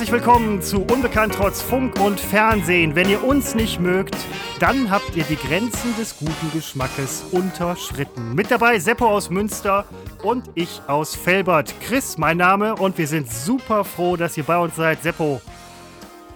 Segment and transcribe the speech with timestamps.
[0.00, 2.94] Herzlich willkommen zu Unbekannt trotz Funk und Fernsehen.
[2.94, 4.16] Wenn ihr uns nicht mögt,
[4.58, 8.34] dann habt ihr die Grenzen des guten Geschmackes unterschritten.
[8.34, 9.84] Mit dabei Seppo aus Münster
[10.22, 11.74] und ich aus Felbert.
[11.82, 15.02] Chris, mein Name, und wir sind super froh, dass ihr bei uns seid.
[15.02, 15.42] Seppo,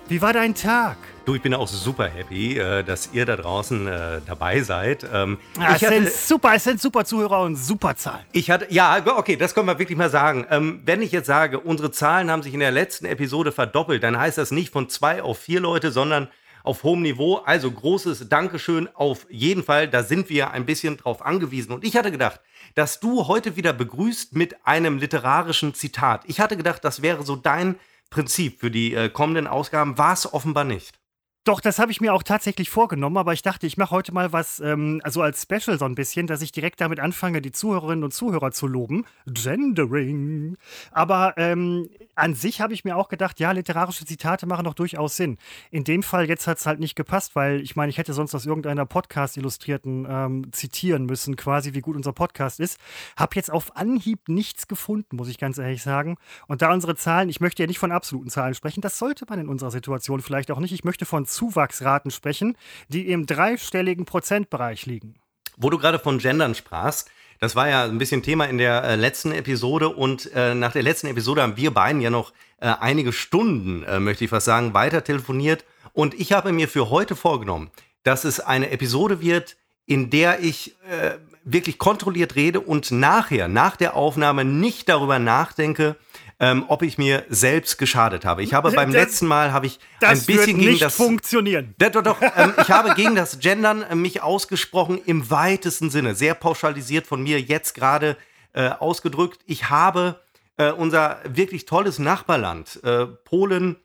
[0.09, 0.99] wie war dein Tag?
[1.25, 5.07] Du, ich bin auch super happy, äh, dass ihr da draußen äh, dabei seid.
[5.11, 8.27] Ähm, ja, es, hatte, sind super, es sind super Zuhörer und super Zahlen.
[8.33, 10.47] Ich hatte, ja, okay, das können wir wirklich mal sagen.
[10.51, 14.19] Ähm, wenn ich jetzt sage, unsere Zahlen haben sich in der letzten Episode verdoppelt, dann
[14.19, 16.29] heißt das nicht von zwei auf vier Leute, sondern
[16.63, 17.37] auf hohem Niveau.
[17.37, 19.89] Also großes Dankeschön auf jeden Fall.
[19.89, 21.73] Da sind wir ein bisschen drauf angewiesen.
[21.73, 22.41] Und ich hatte gedacht,
[22.75, 26.25] dass du heute wieder begrüßt mit einem literarischen Zitat.
[26.27, 27.77] Ich hatte gedacht, das wäre so dein
[28.11, 29.97] Prinzip für die äh, kommenden Ausgaben.
[29.97, 30.99] War es offenbar nicht.
[31.45, 34.33] Doch, das habe ich mir auch tatsächlich vorgenommen, aber ich dachte, ich mache heute mal
[34.33, 38.03] was, ähm, also als Special so ein bisschen, dass ich direkt damit anfange, die Zuhörerinnen
[38.03, 39.05] und Zuhörer zu loben.
[39.27, 40.57] Gendering.
[40.91, 45.17] Aber ähm, an sich habe ich mir auch gedacht, ja, literarische Zitate machen doch durchaus
[45.17, 45.37] Sinn.
[45.71, 48.35] In dem Fall jetzt hat es halt nicht gepasst, weil ich meine, ich hätte sonst
[48.35, 52.81] aus irgendeiner Podcast-Illustrierten ähm, zitieren müssen, quasi wie gut unser Podcast ist.
[53.19, 56.17] Habe jetzt auf Anhieb nichts gefunden, muss ich ganz ehrlich sagen.
[56.47, 59.39] Und da unsere Zahlen, ich möchte ja nicht von absoluten Zahlen sprechen, das sollte man
[59.41, 60.73] in unserer Situation vielleicht auch nicht.
[60.73, 62.57] Ich möchte von Zuwachsraten sprechen,
[62.89, 65.15] die im dreistelligen Prozentbereich liegen.
[65.57, 68.97] Wo du gerade von Gendern sprachst, das war ja ein bisschen Thema in der äh,
[68.97, 73.13] letzten Episode und äh, nach der letzten Episode haben wir beiden ja noch äh, einige
[73.13, 77.71] Stunden, äh, möchte ich fast sagen, weiter telefoniert und ich habe mir für heute vorgenommen,
[78.03, 83.77] dass es eine Episode wird, in der ich äh, wirklich kontrolliert rede und nachher, nach
[83.77, 85.97] der Aufnahme nicht darüber nachdenke,
[86.45, 88.43] ähm, ob ich mir selbst geschadet habe.
[88.43, 91.75] Ich habe beim das, letzten Mal habe ich ein bisschen gegen das funktionieren.
[91.79, 96.15] Das, doch, doch, ähm, ich habe gegen das Gendern äh, mich ausgesprochen im weitesten Sinne,
[96.15, 98.19] sehr pauschalisiert von mir jetzt gerade
[98.53, 99.41] äh, ausgedrückt.
[99.47, 100.21] Ich habe
[100.59, 103.77] äh, unser wirklich tolles Nachbarland äh, Polen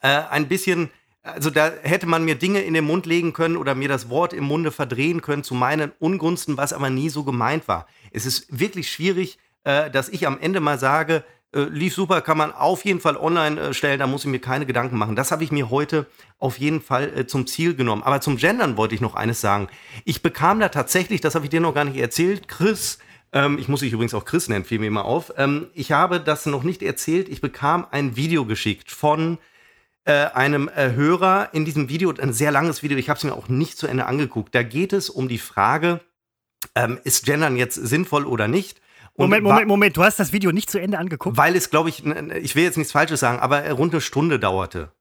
[0.00, 0.90] äh, ein bisschen
[1.22, 4.32] also da hätte man mir Dinge in den Mund legen können oder mir das Wort
[4.32, 7.88] im Munde verdrehen können zu meinen Ungunsten, was aber nie so gemeint war.
[8.12, 12.38] Es ist wirklich schwierig, äh, dass ich am Ende mal sage, äh, lief super, kann
[12.38, 15.16] man auf jeden Fall online äh, stellen, da muss ich mir keine Gedanken machen.
[15.16, 16.06] Das habe ich mir heute
[16.38, 18.02] auf jeden Fall äh, zum Ziel genommen.
[18.02, 19.68] Aber zum Gendern wollte ich noch eines sagen.
[20.04, 22.98] Ich bekam da tatsächlich, das habe ich dir noch gar nicht erzählt, Chris,
[23.32, 25.32] ähm, ich muss dich übrigens auch Chris nennen, fiel mir mal auf.
[25.36, 27.28] Ähm, ich habe das noch nicht erzählt.
[27.28, 29.38] Ich bekam ein Video geschickt von
[30.04, 33.34] äh, einem äh, Hörer in diesem Video, ein sehr langes Video, ich habe es mir
[33.34, 34.54] auch nicht zu Ende angeguckt.
[34.54, 36.00] Da geht es um die Frage,
[36.74, 38.80] ähm, ist Gendern jetzt sinnvoll oder nicht?
[39.16, 41.36] Moment, Moment, Moment, du hast das Video nicht zu Ende angeguckt?
[41.36, 44.92] Weil es, glaube ich, ich will jetzt nichts Falsches sagen, aber rund eine Stunde dauerte.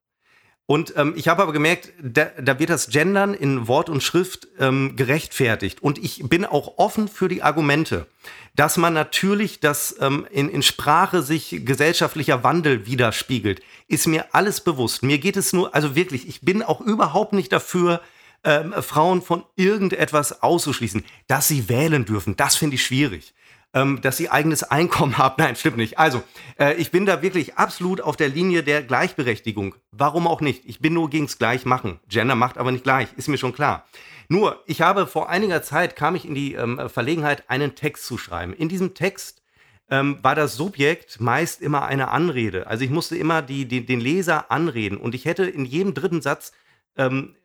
[0.68, 4.48] Und ähm, ich habe aber gemerkt, da, da, wird das Gendern in Wort und Schrift
[4.60, 5.84] ähm, gerechtfertigt.
[5.84, 8.08] Und ich bin auch offen für die Argumente,
[8.56, 14.60] dass man natürlich, dass ähm, in, in Sprache sich gesellschaftlicher Wandel widerspiegelt, ist mir alles
[14.62, 15.04] bewusst.
[15.04, 18.02] Mir geht es nur, also wirklich, ich bin auch überhaupt nicht dafür,
[18.44, 21.06] ähm, Frauen von irgendetwas auszuschließen.
[21.28, 23.35] Dass sie wählen dürfen, das finde ich schwierig
[23.76, 25.36] ähm, dass sie eigenes Einkommen haben.
[25.38, 26.00] Nein, stimmt nicht.
[26.00, 26.24] Also,
[26.58, 29.76] äh, ich bin da wirklich absolut auf der Linie der Gleichberechtigung.
[29.92, 30.64] Warum auch nicht?
[30.66, 32.00] Ich bin nur gegens Gleichmachen.
[32.08, 33.86] Gender macht aber nicht gleich, ist mir schon klar.
[34.28, 38.18] Nur, ich habe vor einiger Zeit, kam ich in die ähm, Verlegenheit, einen Text zu
[38.18, 38.54] schreiben.
[38.54, 39.44] In diesem Text
[39.90, 42.66] ähm, war das Subjekt meist immer eine Anrede.
[42.66, 46.22] Also ich musste immer die, die, den Leser anreden und ich hätte in jedem dritten
[46.22, 46.54] Satz
[46.98, 47.36] ähm,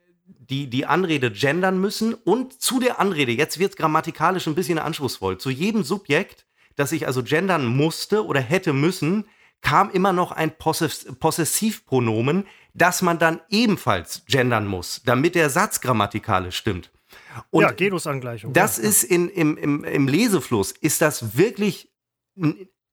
[0.51, 4.77] die, die Anrede gendern müssen und zu der Anrede, jetzt wird es grammatikalisch ein bisschen
[4.77, 6.45] anspruchsvoll, zu jedem Subjekt,
[6.75, 9.25] das ich also gendern musste oder hätte müssen,
[9.61, 15.81] kam immer noch ein Possess Possessivpronomen, das man dann ebenfalls gendern muss, damit der Satz
[15.81, 16.91] grammatikalisch stimmt.
[17.49, 18.53] Und ja, Genusangleichung.
[18.53, 18.83] Das ja.
[18.83, 21.89] ist in, im, im, im Lesefluss, ist das wirklich,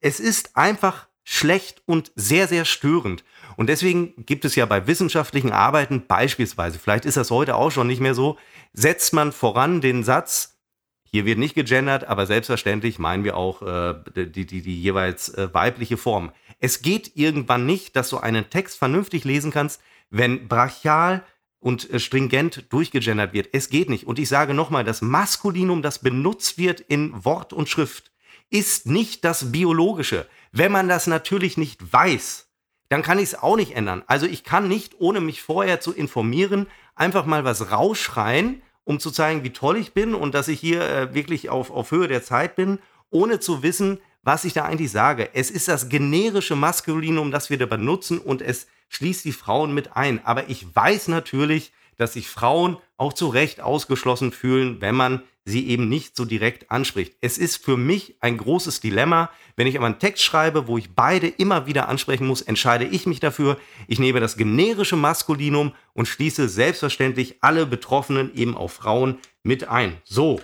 [0.01, 3.23] es ist einfach schlecht und sehr, sehr störend.
[3.59, 7.87] Und deswegen gibt es ja bei wissenschaftlichen Arbeiten beispielsweise, vielleicht ist das heute auch schon
[7.87, 8.39] nicht mehr so,
[8.73, 10.57] setzt man voran den Satz,
[11.03, 15.53] hier wird nicht gegendert, aber selbstverständlich meinen wir auch äh, die, die, die jeweils äh,
[15.53, 16.33] weibliche Form.
[16.61, 21.23] Es geht irgendwann nicht, dass du einen Text vernünftig lesen kannst, wenn brachial
[21.61, 23.51] und äh, stringent durchgegendert wird.
[23.53, 24.07] Es geht nicht.
[24.07, 28.13] Und ich sage nochmal, das Maskulinum, das benutzt wird in Wort und Schrift,
[28.49, 30.27] ist nicht das biologische.
[30.53, 32.49] Wenn man das natürlich nicht weiß,
[32.89, 34.03] dann kann ich es auch nicht ändern.
[34.07, 39.11] Also ich kann nicht, ohne mich vorher zu informieren, einfach mal was rausschreien, um zu
[39.11, 42.23] zeigen, wie toll ich bin und dass ich hier äh, wirklich auf, auf Höhe der
[42.23, 42.79] Zeit bin,
[43.11, 45.31] ohne zu wissen, was ich da eigentlich sage.
[45.35, 49.97] Es ist das generische Maskulinum, das wir da benutzen und es schließt die Frauen mit
[49.97, 50.25] ein.
[50.25, 55.69] Aber ich weiß natürlich, dass sich Frauen auch zu Recht ausgeschlossen fühlen, wenn man sie
[55.69, 57.17] eben nicht so direkt anspricht.
[57.21, 59.31] Es ist für mich ein großes Dilemma.
[59.57, 63.07] Wenn ich aber einen Text schreibe, wo ich beide immer wieder ansprechen muss, entscheide ich
[63.07, 63.59] mich dafür.
[63.87, 69.97] Ich nehme das generische Maskulinum und schließe selbstverständlich alle Betroffenen eben auf Frauen mit ein.
[70.05, 70.41] So,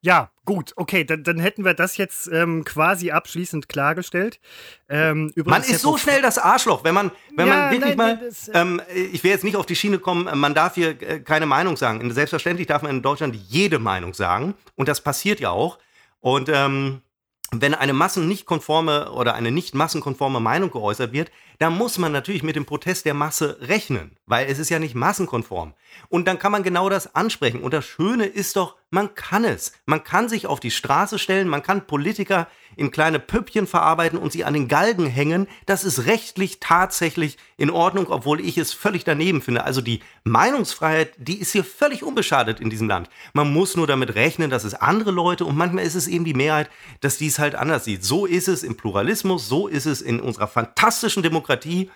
[0.00, 4.40] ja, gut, okay, dann, dann hätten wir das jetzt ähm, quasi abschließend klargestellt.
[4.88, 8.16] Ähm, man ist so schnell das Arschloch, wenn man, wenn ja, man wirklich nein, mal,
[8.16, 8.80] das, äh ähm,
[9.12, 12.10] ich will jetzt nicht auf die Schiene kommen, man darf hier äh, keine Meinung sagen.
[12.10, 15.78] Selbstverständlich darf man in Deutschland jede Meinung sagen und das passiert ja auch.
[16.20, 17.02] Und ähm,
[17.50, 22.12] wenn eine Massen nicht konforme oder eine nicht massenkonforme Meinung geäußert wird, dann muss man
[22.12, 25.74] natürlich mit dem Protest der Masse rechnen, weil es ist ja nicht massenkonform.
[26.08, 27.62] Und dann kann man genau das ansprechen.
[27.62, 29.72] Und das Schöne ist doch, man kann es.
[29.86, 32.48] Man kann sich auf die Straße stellen, man kann Politiker
[32.78, 35.48] in kleine Püppchen verarbeiten und sie an den Galgen hängen.
[35.66, 39.64] Das ist rechtlich tatsächlich in Ordnung, obwohl ich es völlig daneben finde.
[39.64, 43.10] Also die Meinungsfreiheit, die ist hier völlig unbeschadet in diesem Land.
[43.32, 46.34] Man muss nur damit rechnen, dass es andere Leute und manchmal ist es eben die
[46.34, 46.70] Mehrheit,
[47.00, 48.04] dass die es halt anders sieht.
[48.04, 51.90] So ist es im Pluralismus, so ist es in unserer fantastischen Demokratie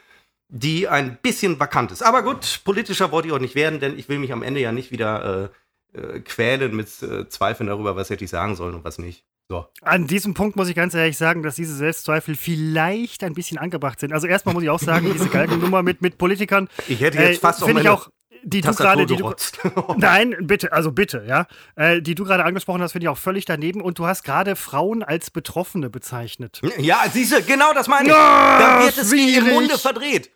[0.55, 2.03] die ein bisschen vakant ist.
[2.03, 4.71] Aber gut, politischer wollte ich auch nicht werden, denn ich will mich am Ende ja
[4.71, 5.51] nicht wieder
[5.95, 9.25] äh, äh, quälen mit äh, Zweifeln darüber, was hätte ich sagen sollen und was nicht.
[9.53, 9.67] So.
[9.83, 14.01] An diesem Punkt muss ich ganz ehrlich sagen, dass diese Selbstzweifel vielleicht ein bisschen angebracht
[14.01, 14.15] sind.
[14.15, 16.71] Also erstmal muss ich auch sagen, diese Galgennummer mit, mit Politikern.
[16.89, 18.09] Ich hätte jetzt äh, fast auch meine ich auch,
[18.45, 19.31] die du gerade, die du,
[19.99, 21.47] nein, bitte, also bitte, ja,
[21.77, 23.83] äh, die du gerade angesprochen hast, finde ich auch völlig daneben.
[23.83, 26.63] Und du hast gerade Frauen als Betroffene bezeichnet.
[26.79, 28.15] Ja, siehst du, genau das meine ich.
[28.15, 30.31] Ja, da wird es wie im Munde verdreht.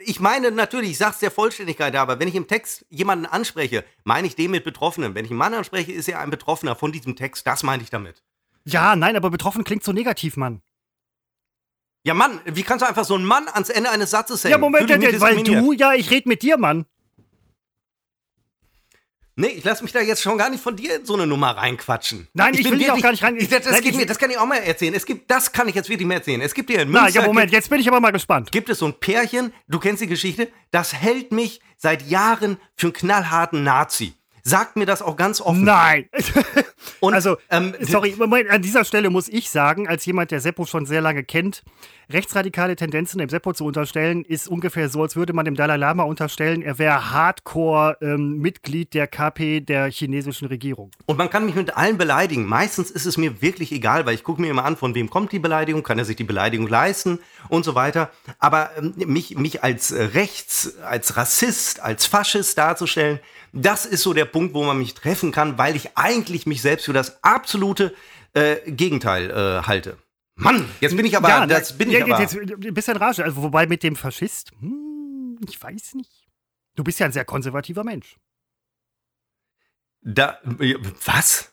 [0.00, 3.84] Ich meine natürlich, ich sage es der Vollständigkeit, aber wenn ich im Text jemanden anspreche,
[4.02, 5.14] meine ich den mit Betroffenen.
[5.14, 7.46] Wenn ich einen Mann anspreche, ist er ein Betroffener von diesem Text.
[7.46, 8.24] Das meine ich damit.
[8.64, 10.62] Ja, nein, aber betroffen klingt so negativ, Mann.
[12.02, 14.52] Ja, Mann, wie kannst du einfach so einen Mann ans Ende eines Satzes hängen?
[14.52, 16.86] Ja, Moment, ja, weil du, ja, ich rede mit dir, Mann.
[19.36, 21.56] Nee, ich lasse mich da jetzt schon gar nicht von dir in so eine Nummer
[21.56, 22.28] reinquatschen.
[22.34, 23.36] Nein, ich, ich will wirklich, auch gar nicht rein.
[23.36, 24.92] Ich, das, Nein, mir, das, kann ich auch mal erzählen.
[24.92, 26.42] Es gibt, das kann ich jetzt wirklich mehr erzählen.
[26.42, 27.08] Es gibt hier in Münster.
[27.08, 28.52] Na, ja, Moment, jetzt bin ich aber mal gespannt.
[28.52, 32.88] Gibt es so ein Pärchen, du kennst die Geschichte, das hält mich seit Jahren für
[32.88, 35.64] einen knallharten Nazi sagt mir das auch ganz offen.
[35.64, 36.08] Nein.
[37.00, 38.14] Und, also, ähm, sorry,
[38.48, 41.62] an dieser Stelle muss ich sagen, als jemand, der Seppo schon sehr lange kennt,
[42.12, 46.02] rechtsradikale Tendenzen dem Seppo zu unterstellen, ist ungefähr so, als würde man dem Dalai Lama
[46.02, 50.90] unterstellen, er wäre Hardcore-Mitglied ähm, der KP der chinesischen Regierung.
[51.06, 52.46] Und man kann mich mit allen beleidigen.
[52.46, 55.32] Meistens ist es mir wirklich egal, weil ich gucke mir immer an, von wem kommt
[55.32, 58.10] die Beleidigung, kann er sich die Beleidigung leisten und so weiter.
[58.38, 63.20] Aber ähm, mich, mich als Rechts, als Rassist, als Faschist darzustellen,
[63.52, 66.84] das ist so der Punkt, wo man mich treffen kann, weil ich eigentlich mich selbst
[66.84, 67.94] für das absolute
[68.34, 69.98] äh, Gegenteil äh, halte.
[70.36, 72.20] Mann, jetzt bin ich aber, ja, das bin ich ja, aber.
[72.20, 76.28] Jetzt, ein bisschen rasch, also wobei mit dem Faschist, hm, ich weiß nicht.
[76.76, 78.16] Du bist ja ein sehr konservativer Mensch.
[80.02, 80.38] Da,
[81.04, 81.52] was?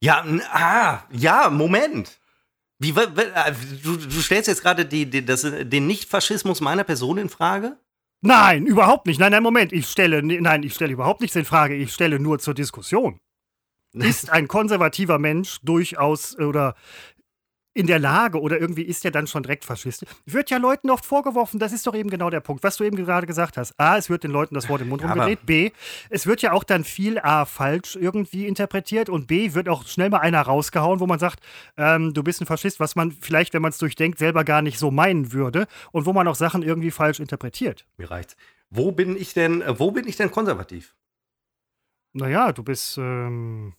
[0.00, 2.18] Ja, ah, ja, Moment.
[2.78, 7.28] Wie, äh, du, du stellst jetzt gerade die, die, das, den Nicht-Faschismus meiner Person in
[7.28, 7.76] Frage?
[8.20, 9.20] Nein, überhaupt nicht.
[9.20, 9.72] Nein, nein, Moment.
[9.72, 11.74] Ich stelle, nein, ich stelle überhaupt nichts in Frage.
[11.74, 13.20] Ich stelle nur zur Diskussion.
[13.92, 16.74] Ist ein konservativer Mensch durchaus oder
[17.78, 20.04] in der Lage oder irgendwie ist er dann schon direkt Faschist.
[20.26, 22.96] Wird ja Leuten oft vorgeworfen, das ist doch eben genau der Punkt, was du eben
[22.96, 23.78] gerade gesagt hast.
[23.78, 25.46] A, es wird den Leuten das Wort im Mund ja, rumgedreht.
[25.46, 25.70] B,
[26.10, 30.10] es wird ja auch dann viel A falsch irgendwie interpretiert und B, wird auch schnell
[30.10, 31.38] mal einer rausgehauen, wo man sagt,
[31.76, 34.80] ähm, du bist ein Faschist, was man vielleicht, wenn man es durchdenkt, selber gar nicht
[34.80, 37.86] so meinen würde und wo man auch Sachen irgendwie falsch interpretiert.
[37.96, 38.36] Mir reicht's.
[38.70, 40.96] Wo bin ich denn, äh, wo bin ich denn konservativ?
[42.12, 43.74] Naja, du bist, ähm,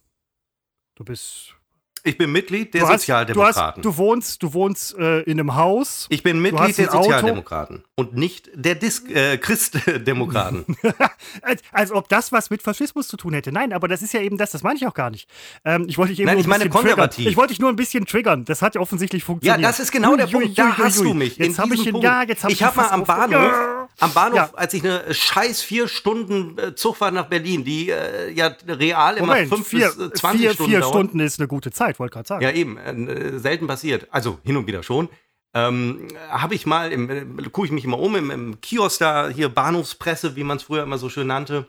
[0.95, 1.58] du bist
[2.03, 3.81] ich bin Mitglied der du hast, Sozialdemokraten.
[3.81, 6.07] Du, hast, du wohnst, du wohnst äh, in einem Haus.
[6.09, 10.65] Ich bin Mitglied der Sozialdemokraten und nicht der Dis äh, Christdemokraten.
[11.41, 13.51] als, als, ob das was mit Faschismus zu tun hätte.
[13.51, 15.29] Nein, aber das ist ja eben das, das meine ich auch gar nicht.
[15.65, 17.15] Ähm, ich wollte dich eben Nein, ich meine konservativ.
[17.15, 17.31] Triggern.
[17.31, 18.45] Ich wollte dich nur ein bisschen triggern.
[18.45, 19.61] Das hat ja offensichtlich funktioniert.
[19.61, 20.47] Ja, das ist genau der ui, Punkt.
[20.47, 21.37] Ui, da hast du mich.
[21.37, 23.78] Jetzt habe ich, ja, jetzt hab ich habe mal am Bahnhof, ja.
[23.99, 24.49] Am Bahnhof, ja.
[24.53, 29.27] als ich eine scheiß vier Stunden äh, Zugfahrt nach Berlin, die äh, ja real immer
[29.27, 32.27] Moment, fünf vier, bis 20 vier, Stunden Vier Stunden ist eine gute Zeit, wollte gerade
[32.27, 32.43] sagen.
[32.43, 34.07] Ja, eben äh, selten passiert.
[34.11, 35.09] Also hin und wieder schon.
[35.53, 39.49] Ähm, habe ich mal, äh, gucke ich mich immer um, im, im Kiosk da, hier
[39.49, 41.67] Bahnhofspresse, wie man es früher immer so schön nannte.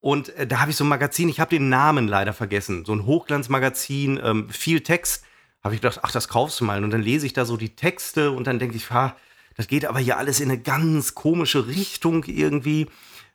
[0.00, 2.92] Und äh, da habe ich so ein Magazin, ich habe den Namen leider vergessen, so
[2.92, 5.24] ein Hochglanzmagazin, ähm, viel Text.
[5.62, 6.82] Habe ich gedacht, ach, das kaufst du mal.
[6.82, 9.14] Und dann lese ich da so die Texte und dann denke ich, ha,
[9.60, 12.86] das geht aber hier alles in eine ganz komische Richtung irgendwie.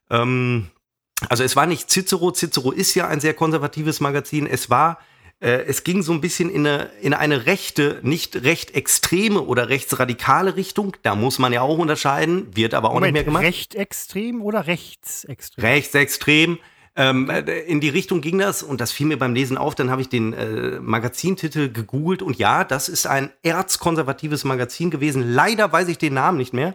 [0.09, 0.71] Ähm,
[1.29, 4.47] also es war nicht Cicero, Cicero ist ja ein sehr konservatives Magazin.
[4.47, 4.97] Es war
[5.39, 9.69] äh, es ging so ein bisschen in eine, in eine rechte, nicht recht extreme oder
[9.69, 10.97] rechtsradikale Richtung.
[11.03, 13.43] Da muss man ja auch unterscheiden, wird aber auch Moment, nicht mehr gemacht.
[13.43, 15.63] Rechtsextrem oder rechtsextrem?
[15.63, 16.57] Rechtsextrem.
[16.97, 19.75] Ähm, äh, in die Richtung ging das und das fiel mir beim Lesen auf.
[19.75, 25.33] Dann habe ich den äh, Magazintitel gegoogelt und ja, das ist ein erzkonservatives Magazin gewesen.
[25.33, 26.73] Leider weiß ich den Namen nicht mehr.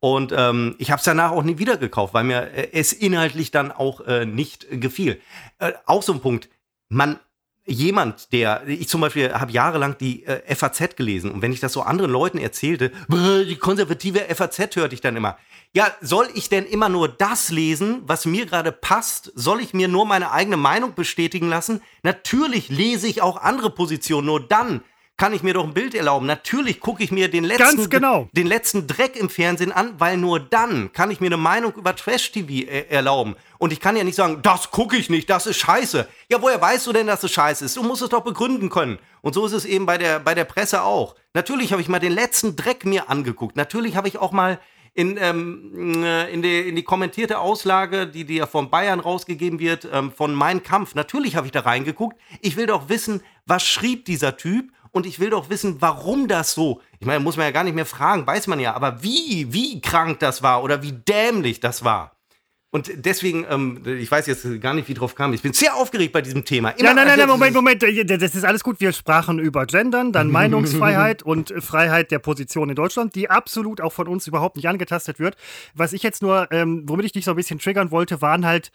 [0.00, 3.50] Und ähm, ich habe es danach auch nie wieder gekauft, weil mir äh, es inhaltlich
[3.50, 5.20] dann auch äh, nicht gefiel.
[5.58, 6.48] Äh, auch so ein Punkt.
[6.88, 7.18] Man
[7.66, 11.72] jemand, der, ich zum Beispiel habe jahrelang die äh, FAZ gelesen und wenn ich das
[11.72, 15.38] so anderen Leuten erzählte, die konservative FAZ hörte ich dann immer.
[15.72, 19.32] Ja, soll ich denn immer nur das lesen, was mir gerade passt?
[19.34, 21.80] Soll ich mir nur meine eigene Meinung bestätigen lassen?
[22.02, 24.82] Natürlich lese ich auch andere Positionen, nur dann
[25.16, 26.26] kann ich mir doch ein Bild erlauben.
[26.26, 28.28] Natürlich gucke ich mir den letzten, genau.
[28.32, 31.94] den letzten Dreck im Fernsehen an, weil nur dann kann ich mir eine Meinung über
[31.94, 33.36] Trash-TV er erlauben.
[33.64, 36.06] Und ich kann ja nicht sagen, das gucke ich nicht, das ist scheiße.
[36.28, 37.78] Ja, woher weißt du denn, dass es scheiße ist?
[37.78, 38.98] Du musst es doch begründen können.
[39.22, 41.14] Und so ist es eben bei der, bei der Presse auch.
[41.32, 43.56] Natürlich habe ich mal den letzten Dreck mir angeguckt.
[43.56, 44.60] Natürlich habe ich auch mal
[44.92, 49.58] in, ähm, äh, in, die, in die kommentierte Auslage, die, die ja von Bayern rausgegeben
[49.58, 50.94] wird, ähm, von Mein Kampf.
[50.94, 52.20] Natürlich habe ich da reingeguckt.
[52.42, 56.52] Ich will doch wissen, was schrieb dieser Typ und ich will doch wissen, warum das
[56.52, 56.82] so.
[57.00, 59.80] Ich meine, muss man ja gar nicht mehr fragen, weiß man ja, aber wie, wie
[59.80, 62.13] krank das war oder wie dämlich das war.
[62.74, 65.32] Und deswegen, ähm, ich weiß jetzt gar nicht, wie drauf kam.
[65.32, 66.70] Ich bin sehr aufgeregt bei diesem Thema.
[66.70, 67.84] Immer nein, nein, nein, nein, Moment, Moment.
[67.84, 68.80] Das ist alles gut.
[68.80, 73.92] Wir sprachen über Gendern, dann Meinungsfreiheit und Freiheit der Position in Deutschland, die absolut auch
[73.92, 75.36] von uns überhaupt nicht angetastet wird.
[75.74, 78.72] Was ich jetzt nur, ähm, womit ich dich so ein bisschen triggern wollte, waren halt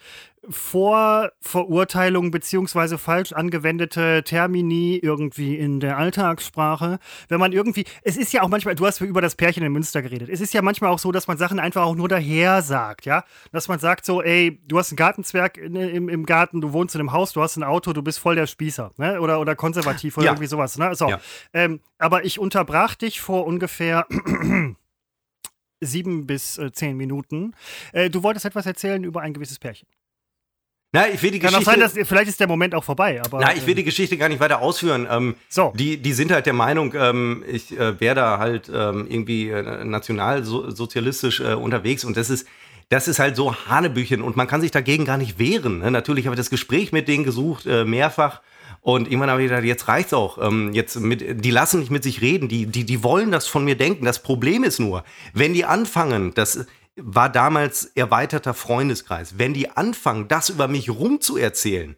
[0.47, 6.99] Vorverurteilungen beziehungsweise falsch angewendete Termini irgendwie in der Alltagssprache.
[7.27, 10.01] Wenn man irgendwie, es ist ja auch manchmal, du hast über das Pärchen in Münster
[10.01, 10.29] geredet.
[10.29, 13.23] Es ist ja manchmal auch so, dass man Sachen einfach auch nur daher sagt, ja.
[13.51, 16.95] Dass man sagt so, ey, du hast einen Gartenzwerg in, im, im Garten, du wohnst
[16.95, 19.19] in einem Haus, du hast ein Auto, du bist voll der Spießer, ne?
[19.21, 20.31] Oder, oder konservativ oder ja.
[20.31, 20.95] irgendwie sowas, ne?
[20.95, 21.09] So.
[21.09, 21.19] Ja.
[21.53, 24.07] Ähm, aber ich unterbrach dich vor ungefähr
[25.81, 27.53] sieben bis äh, zehn Minuten.
[27.93, 29.87] Äh, du wolltest etwas erzählen über ein gewisses Pärchen.
[30.91, 31.71] Na, ich will die Kann Geschichte.
[31.71, 33.21] Kann auch sein, dass vielleicht ist der Moment auch vorbei.
[33.23, 35.07] Aber, na, ich will die Geschichte gar nicht weiter ausführen.
[35.09, 35.71] Ähm, so.
[35.75, 39.83] Die, die sind halt der Meinung, ähm, ich äh, wäre da halt ähm, irgendwie äh,
[39.85, 42.47] nationalsozialistisch äh, unterwegs und das ist,
[42.89, 45.79] das ist halt so Hanebüchen und man kann sich dagegen gar nicht wehren.
[45.79, 45.91] Ne?
[45.91, 48.41] Natürlich habe ich das Gespräch mit denen gesucht, äh, mehrfach.
[48.81, 50.37] Und irgendwann habe ich gedacht, jetzt reicht's auch.
[50.41, 53.65] Ähm, jetzt mit, die lassen nicht mit sich reden, die, die, die wollen das von
[53.65, 54.05] mir denken.
[54.05, 55.03] Das Problem ist nur,
[55.33, 56.65] wenn die anfangen, das
[57.01, 59.37] war damals erweiterter Freundeskreis.
[59.37, 61.97] Wenn die anfangen, das über mich rumzuerzählen,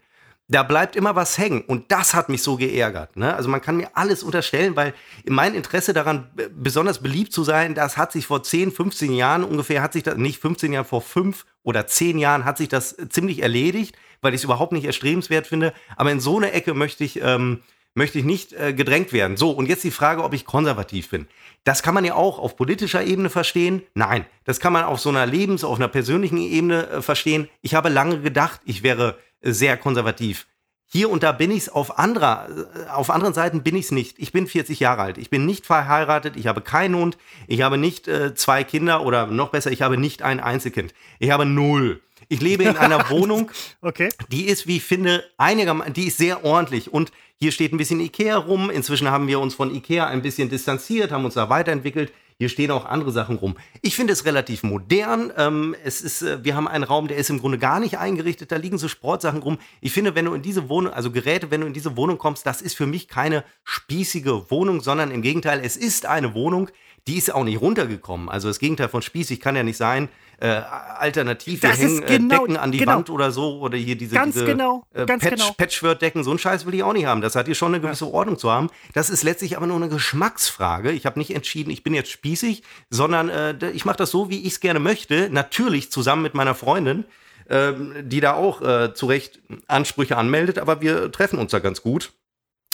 [0.51, 1.61] da bleibt immer was hängen.
[1.61, 3.15] Und das hat mich so geärgert.
[3.15, 3.33] Ne?
[3.33, 4.93] Also man kann mir alles unterstellen, weil
[5.25, 9.81] mein Interesse daran, besonders beliebt zu sein, das hat sich vor 10, 15 Jahren ungefähr,
[9.81, 13.41] hat sich das, nicht 15 Jahren, vor 5 oder 10 Jahren hat sich das ziemlich
[13.41, 15.73] erledigt, weil ich es überhaupt nicht erstrebenswert finde.
[15.95, 17.61] Aber in so eine Ecke möchte ich, ähm,
[17.93, 19.37] möchte ich nicht äh, gedrängt werden.
[19.37, 21.27] So, und jetzt die Frage, ob ich konservativ bin.
[21.63, 23.83] Das kann man ja auch auf politischer Ebene verstehen.
[23.93, 27.49] Nein, das kann man auf so einer Lebens-, auf einer persönlichen Ebene äh, verstehen.
[27.61, 30.47] Ich habe lange gedacht, ich wäre äh, sehr konservativ.
[30.93, 33.91] Hier und da bin ich es, auf, anderer, äh, auf anderen Seiten bin ich es
[33.91, 34.19] nicht.
[34.19, 35.17] Ich bin 40 Jahre alt.
[35.17, 37.17] Ich bin nicht verheiratet, ich habe keinen Hund,
[37.47, 40.93] ich habe nicht äh, zwei Kinder oder noch besser, ich habe nicht ein Einzelkind.
[41.19, 42.01] Ich habe null.
[42.27, 44.09] Ich lebe in einer Wohnung, okay.
[44.31, 48.01] die ist, wie ich finde, einigermaßen, die ist sehr ordentlich und hier steht ein bisschen
[48.01, 48.69] Ikea rum.
[48.69, 52.11] Inzwischen haben wir uns von Ikea ein bisschen distanziert, haben uns da weiterentwickelt.
[52.41, 53.55] Hier stehen auch andere Sachen rum.
[53.83, 55.31] Ich finde es relativ modern.
[55.37, 58.51] Ähm, es ist, äh, wir haben einen Raum, der ist im Grunde gar nicht eingerichtet.
[58.51, 59.59] Da liegen so Sportsachen rum.
[59.79, 62.47] Ich finde, wenn du in diese Wohnung, also Geräte, wenn du in diese Wohnung kommst,
[62.47, 66.69] das ist für mich keine spießige Wohnung, sondern im Gegenteil, es ist eine Wohnung,
[67.05, 68.27] die ist auch nicht runtergekommen.
[68.27, 70.09] Also das Gegenteil von spießig kann ja nicht sein,
[70.41, 70.63] äh,
[70.97, 72.95] alternativ, wir hängen äh, genau, Decken an die genau.
[72.95, 75.53] Wand oder so oder hier diese, ganz diese genau, äh, ganz Patch, genau.
[75.55, 77.21] Patchwork-Decken, so einen Scheiß will ich auch nicht haben.
[77.21, 78.11] Das hat hier schon eine gewisse ja.
[78.11, 78.69] Ordnung zu haben.
[78.93, 80.91] Das ist letztlich aber nur eine Geschmacksfrage.
[80.91, 84.41] Ich habe nicht entschieden, ich bin jetzt spießig, sondern äh, ich mache das so, wie
[84.41, 85.29] ich es gerne möchte.
[85.29, 87.05] Natürlich zusammen mit meiner Freundin,
[87.47, 91.83] äh, die da auch äh, zu Recht Ansprüche anmeldet, aber wir treffen uns da ganz
[91.83, 92.13] gut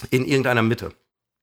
[0.10, 0.94] in irgendeiner Mitte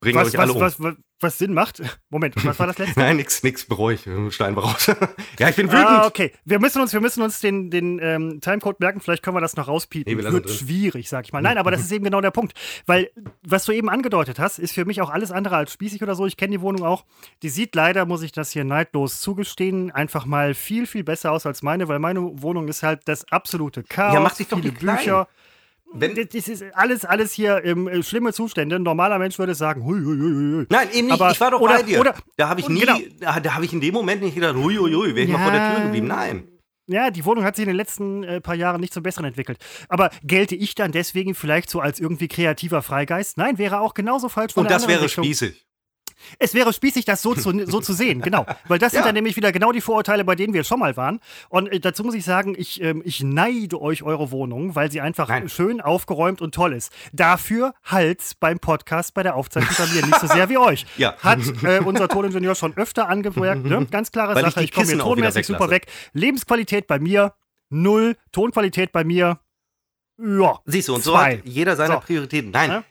[0.04, 0.84] bringen was, euch alle was, um.
[0.84, 1.82] Was, was, Sinn macht.
[2.10, 3.00] Moment, was war das letzte?
[3.00, 4.06] Nein, nix, nix bereue ich.
[4.34, 4.86] Stein raus.
[5.38, 5.86] ja, ich bin wütend.
[5.86, 6.32] Ah, okay.
[6.44, 9.00] Wir müssen uns, wir müssen uns den, den ähm, Timecode merken.
[9.00, 10.16] Vielleicht können wir das noch rauspiepen.
[10.16, 11.42] Nee, Wird schwierig, sag ich mal.
[11.42, 12.52] Nein, aber das ist eben genau der Punkt.
[12.86, 13.10] Weil,
[13.42, 16.26] was du eben angedeutet hast, ist für mich auch alles andere als spießig oder so.
[16.26, 17.04] Ich kenne die Wohnung auch.
[17.42, 21.46] Die sieht leider, muss ich das hier neidlos zugestehen, einfach mal viel, viel besser aus
[21.46, 24.14] als meine, weil meine Wohnung ist halt das absolute Chaos.
[24.14, 25.02] Ja, mach dich doch viele Bücher.
[25.02, 25.26] Klein
[25.94, 28.76] wenn das ist alles, alles hier im, äh, schlimme Zustände.
[28.76, 30.66] Ein normaler Mensch würde sagen, hui, hui, hui.
[30.68, 31.20] Nein, eben nicht.
[31.20, 32.00] Aber, ich war doch oder, bei dir.
[32.00, 32.98] Oder, da habe ich nie, genau.
[33.20, 35.38] da, da habe ich in dem Moment nicht gedacht, hui, hui, hui, wäre ich ja.
[35.38, 36.06] mal vor der Tür geblieben.
[36.08, 36.48] Nein.
[36.86, 39.58] ja, die Wohnung hat sich in den letzten äh, paar Jahren nicht zum Besseren entwickelt.
[39.88, 43.38] Aber gelte ich dann deswegen vielleicht so als irgendwie kreativer Freigeist?
[43.38, 44.56] Nein, wäre auch genauso falsch.
[44.56, 45.24] Und das wäre Richtung.
[45.24, 45.64] spießig.
[46.38, 48.46] Es wäre spießig, das so zu, so zu sehen, genau.
[48.68, 48.98] Weil das ja.
[48.98, 51.20] sind dann nämlich wieder genau die Vorurteile, bei denen wir schon mal waren.
[51.48, 55.00] Und äh, dazu muss ich sagen, ich, ähm, ich neide euch eure Wohnung, weil sie
[55.00, 55.48] einfach Nein.
[55.48, 56.92] schön aufgeräumt und toll ist.
[57.12, 60.86] Dafür halt beim Podcast, bei der Aufzeichnung bei mir nicht so sehr wie euch.
[60.96, 61.16] Ja.
[61.18, 63.64] Hat äh, unser Toningenieur schon öfter angemerkt.
[63.64, 63.86] Ne?
[63.90, 65.86] Ganz klare weil Sache, ich, ich komme hier tonmäßig super weg.
[66.12, 67.34] Lebensqualität bei mir
[67.70, 69.40] null, Tonqualität bei mir
[70.18, 70.60] ja.
[70.64, 71.10] Siehst du, und zwei.
[71.10, 72.00] so hat jeder seine so.
[72.00, 72.50] Prioritäten.
[72.50, 72.84] Nein, ja?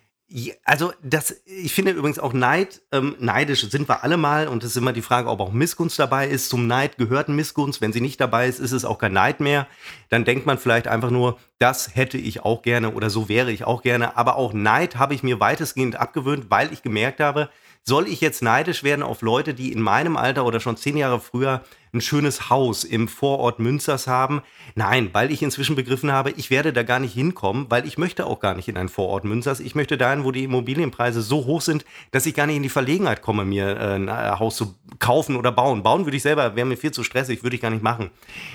[0.64, 4.72] Also, das, ich finde übrigens auch Neid, ähm, neidisch sind wir alle mal und es
[4.72, 6.50] ist immer die Frage, ob auch Missgunst dabei ist.
[6.50, 7.82] Zum Neid gehört Missgunst.
[7.82, 9.68] Wenn sie nicht dabei ist, ist es auch kein Neid mehr.
[10.10, 13.66] Dann denkt man vielleicht einfach nur, das hätte ich auch gerne oder so wäre ich
[13.66, 14.18] auch gerne.
[14.18, 17.50] Aber auch Neid habe ich mir weitestgehend abgewöhnt, weil ich gemerkt habe,
[17.86, 21.20] soll ich jetzt neidisch werden auf Leute, die in meinem Alter oder schon zehn Jahre
[21.20, 21.64] früher
[21.94, 24.42] ein schönes Haus im Vorort Münsters haben?
[24.76, 28.26] Nein, weil ich inzwischen begriffen habe, ich werde da gar nicht hinkommen, weil ich möchte
[28.26, 29.60] auch gar nicht in ein Vorort Münsters.
[29.60, 32.70] Ich möchte dahin, wo die Immobilienpreise so hoch sind, dass ich gar nicht in die
[32.70, 35.84] Verlegenheit komme, mir äh, ein äh, Haus zu kaufen oder bauen.
[35.84, 38.12] Bauen würde ich selber, wäre mir viel zu stressig, würde ich gar nicht machen.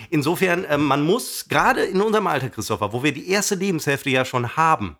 [0.09, 4.25] Insofern, äh, man muss gerade in unserem Alter, Christopher, wo wir die erste Lebenshälfte ja
[4.25, 4.97] schon haben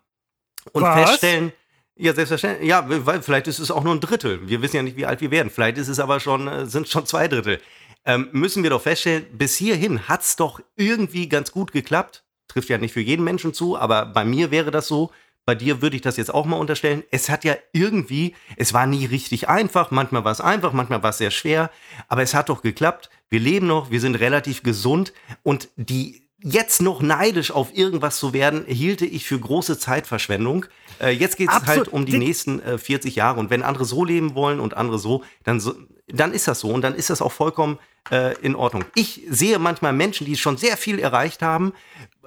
[0.71, 1.09] und Was?
[1.09, 1.51] feststellen,
[1.99, 2.69] ja, selbstverständlich.
[2.69, 4.47] Ja, weil vielleicht ist es auch nur ein Drittel.
[4.47, 5.49] Wir wissen ja nicht, wie alt wir werden.
[5.49, 7.59] Vielleicht ist es aber schon, äh, sind schon zwei Drittel.
[8.05, 12.23] Ähm, müssen wir doch feststellen, bis hierhin hat es doch irgendwie ganz gut geklappt.
[12.47, 15.11] Trifft ja nicht für jeden Menschen zu, aber bei mir wäre das so.
[15.45, 17.03] Bei dir würde ich das jetzt auch mal unterstellen.
[17.11, 19.91] Es hat ja irgendwie, es war nie richtig einfach.
[19.91, 21.69] Manchmal war es einfach, manchmal war es sehr schwer.
[22.07, 23.09] Aber es hat doch geklappt.
[23.29, 25.11] Wir leben noch, wir sind relativ gesund
[25.43, 30.65] und die jetzt noch neidisch auf irgendwas zu werden, hielte ich für große Zeitverschwendung.
[30.99, 33.39] Äh, jetzt geht es halt um die nächsten äh, 40 Jahre.
[33.39, 35.75] Und wenn andere so leben wollen und andere so, dann, so,
[36.07, 36.69] dann ist das so.
[36.69, 37.79] Und dann ist das auch vollkommen
[38.11, 38.85] äh, in Ordnung.
[38.95, 41.73] Ich sehe manchmal Menschen, die schon sehr viel erreicht haben,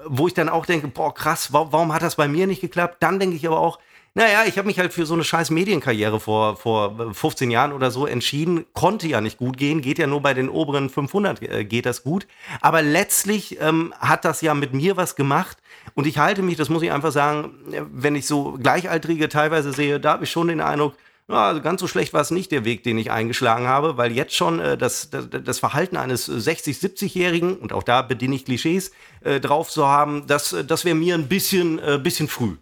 [0.05, 2.97] wo ich dann auch denke, boah, krass, warum, warum hat das bei mir nicht geklappt?
[2.99, 3.79] Dann denke ich aber auch,
[4.15, 7.89] naja, ich habe mich halt für so eine scheiß Medienkarriere vor, vor 15 Jahren oder
[7.89, 8.65] so entschieden.
[8.73, 12.03] Konnte ja nicht gut gehen, geht ja nur bei den oberen 500 äh, geht das
[12.03, 12.27] gut.
[12.61, 15.57] Aber letztlich ähm, hat das ja mit mir was gemacht.
[15.95, 19.73] Und ich halte mich, das muss ich einfach sagen, äh, wenn ich so Gleichaltrige teilweise
[19.73, 20.93] sehe, da habe ich schon den Eindruck,
[21.27, 24.11] ja, also ganz so schlecht war es nicht der Weg, den ich eingeschlagen habe, weil
[24.11, 28.45] jetzt schon äh, das, das, das, Verhalten eines 60-, 70-Jährigen, und auch da bediene ich
[28.45, 32.57] Klischees, äh, drauf zu haben, das, das wäre mir ein bisschen, äh, bisschen früh.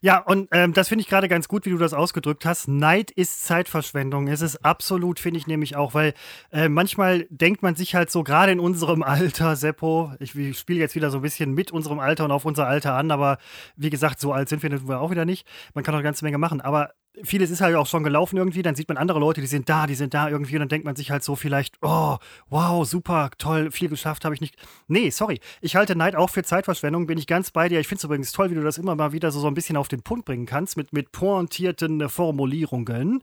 [0.00, 2.68] Ja, und ähm, das finde ich gerade ganz gut, wie du das ausgedrückt hast.
[2.68, 4.28] Neid ist Zeitverschwendung.
[4.28, 6.14] Es ist absolut, finde ich nämlich auch, weil
[6.52, 10.80] äh, manchmal denkt man sich halt so, gerade in unserem Alter, Seppo, ich, ich spiele
[10.80, 13.38] jetzt wieder so ein bisschen mit unserem Alter und auf unser Alter an, aber
[13.76, 15.46] wie gesagt, so alt sind wir auch wieder nicht.
[15.74, 16.60] Man kann auch eine ganze Menge machen.
[16.60, 16.90] Aber
[17.22, 19.86] vieles ist halt auch schon gelaufen irgendwie, dann sieht man andere Leute, die sind da,
[19.86, 22.16] die sind da irgendwie und dann denkt man sich halt so vielleicht, oh,
[22.48, 24.56] wow, super, toll, viel geschafft habe ich nicht.
[24.88, 27.80] Nee, sorry, ich halte Neid auch für Zeitverschwendung, bin ich ganz bei dir.
[27.80, 29.76] Ich finde es übrigens toll, wie du das immer mal wieder so, so ein bisschen
[29.76, 33.22] auf den Punkt bringen kannst mit, mit pointierten Formulierungen.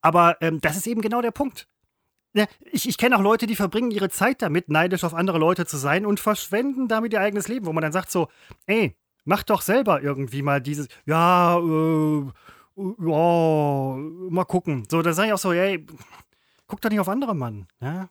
[0.00, 1.66] Aber ähm, das ist eben genau der Punkt.
[2.70, 5.76] Ich, ich kenne auch Leute, die verbringen ihre Zeit damit, neidisch auf andere Leute zu
[5.76, 8.28] sein und verschwenden damit ihr eigenes Leben, wo man dann sagt so,
[8.66, 12.24] ey, mach doch selber irgendwie mal dieses, ja, äh,
[12.76, 13.96] ja,
[14.30, 14.86] mal gucken.
[14.90, 15.86] So, da sage ich auch so, ey,
[16.66, 17.66] guck doch nicht auf andere Mann.
[17.80, 18.08] Ja?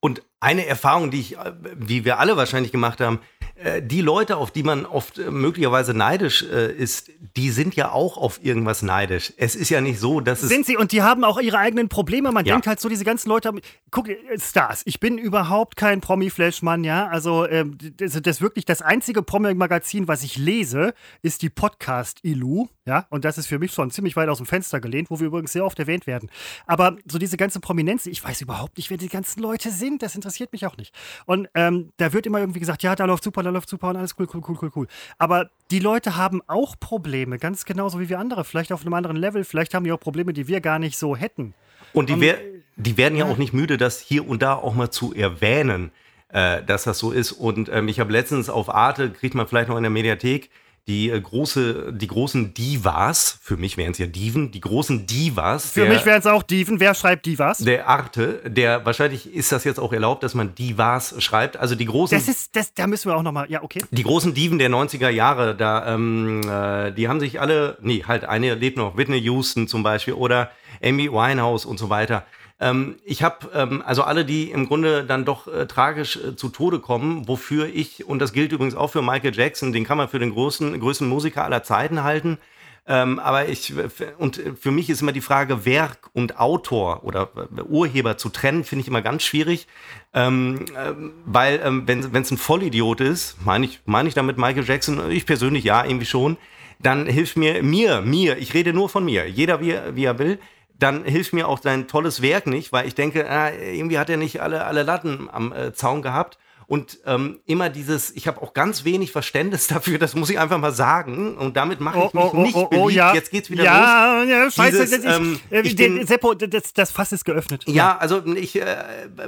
[0.00, 1.36] Und eine Erfahrung, die ich,
[1.76, 3.20] wie wir alle wahrscheinlich gemacht haben,
[3.62, 7.92] äh, die Leute, auf die man oft äh, möglicherweise neidisch äh, ist, die sind ja
[7.92, 9.34] auch auf irgendwas neidisch.
[9.36, 10.48] Es ist ja nicht so, dass es.
[10.48, 12.32] Sind sie und die haben auch ihre eigenen Probleme.
[12.32, 12.54] Man ja.
[12.54, 13.60] denkt halt so, diese ganzen Leute haben.
[13.90, 14.80] Guck, Stars.
[14.86, 17.08] Ich bin überhaupt kein Promi-Flash-Mann, ja.
[17.08, 23.06] Also, ähm, das, das wirklich das einzige Promi-Magazin, was ich lese, ist die Podcast-Ilu, ja.
[23.08, 25.52] Und das ist für mich schon ziemlich weit aus dem Fenster gelehnt, wo wir übrigens
[25.52, 26.28] sehr oft erwähnt werden.
[26.66, 30.02] Aber so diese ganze Prominenz, ich weiß überhaupt nicht, wer die ganzen Leute sind.
[30.02, 30.94] Das interessiert mich auch nicht.
[31.24, 33.96] Und ähm, da wird immer irgendwie gesagt, ja, da läuft super, da läuft super und
[33.96, 34.86] alles cool, cool, cool, cool, cool.
[35.18, 38.44] Aber die Leute haben auch Probleme, ganz genauso wie wir andere.
[38.44, 41.16] Vielleicht auf einem anderen Level, vielleicht haben die auch Probleme, die wir gar nicht so
[41.16, 41.54] hätten.
[41.92, 42.38] Und die, wer
[42.76, 45.92] die werden ja auch nicht müde, das hier und da auch mal zu erwähnen,
[46.28, 47.32] äh, dass das so ist.
[47.32, 50.50] Und ähm, ich habe letztens auf Arte, kriegt man vielleicht noch in der Mediathek,
[50.90, 55.70] die äh, große, die großen Divas, für mich wären es ja Diven, die großen Divas.
[55.70, 56.80] Für der, mich wären es auch Diven.
[56.80, 57.58] Wer schreibt Divas?
[57.58, 61.56] Der Arte, der wahrscheinlich ist das jetzt auch erlaubt, dass man Divas schreibt.
[61.56, 62.18] Also die großen.
[62.18, 63.84] Das ist, das, da müssen wir auch nochmal, ja, okay.
[63.92, 68.24] Die großen Diven der 90er Jahre, da, ähm, äh, die haben sich alle, nee, halt,
[68.24, 70.50] eine lebt noch, Whitney Houston zum Beispiel oder
[70.82, 72.24] Amy Winehouse und so weiter.
[72.60, 76.50] Ähm, ich habe ähm, also alle, die im Grunde dann doch äh, tragisch äh, zu
[76.50, 80.08] Tode kommen, wofür ich, und das gilt übrigens auch für Michael Jackson, den kann man
[80.08, 82.38] für den größten, größten Musiker aller Zeiten halten,
[82.86, 83.74] Ähm, aber ich,
[84.18, 87.28] und für mich ist immer die Frage, Werk und Autor oder
[87.68, 89.66] Urheber zu trennen, finde ich immer ganz schwierig.
[90.14, 95.10] Ähm, ähm, weil, wenn es ein Vollidiot ist, meine ich, meine ich damit Michael Jackson,
[95.10, 96.36] ich persönlich ja, irgendwie schon,
[96.80, 100.38] dann hilft mir, mir, mir, ich rede nur von mir, jeder wie, wie er will,
[100.82, 104.16] dann hilft mir auch sein tolles Werk nicht, weil ich denke, äh, irgendwie hat er
[104.16, 106.38] nicht alle, alle Latten am äh, Zaun gehabt.
[106.66, 110.58] Und ähm, immer dieses, ich habe auch ganz wenig Verständnis dafür, das muss ich einfach
[110.58, 111.36] mal sagen.
[111.36, 112.92] Und damit mache ich mich oh, oh, nicht oh, oh beliebt.
[112.92, 113.14] Ja.
[113.14, 114.28] Jetzt geht's wieder ja, los.
[114.28, 114.84] Ja, scheiße.
[114.84, 117.64] Dieses, das, ähm, ich, ich den, Seppo, das, das Fass ist geöffnet.
[117.66, 118.76] Ja, also ich äh,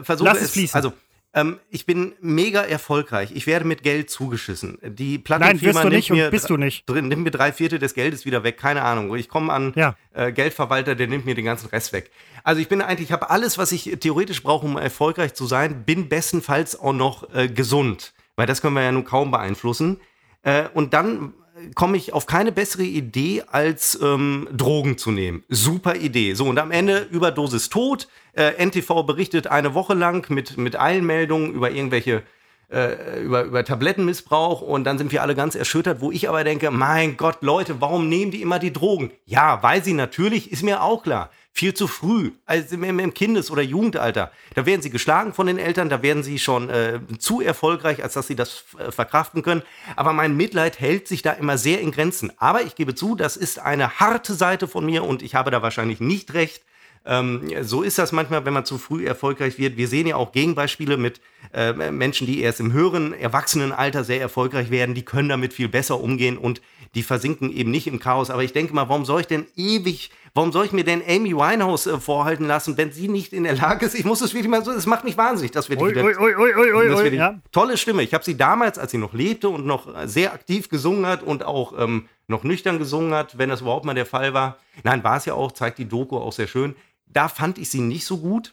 [0.04, 0.76] versuche Lass es, fließen.
[0.76, 0.92] Also
[1.34, 3.30] ähm, ich bin mega erfolgreich.
[3.34, 4.78] Ich werde mit Geld zugeschissen.
[4.82, 6.88] Die Plattenfirma Nein, nimmt, mir, bist du nicht.
[6.88, 8.58] Drin, nimmt mir drei Viertel des Geldes wieder weg.
[8.58, 9.14] Keine Ahnung.
[9.16, 9.96] Ich komme an ja.
[10.12, 12.10] äh, Geldverwalter, der nimmt mir den ganzen Rest weg.
[12.44, 15.84] Also ich bin eigentlich, ich habe alles, was ich theoretisch brauche, um erfolgreich zu sein,
[15.84, 18.12] bin bestenfalls auch noch äh, gesund.
[18.36, 20.00] Weil das können wir ja nun kaum beeinflussen.
[20.42, 21.32] Äh, und dann
[21.74, 25.44] komme ich auf keine bessere Idee, als ähm, Drogen zu nehmen.
[25.48, 26.34] Super Idee.
[26.34, 28.08] So, und am Ende Überdosis tot.
[28.34, 32.22] Äh, NTV berichtet eine Woche lang mit, mit Eilmeldungen über irgendwelche
[32.72, 36.70] äh, über, über Tablettenmissbrauch und dann sind wir alle ganz erschüttert, wo ich aber denke,
[36.70, 39.10] mein Gott, Leute, warum nehmen die immer die Drogen?
[39.26, 43.60] Ja, weil sie natürlich, ist mir auch klar, viel zu früh, also im, Kindes- oder
[43.60, 44.32] Jugendalter.
[44.54, 48.14] Da werden sie geschlagen von den Eltern, da werden sie schon äh, zu erfolgreich, als
[48.14, 49.62] dass sie das äh, verkraften können.
[49.94, 52.32] Aber mein Mitleid hält sich da immer sehr in Grenzen.
[52.38, 55.60] Aber ich gebe zu, das ist eine harte Seite von mir und ich habe da
[55.60, 56.62] wahrscheinlich nicht recht.
[57.04, 59.76] Ähm, so ist das manchmal, wenn man zu früh erfolgreich wird.
[59.76, 61.20] Wir sehen ja auch Gegenbeispiele mit
[61.52, 64.94] äh, Menschen, die erst im höheren Erwachsenenalter sehr erfolgreich werden.
[64.94, 66.62] Die können damit viel besser umgehen und
[66.94, 68.30] die versinken eben nicht im Chaos.
[68.30, 71.36] Aber ich denke mal, warum soll ich denn ewig Warum soll ich mir denn Amy
[71.36, 73.94] Winehouse äh, vorhalten lassen, wenn sie nicht in der Lage ist?
[73.94, 76.34] Ich muss es wirklich mal so, es macht mich wahnsinnig, dass wir die, ui, ui,
[76.38, 77.38] ui, dass wir die ja.
[77.52, 78.02] tolle Stimme.
[78.02, 81.44] Ich habe sie damals, als sie noch lebte und noch sehr aktiv gesungen hat und
[81.44, 84.56] auch ähm, noch nüchtern gesungen hat, wenn das überhaupt mal der Fall war.
[84.84, 86.76] Nein, war es ja auch, zeigt die Doku auch sehr schön.
[87.12, 88.52] Da fand ich sie nicht so gut.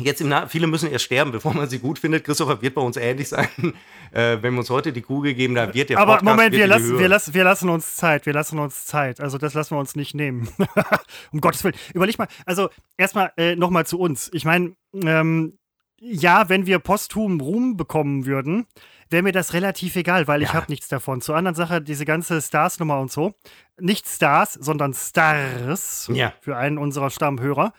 [0.00, 2.24] Jetzt im Nach viele müssen erst sterben, bevor man sie gut findet.
[2.24, 3.48] Christopher wird bei uns ähnlich sein.
[4.10, 6.66] Äh, wenn wir uns heute die Kugel geben, dann wird der Aber Podcast, Moment, wir
[6.66, 8.24] lassen, wir, lassen, wir lassen uns Zeit.
[8.24, 9.20] Wir lassen uns Zeit.
[9.20, 10.48] Also das lassen wir uns nicht nehmen.
[11.30, 11.74] um Gottes Willen.
[11.92, 12.26] Überleg mal.
[12.46, 14.30] Also erstmal äh, nochmal zu uns.
[14.32, 15.58] Ich meine, ähm,
[16.00, 18.66] ja, wenn wir posthum Ruhm bekommen würden,
[19.10, 21.20] wäre mir das relativ egal, weil ich habe nichts davon.
[21.20, 23.34] Zur anderen Sache, diese ganze Stars-Nummer und so.
[23.78, 26.10] Nicht Stars, sondern Stars.
[26.12, 26.32] Ja.
[26.40, 27.72] Für einen unserer Stammhörer.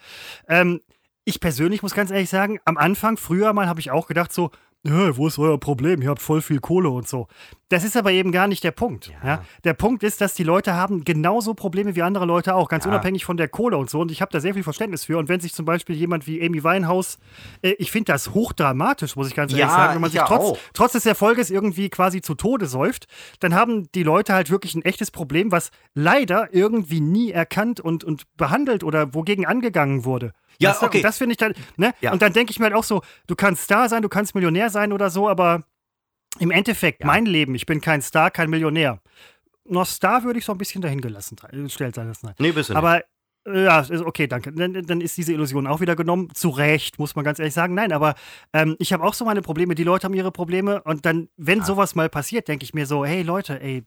[0.48, 0.82] Ähm,
[1.26, 4.52] ich persönlich muss ganz ehrlich sagen, am Anfang, früher mal, habe ich auch gedacht so,
[4.84, 6.02] wo ist euer Problem?
[6.02, 7.28] Ihr habt voll viel Kohle und so.
[7.68, 9.08] Das ist aber eben gar nicht der Punkt.
[9.08, 9.28] Ja.
[9.28, 9.44] Ja?
[9.64, 12.92] Der Punkt ist, dass die Leute haben genauso Probleme wie andere Leute auch, ganz ja.
[12.92, 14.00] unabhängig von der Kohle und so.
[14.00, 15.18] Und ich habe da sehr viel Verständnis für.
[15.18, 17.20] Und wenn sich zum Beispiel jemand wie Amy Winehouse,
[17.62, 20.94] äh, ich finde das hochdramatisch, muss ich ganz ehrlich sagen, wenn man sich trotz, trotz
[20.94, 23.08] des Erfolges irgendwie quasi zu Tode säuft,
[23.42, 28.04] dann haben die Leute halt wirklich ein echtes Problem, was leider irgendwie nie erkannt und,
[28.06, 30.34] und behandelt oder wogegen angegangen wurde.
[30.60, 31.02] Ja, das, okay.
[31.02, 31.94] Das finde ich dann, ne?
[32.02, 32.12] Ja.
[32.12, 34.70] Und dann denke ich mir halt auch so, du kannst Star sein, du kannst Millionär
[34.70, 35.64] sein oder so, aber
[36.40, 37.08] im Endeffekt, ja.
[37.08, 39.00] mein Leben, ich bin kein Star, kein Millionär.
[39.66, 42.34] Noch Star würde ich so ein bisschen dahin gelassen stellt sein lassen.
[42.40, 43.02] Nee, bist du Aber
[43.46, 44.52] äh, ja, okay, danke.
[44.52, 46.30] Dann, dann, ist diese Illusion auch wieder genommen.
[46.34, 47.74] Zu Recht, muss man ganz ehrlich sagen.
[47.74, 48.16] Nein, aber
[48.54, 49.76] ähm, ich habe auch so meine Probleme.
[49.76, 50.82] Die Leute haben ihre Probleme.
[50.84, 51.66] Und dann, wenn ja.
[51.66, 53.84] sowas mal passiert, denke ich mir so, hey Leute, ey.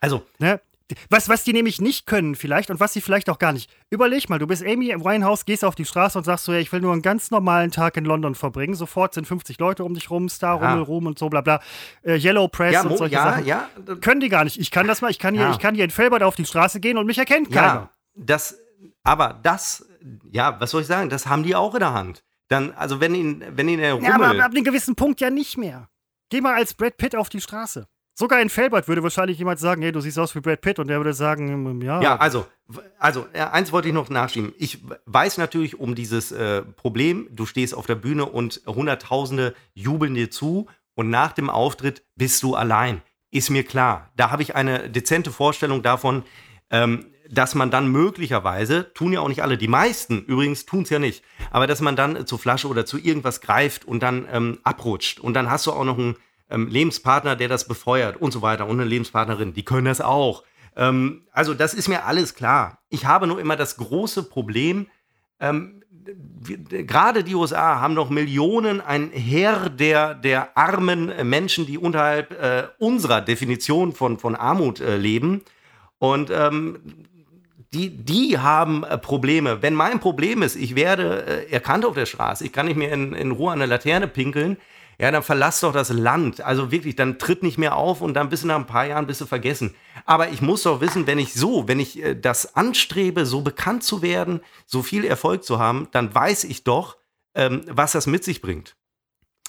[0.00, 0.60] Also, ne?
[1.08, 3.70] Was, was die nämlich nicht können, vielleicht, und was sie vielleicht auch gar nicht.
[3.88, 6.58] Überleg mal, du bist Amy im Winehouse, gehst auf die Straße und sagst so, ja,
[6.58, 8.74] ich will nur einen ganz normalen Tag in London verbringen.
[8.74, 10.70] Sofort sind 50 Leute um dich rum, Star, ja.
[10.70, 11.60] Rummel, Ruhm und so, bla bla.
[12.02, 13.46] Äh, Yellow Press ja, und solche ja, Sachen.
[13.46, 13.68] Ja,
[14.02, 14.60] Können die gar nicht.
[14.60, 16.80] Ich kann das mal, ich kann hier, ich kann hier in Felbert auf die Straße
[16.80, 17.66] gehen und mich erkennt keiner.
[17.66, 18.58] Ja, das,
[19.02, 19.86] aber das,
[20.30, 22.24] ja, was soll ich sagen, das haben die auch in der Hand.
[22.48, 24.08] Dann, also wenn ihn, wenn ihn der Rummel...
[24.08, 25.88] Ja, aber ab, ab einem gewissen Punkt ja nicht mehr.
[26.28, 27.86] Geh mal als Brad Pitt auf die Straße.
[28.16, 30.86] Sogar in Felbert würde wahrscheinlich jemand sagen, hey, du siehst aus wie Brad Pitt und
[30.86, 32.00] der würde sagen, hm, ja.
[32.00, 32.46] Ja, also,
[32.98, 34.54] also eins wollte ich noch nachschieben.
[34.56, 37.28] Ich weiß natürlich um dieses äh, Problem.
[37.32, 42.40] Du stehst auf der Bühne und Hunderttausende jubeln dir zu und nach dem Auftritt bist
[42.44, 43.02] du allein.
[43.32, 44.12] Ist mir klar.
[44.16, 46.22] Da habe ich eine dezente Vorstellung davon,
[46.70, 50.90] ähm, dass man dann möglicherweise, tun ja auch nicht alle, die meisten übrigens tun es
[50.90, 54.58] ja nicht, aber dass man dann zur Flasche oder zu irgendwas greift und dann ähm,
[54.62, 55.18] abrutscht.
[55.18, 56.16] Und dann hast du auch noch einen
[56.54, 60.44] ähm, Lebenspartner, der das befeuert und so weiter und eine Lebenspartnerin, die können das auch.
[60.76, 62.78] Ähm, also das ist mir alles klar.
[62.88, 64.86] Ich habe nur immer das große Problem,
[65.40, 65.82] ähm,
[66.68, 72.68] gerade die USA haben noch Millionen, ein Heer der, der armen Menschen, die unterhalb äh,
[72.78, 75.42] unserer Definition von, von Armut äh, leben.
[75.98, 76.80] Und ähm,
[77.72, 79.62] die, die haben äh, Probleme.
[79.62, 82.92] Wenn mein Problem ist, ich werde äh, erkannt auf der Straße, ich kann nicht mehr
[82.92, 84.58] in, in Ruhe an der Laterne pinkeln,
[84.98, 86.40] ja, dann verlass doch das Land.
[86.40, 89.06] Also wirklich, dann tritt nicht mehr auf und dann bist du nach ein paar Jahren
[89.06, 89.74] bist du vergessen.
[90.04, 93.82] Aber ich muss doch wissen, wenn ich so, wenn ich äh, das anstrebe, so bekannt
[93.84, 96.96] zu werden, so viel Erfolg zu haben, dann weiß ich doch,
[97.34, 98.76] ähm, was das mit sich bringt.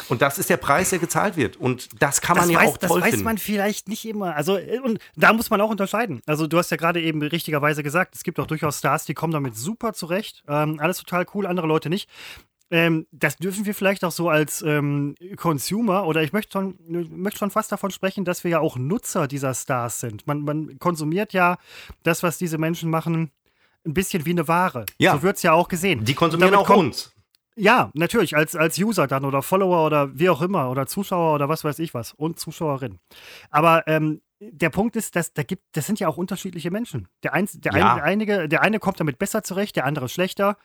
[0.09, 1.55] Und das ist der Preis, der gezahlt wird.
[1.55, 3.23] Und das kann man das ja weiß, auch toll Das weiß finden.
[3.23, 4.35] man vielleicht nicht immer.
[4.35, 6.21] Also, äh, und da muss man auch unterscheiden.
[6.25, 9.33] Also, du hast ja gerade eben richtigerweise gesagt, es gibt auch durchaus Stars, die kommen
[9.33, 10.43] damit super zurecht.
[10.47, 12.09] Ähm, alles total cool, andere Leute nicht.
[12.71, 17.39] Ähm, das dürfen wir vielleicht auch so als ähm, Consumer oder ich möchte schon, möchte
[17.39, 20.25] schon fast davon sprechen, dass wir ja auch Nutzer dieser Stars sind.
[20.25, 21.57] Man, man konsumiert ja
[22.03, 23.31] das, was diese Menschen machen,
[23.85, 24.85] ein bisschen wie eine Ware.
[24.97, 25.13] Ja.
[25.13, 26.05] So wird es ja auch gesehen.
[26.05, 27.11] Die konsumieren auch kommt- uns.
[27.57, 31.47] Ja, natürlich, als, als User dann oder Follower oder wie auch immer oder Zuschauer oder
[31.47, 32.99] was weiß ich was und Zuschauerin.
[33.49, 37.07] Aber ähm, der Punkt ist, dass da gibt, das sind ja auch unterschiedliche Menschen.
[37.23, 37.93] Der, eins, der, Ja.
[37.93, 40.57] eine, der, einige, der eine kommt damit besser zurecht, der andere schlechter.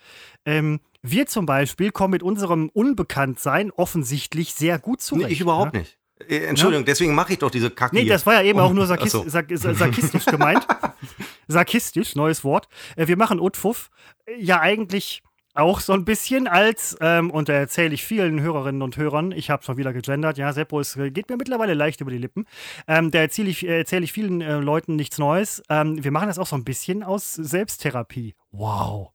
[0.44, 5.28] Ähm, wir zum Beispiel kommen mit unserem Unbekanntsein offensichtlich sehr gut zurecht.
[5.28, 5.80] Nee, ich überhaupt ne?
[5.80, 5.98] nicht.
[6.28, 8.12] Äh, Entschuldigung, deswegen mache ich doch diese Kacke Nee, hier.
[8.12, 9.26] das war ja eben auch nur sarkis so.
[9.26, 10.66] sark sarkistisch gemeint.
[11.48, 12.68] sarkistisch, neues Wort.
[12.96, 13.90] Äh, wir machen Utfuff
[14.38, 15.22] ja eigentlich
[15.54, 19.50] auch so ein bisschen als, ähm, und da erzähle ich vielen Hörerinnen und Hörern, ich
[19.50, 22.46] habe schon wieder gegendert, ja, Seppo, es geht mir mittlerweile leicht über die Lippen.
[22.86, 25.62] Ähm, da erzähle ich, äh, erzähle ich vielen äh, Leuten nichts Neues.
[25.68, 28.34] Ähm, wir machen das auch so ein bisschen aus Selbsttherapie.
[28.52, 29.10] Wow.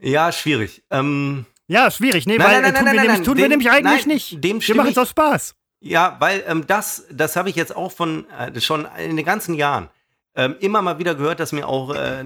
[0.00, 0.82] Ja, schwierig.
[0.90, 3.70] Ähm, Ja, schwierig, nee, Nein, weil nein, nein, tun, wir, nämlich, tun wir dem- nämlich
[3.70, 4.42] eigentlich nicht.
[4.44, 5.54] dem wir machen es aus Spaß.
[5.80, 9.54] Ja, weil ähm, das, das habe ich jetzt auch von äh, schon in den ganzen
[9.54, 9.88] Jahren
[10.34, 12.24] ähm, immer mal wieder gehört, dass mir auch äh,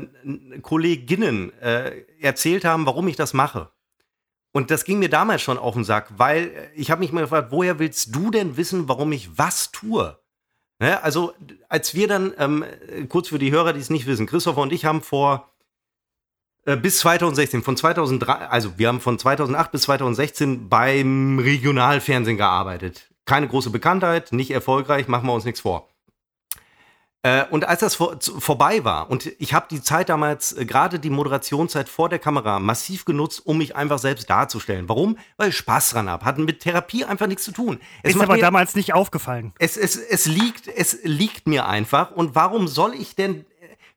[0.62, 3.70] Kolleginnen äh, erzählt haben, warum ich das mache.
[4.52, 7.22] Und das ging mir damals schon auf den Sack, weil äh, ich habe mich mal
[7.22, 10.18] gefragt, woher willst du denn wissen, warum ich was tue?
[10.80, 11.02] Ne?
[11.02, 11.32] Also
[11.68, 14.72] als wir dann, ähm, äh, kurz für die Hörer, die es nicht wissen, Christopher und
[14.72, 15.53] ich haben vor
[16.66, 23.10] äh, bis 2016, von 2003, also wir haben von 2008 bis 2016 beim Regionalfernsehen gearbeitet.
[23.26, 25.88] Keine große Bekanntheit, nicht erfolgreich, machen wir uns nichts vor.
[27.22, 30.98] Äh, Und als das vor, vorbei war, und ich habe die Zeit damals, äh, gerade
[30.98, 34.90] die Moderationszeit vor der Kamera, massiv genutzt, um mich einfach selbst darzustellen.
[34.90, 35.16] Warum?
[35.38, 36.24] Weil ich Spaß dran habe.
[36.26, 37.80] Hat mit Therapie einfach nichts zu tun.
[38.02, 39.54] Es Ist aber mir- damals nicht aufgefallen.
[39.58, 42.10] es, es, es, liegt, es liegt mir einfach.
[42.10, 43.46] Und warum soll ich denn,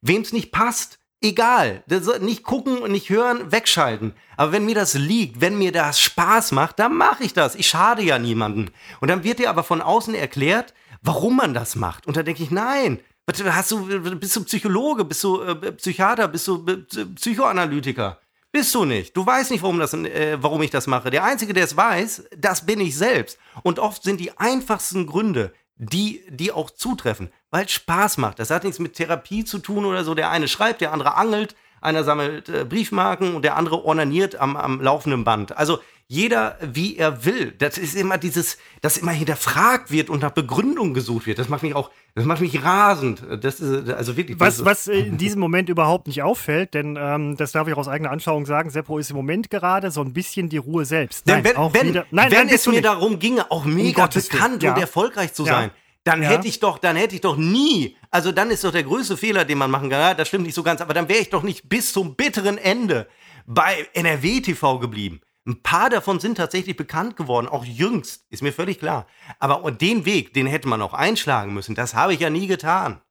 [0.01, 1.84] wem es nicht passt, egal.
[2.21, 4.13] Nicht gucken und nicht hören, wegschalten.
[4.36, 7.56] Aber wenn mir das liegt, wenn mir das Spaß macht, dann mache ich das.
[7.56, 8.71] Ich schade ja niemanden.
[8.99, 12.08] Und dann wird dir aber von außen erklärt, warum man das macht.
[12.08, 12.99] Und da denke ich, nein.
[13.45, 13.86] Hast du,
[14.17, 18.21] bist du Psychologe, bist du äh, Psychiater, bist du äh, Psychoanalytiker?
[18.53, 19.17] Bist du nicht.
[19.17, 21.10] Du weißt nicht, warum, das, äh, warum ich das mache.
[21.10, 23.38] Der Einzige, der es weiß, das bin ich selbst.
[23.63, 28.39] Und oft sind die einfachsten Gründe, die, die auch zutreffen, weil es Spaß macht.
[28.39, 30.15] Das hat nichts mit Therapie zu tun oder so.
[30.15, 34.57] Der eine schreibt, der andere angelt, einer sammelt äh, Briefmarken und der andere ornaniert am,
[34.57, 35.57] am laufenden Band.
[35.57, 35.79] Also
[36.10, 37.51] jeder, wie er will.
[37.57, 41.38] Das ist immer dieses, dass immer hinterfragt wird und nach Begründung gesucht wird.
[41.38, 43.21] Das macht mich auch, das macht mich rasend.
[43.41, 44.39] Das ist, also wirklich.
[44.39, 47.89] Was, was in diesem Moment überhaupt nicht auffällt, denn ähm, das darf ich auch aus
[47.89, 51.27] eigener Anschauung sagen, Seppo ist im Moment gerade so ein bisschen die Ruhe selbst.
[51.27, 52.86] Denn wenn, wenn, wieder, nein, wenn nein, es mir nicht.
[52.86, 54.73] darum ginge, auch mega Willen, bekannt ja.
[54.73, 55.53] und erfolgreich zu Ja.
[55.53, 55.71] sein,
[56.08, 56.30] dann Ja.
[56.30, 59.46] hätte ich doch, dann hätte ich doch nie, also dann ist doch der größte Fehler,
[59.46, 61.43] den man machen kann, ja, das stimmt nicht so ganz, aber dann wäre ich doch
[61.43, 63.08] nicht bis zum bitteren Ende
[63.46, 65.22] bei NRW TV geblieben.
[65.46, 69.08] Ein paar davon sind tatsächlich bekannt geworden, auch jüngst, ist mir völlig klar.
[69.39, 71.74] Aber den Weg, den hätte man auch einschlagen müssen.
[71.76, 73.02] Das habe ich ja nie getan.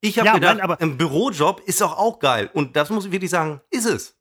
[0.00, 2.48] Ich habe Ja, gedacht, nein, aber- ein Bürojob ist doch auch geil.
[2.54, 4.17] Und das muss ich wirklich sagen, ist es.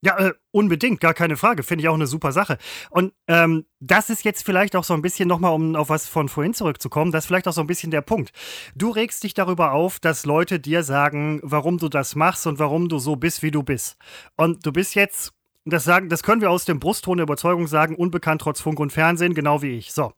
[0.00, 1.64] Ja, äh, unbedingt, gar keine Frage.
[1.64, 2.58] Finde ich auch eine super Sache.
[2.90, 6.28] Und ähm, das ist jetzt vielleicht auch so ein bisschen nochmal, um auf was von
[6.28, 8.32] vorhin zurückzukommen, das ist vielleicht auch so ein bisschen der Punkt.
[8.76, 12.88] Du regst dich darüber auf, dass Leute dir sagen, warum du das machst und warum
[12.88, 13.96] du so bist, wie du bist.
[14.36, 15.32] Und du bist jetzt,
[15.64, 18.92] das, sagen, das können wir aus dem Brustton der Überzeugung sagen, unbekannt trotz Funk und
[18.92, 19.92] Fernsehen, genau wie ich.
[19.92, 20.12] So.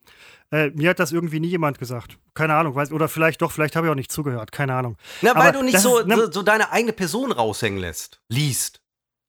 [0.52, 2.18] Äh, mir hat das irgendwie nie jemand gesagt.
[2.34, 4.96] Keine Ahnung, weiß, oder vielleicht doch, vielleicht habe ich auch nicht zugehört, keine Ahnung.
[5.22, 8.20] Na, weil Aber du nicht so, ist, ne, so deine eigene Person raushängen lässt.
[8.28, 8.80] Liest.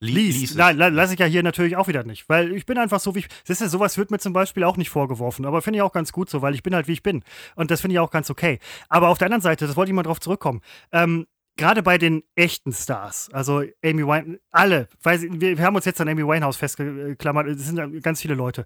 [0.02, 0.40] Li- liest.
[0.40, 0.58] liest es.
[0.58, 2.28] Nein, la- lasse ich ja hier natürlich auch wieder nicht.
[2.28, 3.28] Weil ich bin einfach so, wie ich.
[3.46, 5.46] Siehst du, sowas wird mir zum Beispiel auch nicht vorgeworfen.
[5.46, 7.24] Aber finde ich auch ganz gut so, weil ich bin halt, wie ich bin.
[7.56, 8.60] Und das finde ich auch ganz okay.
[8.90, 10.62] Aber auf der anderen Seite, das wollte ich mal drauf zurückkommen.
[10.92, 15.84] Ähm, Gerade bei den echten Stars, also Amy Winehouse, alle, weil wir, wir haben uns
[15.84, 18.66] jetzt an Amy Winehouse festgeklammert, es sind ganz viele Leute.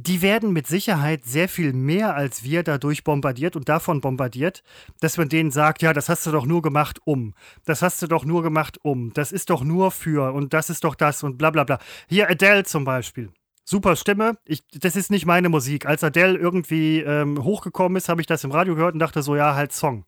[0.00, 4.62] Die werden mit Sicherheit sehr viel mehr als wir dadurch bombardiert und davon bombardiert,
[5.00, 7.34] dass man denen sagt, ja, das hast du doch nur gemacht um.
[7.64, 9.12] Das hast du doch nur gemacht um.
[9.12, 11.80] Das ist doch nur für und das ist doch das und bla bla bla.
[12.06, 13.32] Hier Adele zum Beispiel.
[13.64, 14.38] Super Stimme.
[14.44, 15.84] Ich, das ist nicht meine Musik.
[15.84, 19.34] Als Adele irgendwie ähm, hochgekommen ist, habe ich das im Radio gehört und dachte so,
[19.34, 20.04] ja, halt Song.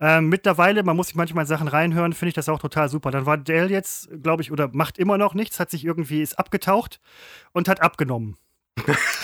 [0.00, 3.12] Ähm, mittlerweile, man muss sich manchmal Sachen reinhören, finde ich das auch total super.
[3.12, 6.40] Dann war Adele jetzt, glaube ich, oder macht immer noch nichts, hat sich irgendwie, ist
[6.40, 6.98] abgetaucht
[7.52, 8.36] und hat abgenommen.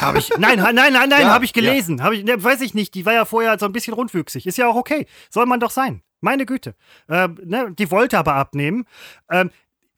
[0.01, 0.31] Habe ich.
[0.39, 1.99] Nein, nein, nein, nein, ja, habe ich gelesen.
[1.99, 2.05] Ja.
[2.05, 2.95] Hab ich, ne, weiß ich nicht.
[2.95, 4.47] Die war ja vorher so ein bisschen rundwüchsig.
[4.47, 5.07] Ist ja auch okay.
[5.31, 6.03] Soll man doch sein.
[6.21, 6.75] Meine Güte.
[7.09, 8.87] Äh, ne, die wollte aber abnehmen.
[9.31, 9.51] Ähm,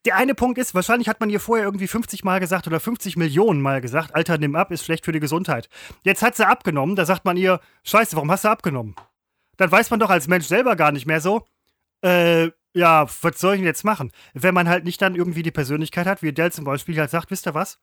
[0.07, 3.17] der eine Punkt ist, wahrscheinlich hat man ihr vorher irgendwie 50 Mal gesagt oder 50
[3.17, 5.69] Millionen Mal gesagt, Alter, nimm ab, ist schlecht für die Gesundheit.
[6.05, 8.95] Jetzt hat sie abgenommen, da sagt man ihr, Scheiße, warum hast du abgenommen?
[9.57, 11.45] Dann weiß man doch als Mensch selber gar nicht mehr so,
[12.03, 14.13] äh, ja, was soll ich denn jetzt machen?
[14.35, 17.31] Wenn man halt nicht dann irgendwie die Persönlichkeit hat, wie Dell zum Beispiel halt sagt,
[17.31, 17.79] wisst ihr was?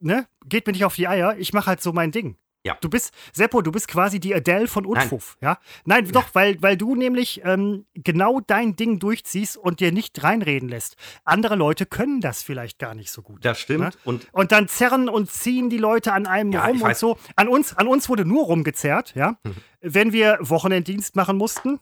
[0.00, 0.26] Ne?
[0.46, 2.36] Geht mir nicht auf die Eier, ich mache halt so mein Ding.
[2.64, 2.76] Ja.
[2.80, 5.50] Du bist, Seppo, du bist quasi die Adele von Unfuff, Nein.
[5.50, 5.58] ja?
[5.84, 6.12] Nein, ja.
[6.12, 10.96] doch, weil, weil du nämlich ähm, genau dein Ding durchziehst und dir nicht reinreden lässt.
[11.24, 13.44] Andere Leute können das vielleicht gar nicht so gut.
[13.44, 13.80] Das stimmt.
[13.80, 13.90] Ne?
[14.04, 17.18] Und, und dann zerren und ziehen die Leute an einem ja, rum und so.
[17.34, 19.38] An uns, an uns wurde nur rumgezerrt, ja?
[19.42, 19.54] Mhm.
[19.80, 21.80] Wenn wir Wochenenddienst machen mussten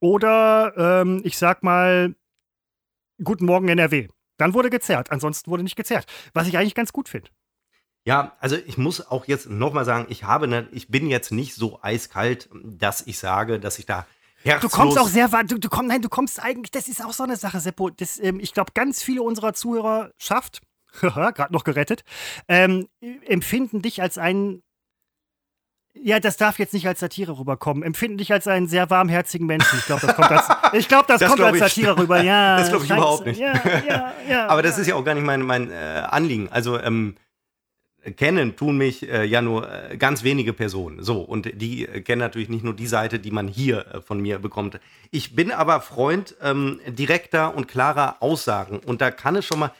[0.00, 2.14] oder, ähm, ich sag mal,
[3.22, 4.08] Guten Morgen NRW.
[4.38, 5.10] Dann wurde gezerrt.
[5.10, 6.06] Ansonsten wurde nicht gezerrt.
[6.34, 7.30] Was ich eigentlich ganz gut finde.
[8.04, 11.54] Ja, also ich muss auch jetzt nochmal sagen, ich habe, ne, ich bin jetzt nicht
[11.54, 14.06] so eiskalt, dass ich sage, dass ich da
[14.60, 17.12] Du kommst auch sehr weit, du, du kommst, nein, du kommst eigentlich, das ist auch
[17.12, 17.90] so eine Sache, Seppo.
[17.90, 20.62] Das, ähm, ich glaube, ganz viele unserer Zuhörer schafft,
[21.00, 22.02] gerade noch gerettet,
[22.48, 24.62] ähm, empfinden dich als einen,
[25.94, 29.78] ja, das darf jetzt nicht als Satire rüberkommen, empfinden dich als einen sehr warmherzigen Menschen.
[29.78, 32.22] Ich glaube, das kommt als, ich glaub, das das kommt als Satire rüber.
[32.22, 33.38] Ja, das glaube ich überhaupt nicht.
[33.38, 33.52] Ja,
[33.88, 36.48] ja, ja, Aber das ist ja auch gar nicht mein, mein äh, Anliegen.
[36.50, 37.16] Also, ähm,
[38.16, 41.02] kennen tun mich äh, ja nur äh, ganz wenige Personen.
[41.02, 44.20] So, und die äh, kennen natürlich nicht nur die Seite, die man hier äh, von
[44.20, 44.80] mir bekommt.
[45.10, 48.80] Ich bin aber Freund ähm, direkter und klarer Aussagen.
[48.80, 49.72] Und da kann es schon mal,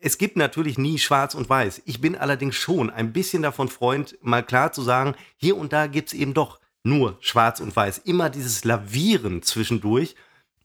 [0.00, 1.82] es gibt natürlich nie schwarz und weiß.
[1.84, 5.86] Ich bin allerdings schon ein bisschen davon Freund, mal klar zu sagen, hier und da
[5.86, 7.98] gibt es eben doch nur schwarz und weiß.
[7.98, 10.16] Immer dieses Lavieren zwischendurch.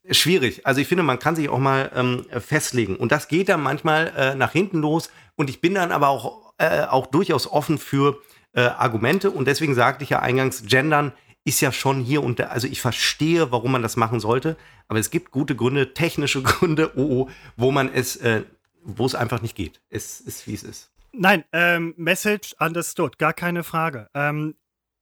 [0.09, 0.65] Schwierig.
[0.65, 2.95] Also ich finde, man kann sich auch mal ähm, festlegen.
[2.95, 5.09] Und das geht dann manchmal äh, nach hinten los.
[5.35, 8.21] Und ich bin dann aber auch äh, auch durchaus offen für
[8.53, 9.31] äh, Argumente.
[9.31, 11.11] Und deswegen sagte ich ja eingangs, Gendern
[11.43, 14.99] ist ja schon hier und da, also ich verstehe, warum man das machen sollte, aber
[14.99, 18.43] es gibt gute Gründe, technische Gründe, oh, oh, wo man es, äh,
[18.86, 19.82] wo es einfach nicht geht.
[19.89, 20.91] Es ist, wie es ist.
[21.12, 24.10] Nein, ähm, Message understood, gar keine Frage.
[24.13, 24.56] Ähm,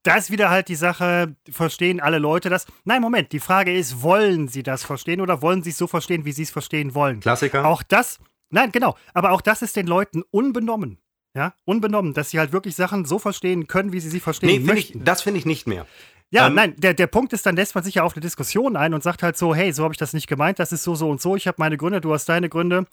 [0.04, 2.66] da ist wieder halt die Sache, verstehen alle Leute das?
[2.84, 6.24] Nein, Moment, die Frage ist, wollen sie das verstehen oder wollen sie es so verstehen,
[6.24, 7.20] wie sie es verstehen wollen?
[7.20, 7.64] Klassiker.
[7.64, 8.18] Auch das,
[8.50, 10.98] nein, genau, aber auch das ist den Leuten unbenommen.
[11.36, 14.72] Ja, unbenommen, dass sie halt wirklich Sachen so verstehen können, wie sie sie verstehen nee,
[14.72, 14.98] möchten.
[14.98, 15.84] Ich, das finde ich nicht mehr.
[16.30, 18.76] Ja, ähm, nein, der, der Punkt ist, dann lässt man sich ja auf eine Diskussion
[18.76, 20.94] ein und sagt halt so, hey, so habe ich das nicht gemeint, das ist so,
[20.94, 22.86] so und so, ich habe meine Gründe, du hast deine Gründe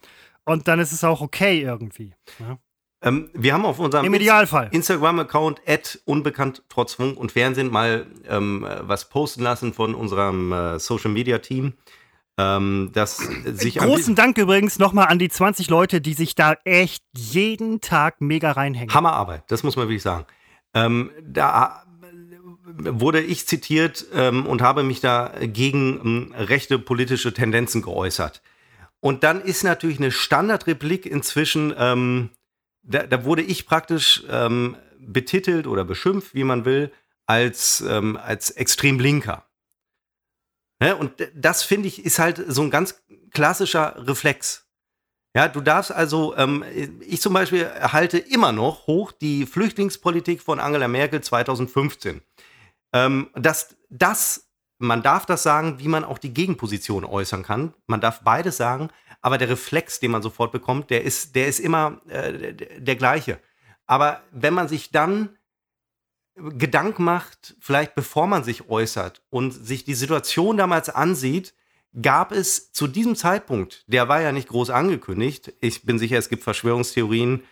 [0.46, 2.14] und dann ist es auch okay irgendwie.
[2.40, 2.58] Ja.
[3.04, 4.70] Ähm, wir haben auf unserem Im Idealfall.
[4.72, 5.62] Instagram-Account
[6.06, 11.74] unbekannt trotz Funk und Fernsehen mal ähm, was posten lassen von unserem äh, Social-Media-Team.
[12.38, 17.04] Ähm, dass sich Großen Dank übrigens nochmal an die 20 Leute, die sich da echt
[17.14, 18.94] jeden Tag mega reinhängen.
[18.94, 20.26] Hammerarbeit, das muss man wirklich sagen.
[20.74, 21.84] Ähm, da
[22.78, 28.42] wurde ich zitiert ähm, und habe mich da gegen ähm, rechte politische Tendenzen geäußert.
[29.02, 32.30] Und dann ist natürlich eine Standardreplik inzwischen, ähm,
[32.84, 36.92] da, da, wurde ich praktisch ähm, betitelt oder beschimpft, wie man will,
[37.26, 39.46] als, als extrem linker.
[40.82, 40.96] Ne?
[40.96, 44.68] Und das finde ich ist halt so ein ganz klassischer Reflex.
[45.34, 46.66] Ja, du darfst also, ähm,
[47.00, 52.22] ich zum Beispiel halte immer noch hoch die Flüchtlingspolitik von Angela Merkel 2015.
[52.94, 54.51] Ähm, das, das,
[54.82, 57.74] man darf das sagen, wie man auch die Gegenposition äußern kann.
[57.88, 58.90] Man darf beides sagen,
[59.22, 63.40] aber der Reflex, den man sofort bekommt, der ist, der ist immer äh, der gleiche.
[63.86, 65.30] Aber wenn man sich dann
[66.36, 71.54] Gedanken macht, vielleicht bevor man sich äußert und sich die Situation damals ansieht,
[72.02, 76.30] gab es zu diesem Zeitpunkt, der war ja nicht groß angekündigt, ich bin sicher, es
[76.30, 77.44] gibt Verschwörungstheorien,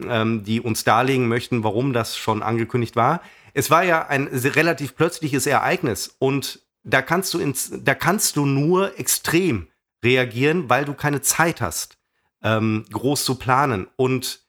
[0.00, 3.20] ähm, die uns darlegen möchten, warum das schon angekündigt war.
[3.54, 8.46] Es war ja ein relativ plötzliches Ereignis und da kannst du ins, da kannst du
[8.46, 9.68] nur extrem
[10.02, 11.98] reagieren, weil du keine Zeit hast,
[12.42, 13.88] ähm, groß zu planen.
[13.96, 14.40] Und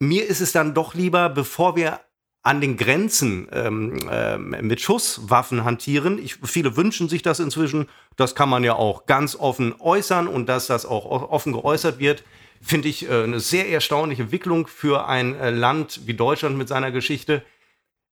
[0.00, 2.00] mir ist es dann doch lieber, bevor wir
[2.42, 6.18] an den Grenzen ähm, äh, mit Schusswaffen hantieren.
[6.18, 7.88] Ich, viele wünschen sich das inzwischen.
[8.16, 12.22] Das kann man ja auch ganz offen äußern und dass das auch offen geäußert wird,
[12.60, 16.90] finde ich äh, eine sehr erstaunliche Entwicklung für ein äh, Land wie Deutschland mit seiner
[16.90, 17.42] Geschichte.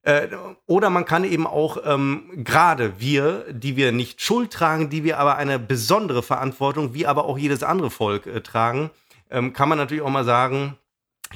[0.02, 0.28] Äh,
[0.66, 5.18] oder man kann eben auch ähm, gerade wir, die wir nicht Schuld tragen, die wir
[5.18, 8.90] aber eine besondere Verantwortung, wie aber auch jedes andere Volk äh, tragen,
[9.30, 10.76] ähm, kann man natürlich auch mal sagen,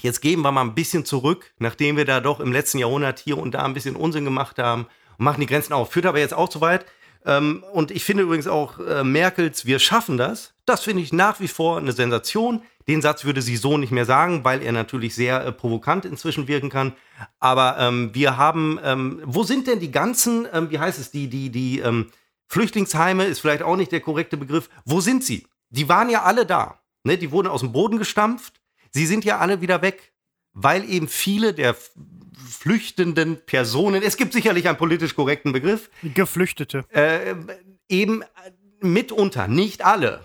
[0.01, 3.39] Jetzt geben wir mal ein bisschen zurück, nachdem wir da doch im letzten Jahrhundert hier
[3.39, 4.87] und da ein bisschen Unsinn gemacht haben
[5.19, 5.93] und machen die Grenzen auf.
[5.93, 6.87] Führt aber jetzt auch zu weit.
[7.25, 10.55] Ähm, und ich finde übrigens auch äh, Merkels Wir schaffen das.
[10.65, 12.63] Das finde ich nach wie vor eine Sensation.
[12.89, 16.47] Den Satz würde sie so nicht mehr sagen, weil er natürlich sehr äh, provokant inzwischen
[16.47, 16.93] wirken kann.
[17.41, 21.29] Aber ähm, wir haben, ähm, wo sind denn die ganzen, ähm, wie heißt es, die,
[21.29, 22.11] die, die ähm,
[22.47, 24.69] Flüchtlingsheime ist vielleicht auch nicht der korrekte Begriff.
[24.85, 25.47] Wo sind sie?
[25.71, 26.81] Die waren ja alle da.
[27.03, 27.19] Ne?
[27.19, 28.61] Die wurden aus dem Boden gestampft.
[28.91, 30.13] Sie sind ja alle wieder weg,
[30.53, 31.77] weil eben viele der
[32.49, 35.91] flüchtenden Personen, es gibt sicherlich einen politisch korrekten Begriff.
[36.03, 36.85] Geflüchtete.
[36.91, 37.35] Äh,
[37.89, 38.23] eben
[38.81, 40.25] mitunter, nicht alle,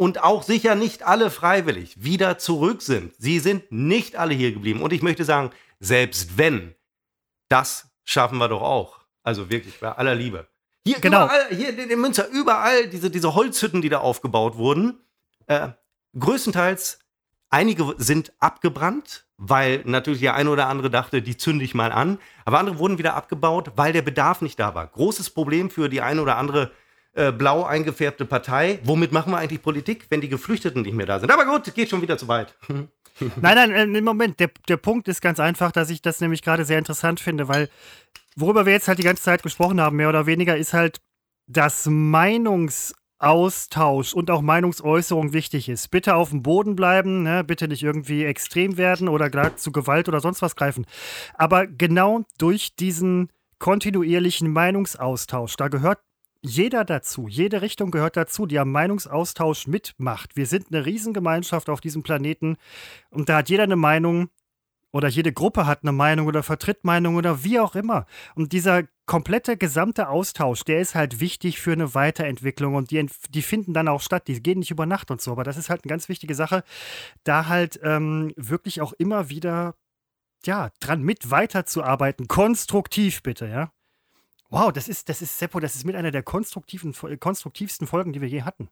[0.00, 3.12] und auch sicher nicht alle freiwillig wieder zurück sind.
[3.18, 4.80] Sie sind nicht alle hier geblieben.
[4.80, 6.74] Und ich möchte sagen, selbst wenn,
[7.50, 9.00] das schaffen wir doch auch.
[9.22, 10.46] Also wirklich bei aller Liebe.
[10.86, 11.26] Hier, genau.
[11.26, 15.00] überall, hier in Münster, überall diese, diese Holzhütten, die da aufgebaut wurden,
[15.48, 15.68] äh,
[16.18, 17.00] größtenteils,
[17.50, 22.18] einige sind abgebrannt, weil natürlich der eine oder andere dachte, die zünde ich mal an.
[22.46, 24.86] Aber andere wurden wieder abgebaut, weil der Bedarf nicht da war.
[24.86, 26.70] Großes Problem für die eine oder andere
[27.20, 28.78] äh, blau eingefärbte Partei.
[28.84, 31.30] Womit machen wir eigentlich Politik, wenn die Geflüchteten nicht mehr da sind?
[31.30, 32.54] Aber gut, geht schon wieder zu weit.
[32.68, 32.88] nein,
[33.40, 36.78] nein, im Moment, der, der Punkt ist ganz einfach, dass ich das nämlich gerade sehr
[36.78, 37.68] interessant finde, weil
[38.36, 41.02] worüber wir jetzt halt die ganze Zeit gesprochen haben, mehr oder weniger, ist halt,
[41.46, 45.90] dass Meinungsaustausch und auch Meinungsäußerung wichtig ist.
[45.90, 47.44] Bitte auf dem Boden bleiben, ne?
[47.44, 50.86] bitte nicht irgendwie extrem werden oder gerade zu Gewalt oder sonst was greifen.
[51.34, 55.98] Aber genau durch diesen kontinuierlichen Meinungsaustausch, da gehört
[56.42, 60.36] jeder dazu, jede Richtung gehört dazu, die am Meinungsaustausch mitmacht.
[60.36, 62.56] Wir sind eine Riesengemeinschaft auf diesem Planeten
[63.10, 64.30] und da hat jeder eine Meinung
[64.92, 68.06] oder jede Gruppe hat eine Meinung oder vertritt Meinung oder wie auch immer.
[68.34, 73.42] Und dieser komplette gesamte Austausch, der ist halt wichtig für eine Weiterentwicklung und die, die
[73.42, 74.26] finden dann auch statt.
[74.26, 76.64] Die gehen nicht über Nacht und so, aber das ist halt eine ganz wichtige Sache,
[77.24, 79.74] da halt ähm, wirklich auch immer wieder
[80.44, 82.28] ja, dran mit weiterzuarbeiten.
[82.28, 83.72] Konstruktiv bitte, ja.
[84.50, 88.20] Wow, das ist, das ist, Seppo, das ist mit einer der konstruktiven, konstruktivsten Folgen, die
[88.20, 88.68] wir je hatten.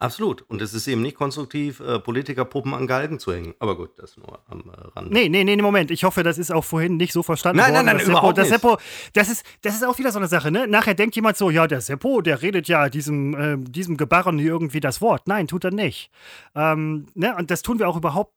[0.00, 0.42] Absolut.
[0.42, 3.54] Und es ist eben nicht konstruktiv, äh, Politikerpuppen an Galgen zu hängen.
[3.58, 5.12] Aber gut, das nur am äh, Rande.
[5.12, 5.90] Nee, nee, nee, Moment.
[5.90, 7.86] Ich hoffe, das ist auch vorhin nicht so verstanden nein, worden.
[7.86, 8.78] Nein, nein, nein, überhaupt das Seppo,
[9.12, 10.68] das ist, das ist auch wieder so eine Sache, ne?
[10.68, 14.52] Nachher denkt jemand so, ja, der Seppo, der redet ja diesem, äh, diesem Gebarren hier
[14.52, 15.26] irgendwie das Wort.
[15.26, 16.10] Nein, tut er nicht.
[16.54, 17.34] Ähm, ne?
[17.36, 18.34] Und das tun wir auch überhaupt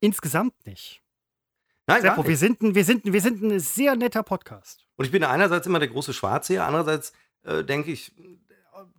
[0.00, 1.01] insgesamt nicht.
[1.92, 4.86] Nein, Seppo, wir sind, ein, wir, sind, wir sind ein sehr netter Podcast.
[4.96, 7.12] Und ich bin einerseits immer der große Schwarzseher, andererseits
[7.44, 8.12] äh, denke ich,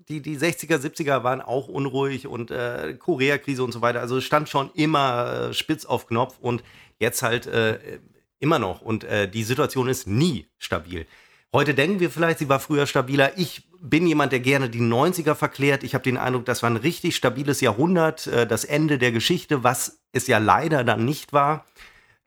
[0.10, 4.00] die, die 60er, 70er waren auch unruhig und äh, Korea-Krise und so weiter.
[4.00, 6.64] Also es stand schon immer äh, spitz auf Knopf und
[7.00, 8.00] jetzt halt äh,
[8.40, 8.82] immer noch.
[8.82, 11.08] Und äh, die Situation ist nie stabil.
[11.52, 13.38] Heute denken wir vielleicht, sie war früher stabiler.
[13.38, 15.84] Ich bin jemand, der gerne die 90er verklärt.
[15.84, 19.64] Ich habe den Eindruck, das war ein richtig stabiles Jahrhundert, äh, das Ende der Geschichte,
[19.64, 21.66] was es ja leider dann nicht war.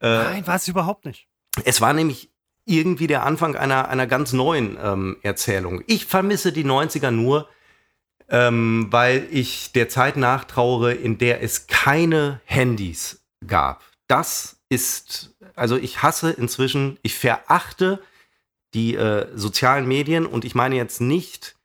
[0.00, 1.26] Nein, war es überhaupt nicht.
[1.64, 2.30] Es war nämlich
[2.66, 5.82] irgendwie der Anfang einer, einer ganz neuen ähm, Erzählung.
[5.86, 7.48] Ich vermisse die 90er nur,
[8.28, 13.84] ähm, weil ich der Zeit nachtrauere, in der es keine Handys gab.
[14.08, 18.02] Das ist, also ich hasse inzwischen, ich verachte
[18.74, 21.56] die äh, sozialen Medien und ich meine jetzt nicht,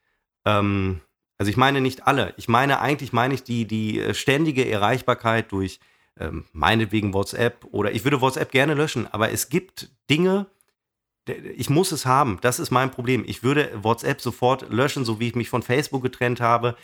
[0.46, 1.02] ähm,
[1.40, 5.52] also ich meine nicht alle, ich meine eigentlich meine ich die, die äh, ständige Erreichbarkeit
[5.52, 5.80] durch
[6.20, 10.47] ähm, meinetwegen WhatsApp oder ich würde WhatsApp gerne löschen, aber es gibt Dinge,
[11.28, 12.39] ich muss es haben.
[12.41, 13.24] Das ist mein Problem.
[13.28, 16.76] Ich würde WhatsApp sofort löschen, so wie ich mich von Facebook getrennt habe.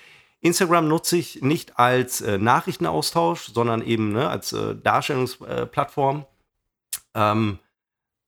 [0.42, 6.26] Instagram nutze ich nicht als äh, Nachrichtenaustausch, sondern eben ne, als äh, Darstellungsplattform.
[7.16, 7.60] Ähm,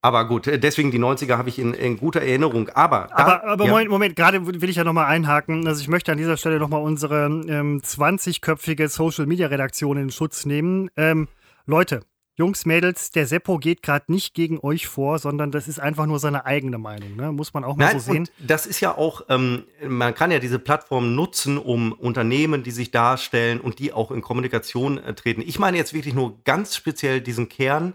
[0.02, 2.68] aber gut, äh, deswegen die 90er habe ich in, in, guter Erinnerung.
[2.70, 3.70] Aber, da, aber, aber ja.
[3.70, 5.66] Moment, Moment, gerade will ich ja nochmal einhaken.
[5.66, 10.90] Also ich möchte an dieser Stelle nochmal unsere ähm, 20-köpfige Social-Media-Redaktion in Schutz nehmen.
[10.96, 11.28] Ähm,
[11.66, 12.00] Leute,
[12.40, 16.18] Jungs, Mädels, der Seppo geht gerade nicht gegen euch vor, sondern das ist einfach nur
[16.18, 17.14] seine eigene Meinung.
[17.14, 17.32] Ne?
[17.32, 18.28] Muss man auch mal Nein, so sehen.
[18.38, 22.90] das ist ja auch, ähm, man kann ja diese Plattform nutzen, um Unternehmen, die sich
[22.90, 25.42] darstellen und die auch in Kommunikation äh, treten.
[25.42, 27.92] Ich meine jetzt wirklich nur ganz speziell diesen Kern.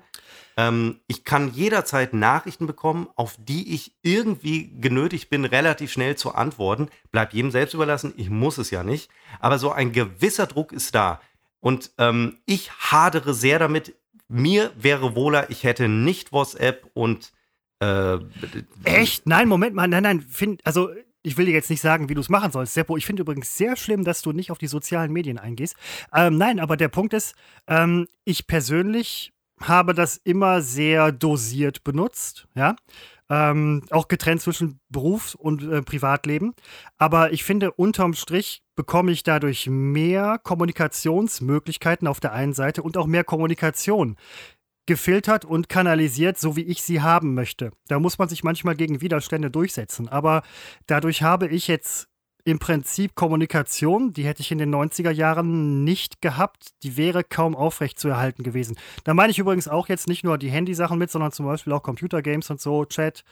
[0.58, 6.34] Ähm, ich kann jederzeit Nachrichten bekommen, auf die ich irgendwie genötigt bin, relativ schnell zu
[6.34, 6.90] antworten.
[7.12, 8.14] Bleibt jedem selbst überlassen.
[8.18, 9.10] Ich muss es ja nicht.
[9.40, 11.22] Aber so ein gewisser Druck ist da.
[11.60, 13.96] Und ähm, ich hadere sehr damit,
[14.28, 17.32] mir wäre wohler, ich hätte nicht WhatsApp und
[17.80, 18.18] äh,
[18.84, 19.28] Echt?
[19.28, 20.90] Nein, Moment mal, nein, nein, find, also
[21.26, 22.98] ich will dir jetzt nicht sagen, wie du es machen sollst, Seppo.
[22.98, 25.76] Ich finde übrigens sehr schlimm, dass du nicht auf die sozialen Medien eingehst.
[26.14, 27.36] Ähm, nein, aber der Punkt ist,
[27.68, 32.76] ähm, ich persönlich habe das immer sehr dosiert benutzt, ja.
[33.28, 36.54] Ähm, auch getrennt zwischen Beruf und äh, Privatleben.
[37.00, 42.98] Aber ich finde, unterm Strich bekomme ich dadurch mehr Kommunikationsmöglichkeiten auf der einen Seite und
[42.98, 44.16] auch mehr Kommunikation
[44.86, 47.72] gefiltert und kanalisiert, so wie ich sie haben möchte.
[47.88, 50.08] Da muss man sich manchmal gegen Widerstände durchsetzen.
[50.08, 50.44] Aber
[50.86, 52.08] dadurch habe ich jetzt
[52.48, 56.70] im Prinzip Kommunikation, die hätte ich in den 90er Jahren nicht gehabt.
[56.84, 58.78] Die wäre kaum aufrecht zu erhalten gewesen.
[59.04, 61.82] Da meine ich übrigens auch jetzt nicht nur die Handysachen mit, sondern zum Beispiel auch
[61.82, 63.24] Computergames und so, Chat,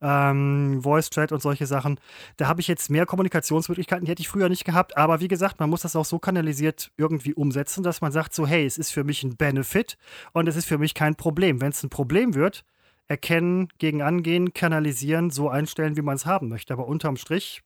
[0.00, 2.00] ähm, Voice-Chat und solche Sachen.
[2.38, 4.96] Da habe ich jetzt mehr Kommunikationsmöglichkeiten, die hätte ich früher nicht gehabt.
[4.96, 8.46] Aber wie gesagt, man muss das auch so kanalisiert irgendwie umsetzen, dass man sagt so,
[8.46, 9.98] hey, es ist für mich ein Benefit
[10.32, 11.60] und es ist für mich kein Problem.
[11.60, 12.64] Wenn es ein Problem wird,
[13.06, 16.72] erkennen, gegen angehen, kanalisieren, so einstellen, wie man es haben möchte.
[16.72, 17.62] Aber unterm Strich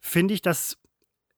[0.00, 0.78] finde ich das,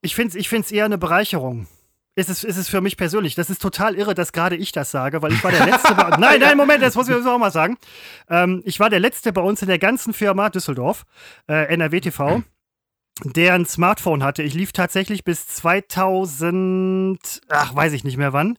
[0.00, 1.66] ich finde es ich eher eine Bereicherung.
[2.14, 3.34] Ist es, ist es für mich persönlich.
[3.36, 5.94] Das ist total irre, dass gerade ich das sage, weil ich war der Letzte.
[5.94, 7.78] bei, nein, nein, Moment, das muss ich auch mal sagen.
[8.28, 11.04] Ähm, ich war der Letzte bei uns in der ganzen Firma Düsseldorf,
[11.48, 12.42] äh, NRW TV,
[13.24, 14.42] der ein Smartphone hatte.
[14.42, 18.58] Ich lief tatsächlich bis 2000, ach, weiß ich nicht mehr wann.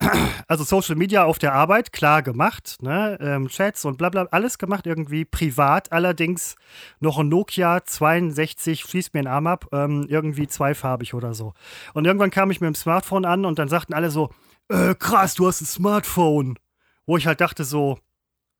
[0.46, 3.18] Also Social Media auf der Arbeit, klar gemacht, ne?
[3.20, 6.56] Ähm, Chats und bla bla, alles gemacht irgendwie privat, allerdings
[7.00, 11.52] noch ein Nokia 62, schließt mir den Arm ab, ähm, irgendwie zweifarbig oder so.
[11.92, 14.30] Und irgendwann kam ich mit dem Smartphone an und dann sagten alle so,
[14.68, 16.58] äh, krass, du hast ein Smartphone.
[17.04, 17.98] Wo ich halt dachte so,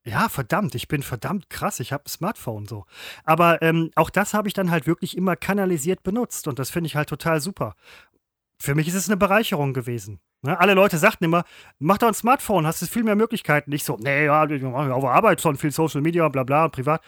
[0.09, 2.85] ja, verdammt, ich bin verdammt krass, ich habe ein Smartphone so.
[3.23, 6.87] Aber ähm, auch das habe ich dann halt wirklich immer kanalisiert benutzt und das finde
[6.87, 7.75] ich halt total super.
[8.61, 10.19] Für mich ist es eine Bereicherung gewesen.
[10.41, 10.59] Ne?
[10.59, 11.43] Alle Leute sagten immer,
[11.79, 13.71] mach doch ein Smartphone, hast du viel mehr Möglichkeiten.
[13.71, 17.01] Ich so, nee, ja, ich auf Arbeit schon viel Social Media, bla bla, privat.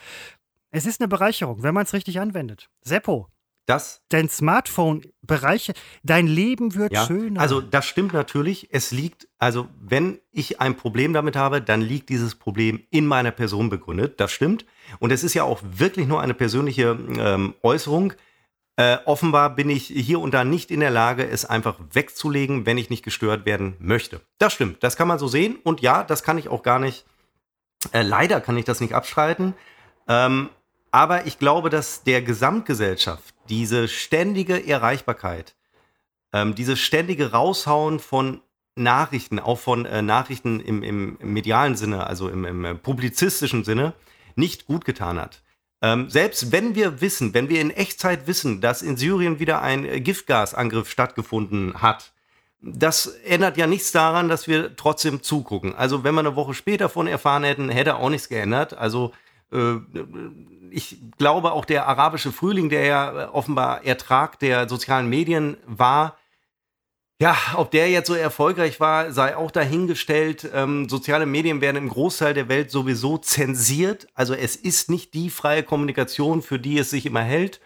[0.72, 2.70] Es ist eine Bereicherung, wenn man es richtig anwendet.
[2.82, 3.28] Seppo,
[3.66, 4.02] das?
[4.10, 7.40] Dein Smartphone bereichert, dein Leben wird ja, schöner.
[7.40, 8.70] Also das stimmt natürlich.
[8.72, 13.32] Es liegt, also wenn ich ein Problem damit habe, dann liegt dieses Problem in meiner
[13.32, 14.20] Person begründet.
[14.20, 14.66] Das stimmt.
[15.00, 18.14] Und es ist ja auch wirklich nur eine persönliche ähm, Äußerung.
[18.78, 22.78] Äh, offenbar bin ich hier und da nicht in der Lage, es einfach wegzulegen, wenn
[22.78, 24.22] ich nicht gestört werden möchte.
[24.38, 24.84] Das stimmt.
[24.84, 25.58] Das kann man so sehen.
[25.64, 27.06] Und ja, das kann ich auch gar nicht.
[27.92, 29.54] Äh, leider kann ich das nicht abstreiten.
[30.08, 30.50] Ähm,
[30.92, 35.56] aber ich glaube, dass der Gesamtgesellschaft diese ständige Erreichbarkeit,
[36.34, 38.42] ähm, dieses ständige Raushauen von
[38.76, 43.94] Nachrichten, auch von äh, Nachrichten im, im, medialen Sinne, also im, im, äh, publizistischen Sinne,
[44.36, 45.44] nicht gut getan hat.
[45.82, 49.84] Ähm, selbst wenn wir wissen, wenn wir in Echtzeit wissen, dass in Syrien wieder ein
[49.84, 52.14] äh, Giftgasangriff stattgefunden hat,
[52.62, 55.76] das ändert ja nichts daran, dass wir trotzdem zugucken.
[55.76, 58.78] Also wenn wir eine Woche später davon erfahren hätten, hätte auch nichts geändert.
[58.78, 59.12] Also
[59.52, 59.76] äh,
[60.72, 66.18] ich glaube, auch der arabische Frühling, der ja offenbar Ertrag der sozialen Medien war,
[67.22, 70.50] ja, ob der jetzt so erfolgreich war, sei auch dahingestellt.
[70.56, 74.08] Ähm, soziale Medien werden im Großteil der Welt sowieso zensiert.
[74.16, 77.62] Also es ist nicht die freie Kommunikation, für die es sich immer hält.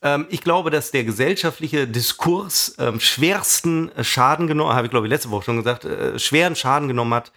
[0.00, 5.10] Ähm, ich glaube, dass der gesellschaftliche Diskurs ähm, schwersten Schaden genommen, habe ich glaube ich
[5.10, 7.32] letzte Woche schon gesagt, äh, schweren Schaden genommen hat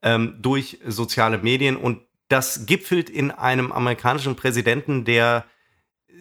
[0.00, 5.44] ähm, durch soziale Medien und das gipfelt in einem amerikanischen Präsidenten, der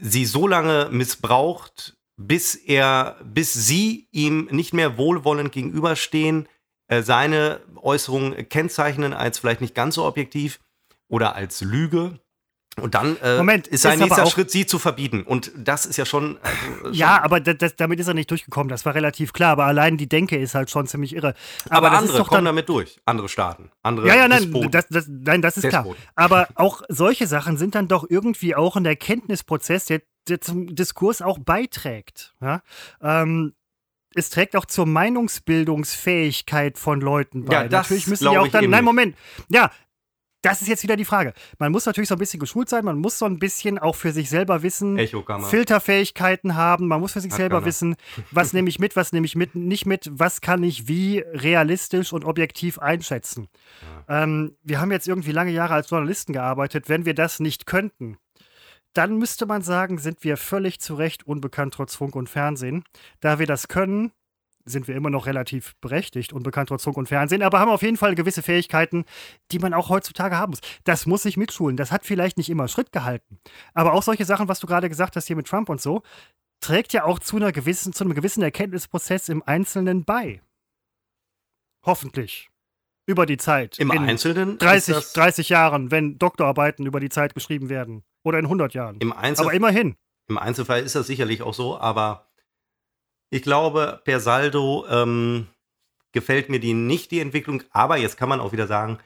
[0.02, 6.48] sie so lange missbraucht, bis er, bis sie ihm nicht mehr wohlwollend gegenüberstehen,
[6.88, 10.60] äh, seine Äußerungen kennzeichnen als vielleicht nicht ganz so objektiv
[11.08, 12.20] oder als Lüge.
[12.82, 15.24] Und dann äh, Moment, ist sein nächster Schritt, sie zu verbieten.
[15.24, 16.38] Und das ist ja schon.
[16.42, 18.70] Also, schon ja, aber das, damit ist er nicht durchgekommen.
[18.70, 19.54] Das war relativ klar.
[19.54, 21.36] Aber allein die Denke ist halt schon ziemlich irre.
[21.70, 23.00] Aber, aber andere kommen damit durch.
[23.06, 23.72] Andere Staaten.
[23.82, 25.96] Andere ja, ja, nein, das, das, nein, das ist Despoten.
[25.96, 26.14] klar.
[26.16, 31.22] Aber auch solche Sachen sind dann doch irgendwie auch ein Erkenntnisprozess, der, der zum Diskurs
[31.22, 32.36] auch beiträgt.
[32.42, 32.62] Ja?
[33.02, 33.54] Ähm,
[34.16, 37.54] es trägt auch zur Meinungsbildungsfähigkeit von Leuten bei.
[37.54, 38.70] Ja, das Natürlich müssen die auch dann.
[38.70, 39.16] Nein, Moment.
[39.50, 39.72] Ja,
[40.46, 41.34] das ist jetzt wieder die Frage.
[41.58, 44.12] Man muss natürlich so ein bisschen geschult sein, man muss so ein bisschen auch für
[44.12, 45.00] sich selber wissen,
[45.50, 47.96] Filterfähigkeiten haben, man muss für sich Hat selber wissen,
[48.30, 52.14] was nehme ich mit, was nehme ich mit, nicht mit, was kann ich wie realistisch
[52.14, 53.48] und objektiv einschätzen.
[54.08, 54.24] Ja.
[54.24, 56.90] Ähm, wir haben jetzt irgendwie lange Jahre als Journalisten gearbeitet.
[56.90, 58.18] Wenn wir das nicht könnten,
[58.94, 62.84] dann müsste man sagen, sind wir völlig zu Recht unbekannt trotz Funk und Fernsehen.
[63.20, 64.12] Da wir das können,
[64.66, 67.98] sind wir immer noch relativ berechtigt, unbekannt trotz Funk und Fernsehen, aber haben auf jeden
[67.98, 69.06] Fall gewisse Fähigkeiten,
[69.52, 70.62] die man auch heutzutage haben muss.
[70.84, 71.78] Das muss sich mitschulen.
[71.78, 73.40] Das hat vielleicht nicht immer Schritt gehalten.
[73.74, 76.02] Aber auch solche Sachen, was du gerade gesagt hast hier mit Trump und so,
[76.60, 80.42] trägt ja auch zu, einer gewissen, zu einem gewissen Erkenntnisprozess im Einzelnen bei.
[81.86, 82.50] Hoffentlich.
[83.08, 83.78] Über die Zeit.
[83.78, 84.58] Im Einzelnen?
[84.58, 88.04] 30, 30 Jahren, wenn Doktorarbeiten über die Zeit geschrieben werden.
[88.24, 88.98] Oder in 100 Jahren.
[89.00, 89.96] Im Einzel aber immerhin.
[90.28, 92.25] Im Einzelfall ist das sicherlich auch so, aber
[93.30, 95.48] ich glaube, per Saldo ähm,
[96.12, 97.64] gefällt mir die nicht, die Entwicklung.
[97.72, 99.00] Aber jetzt kann man auch wieder sagen,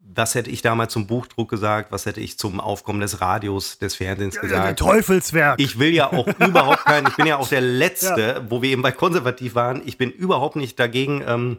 [0.00, 1.92] was hätte ich damals zum Buchdruck gesagt?
[1.92, 4.78] Was hätte ich zum Aufkommen des Radios, des Fernsehens gesagt?
[4.78, 5.60] Teufelswerk.
[5.60, 8.50] Ich will ja auch überhaupt kein, ich bin ja auch der Letzte, ja.
[8.50, 9.82] wo wir eben bei konservativ waren.
[9.84, 11.58] Ich bin überhaupt nicht dagegen ähm,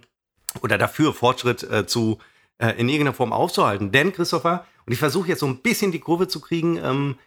[0.62, 2.18] oder dafür, Fortschritt äh, zu
[2.58, 3.92] äh, in irgendeiner Form aufzuhalten.
[3.92, 7.18] Denn, Christopher, und ich versuche jetzt so ein bisschen die Kurve zu kriegen, ähm,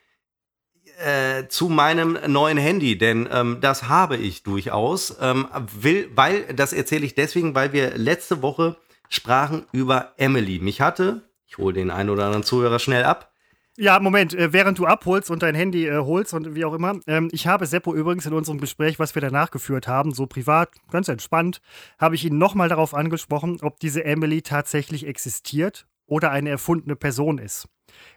[0.99, 5.17] äh, zu meinem neuen Handy, denn ähm, das habe ich durchaus.
[5.21, 5.47] Ähm,
[5.81, 8.77] will, weil, das erzähle ich deswegen, weil wir letzte Woche
[9.09, 10.59] sprachen über Emily.
[10.59, 13.35] Mich hatte, ich hole den einen oder anderen Zuhörer schnell ab,
[13.77, 17.01] ja, Moment, äh, während du abholst und dein Handy äh, holst und wie auch immer.
[17.09, 20.71] Ähm, ich habe Seppo übrigens in unserem Gespräch, was wir danach geführt haben, so privat,
[20.93, 21.61] ganz entspannt,
[21.99, 27.39] habe ich ihn nochmal darauf angesprochen, ob diese Emily tatsächlich existiert oder eine erfundene Person
[27.39, 27.69] ist.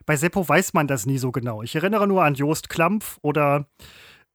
[0.06, 1.64] Bei Seppo weiß man das nie so genau.
[1.64, 3.68] Ich erinnere nur an Jost Klampf oder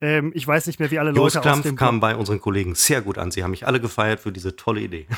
[0.02, 2.40] ähm, ich weiß nicht mehr, wie alle Jost Leute Klampf aus dem kam bei unseren
[2.40, 3.30] Kollegen sehr gut an.
[3.30, 5.06] Sie haben mich alle gefeiert für diese tolle Idee.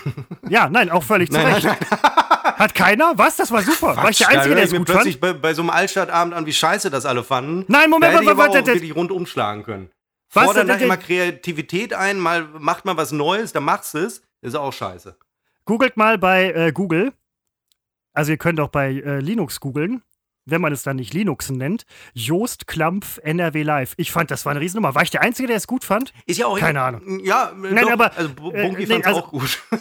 [0.48, 1.66] Ja, nein, auch völlig zu Recht.
[1.66, 3.14] Hat keiner?
[3.16, 3.36] Was?
[3.36, 3.94] Das war super.
[3.94, 5.18] Quatsch, war ich der Einzige, der es gut plötzlich?
[5.18, 7.64] Bei, bei so einem Altstadtabend an, wie scheiße das alle fanden.
[7.66, 9.90] Nein, Moment, da hätte ich aber auch wirklich rund umschlagen können.
[10.34, 14.22] Was Fordern da immer Kreativität ein, mal macht mal was Neues, dann machst du es.
[14.42, 15.16] Ist auch scheiße.
[15.64, 17.12] Googelt mal bei äh, Google.
[18.12, 20.02] Also ihr könnt auch bei äh, Linux googeln
[20.46, 23.94] wenn man es dann nicht Linuxen nennt, Joost Klampf NRW Live.
[23.96, 24.94] Ich fand, das war eine Riesennummer.
[24.94, 26.12] War ich der Einzige, der es gut fand?
[26.26, 26.58] Ist ja auch.
[26.58, 27.20] Keine Ahnung.
[27.24, 28.16] Ja, Nein, doch, aber.
[28.16, 29.62] Also, Bunky äh, fand es also, auch gut.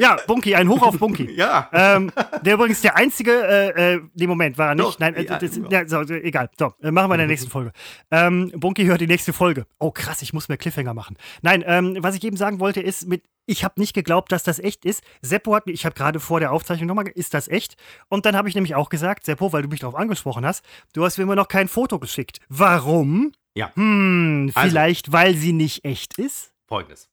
[0.00, 1.30] Ja, Bunky, ein Hoch auf Bunky.
[1.36, 1.68] ja.
[1.72, 4.86] Ähm, der übrigens der einzige, äh, äh, nee, Moment, war er nicht.
[4.86, 6.50] Doch, Nein, äh, ja, das, ja, so, egal.
[6.58, 7.72] So, äh, machen wir in der nächsten Folge.
[8.10, 9.66] Ähm, Bunky hört die nächste Folge.
[9.78, 11.16] Oh, krass, ich muss mehr Cliffhanger machen.
[11.42, 14.58] Nein, ähm, was ich eben sagen wollte, ist, mit, ich habe nicht geglaubt, dass das
[14.58, 15.02] echt ist.
[15.22, 17.76] Seppo hat mir, ich habe gerade vor der Aufzeichnung nochmal, ist das echt?
[18.08, 21.04] Und dann habe ich nämlich auch gesagt, Seppo, weil du mich darauf angesprochen hast, du
[21.04, 22.40] hast mir immer noch kein Foto geschickt.
[22.48, 23.32] Warum?
[23.54, 23.74] Ja.
[23.74, 26.52] Hm, also vielleicht, also, weil sie nicht echt ist?
[26.66, 27.08] Folgendes.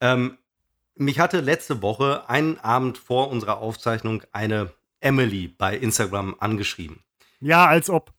[0.00, 0.38] Ähm,
[0.94, 7.00] mich hatte letzte Woche, einen Abend vor unserer Aufzeichnung, eine Emily bei Instagram angeschrieben.
[7.40, 8.14] Ja, als ob.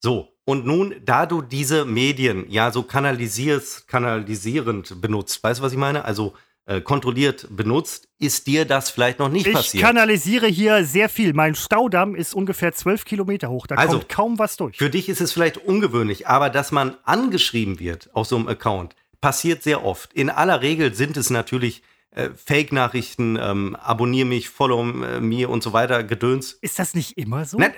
[0.00, 5.72] So, und nun, da du diese Medien ja so kanalisierst, kanalisierend benutzt, weißt du, was
[5.72, 6.04] ich meine?
[6.04, 6.34] Also
[6.66, 9.74] äh, kontrolliert benutzt, ist dir das vielleicht noch nicht ich passiert.
[9.74, 11.32] Ich kanalisiere hier sehr viel.
[11.32, 13.66] Mein Staudamm ist ungefähr zwölf Kilometer hoch.
[13.66, 14.78] Da also, kommt kaum was durch.
[14.78, 18.94] Für dich ist es vielleicht ungewöhnlich, aber dass man angeschrieben wird auf so einem Account,
[19.20, 20.12] passiert sehr oft.
[20.12, 21.82] In aller Regel sind es natürlich
[22.12, 26.52] äh, Fake-Nachrichten, ähm, abonniere mich, follow äh, mir und so weiter, Gedöns.
[26.52, 27.58] Ist das nicht immer so?
[27.58, 27.72] Nein,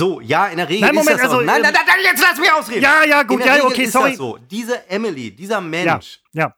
[0.00, 1.46] so, ja, in der Regel nein, Moment, ist das also, so.
[1.46, 2.82] Nein, nein, nein, nein, jetzt lass mich ausreden.
[2.82, 4.10] Ja, ja, gut, ja, okay, ist sorry.
[4.10, 4.38] Das so.
[4.38, 6.56] Diese Emily, dieser Mensch, ja, ja.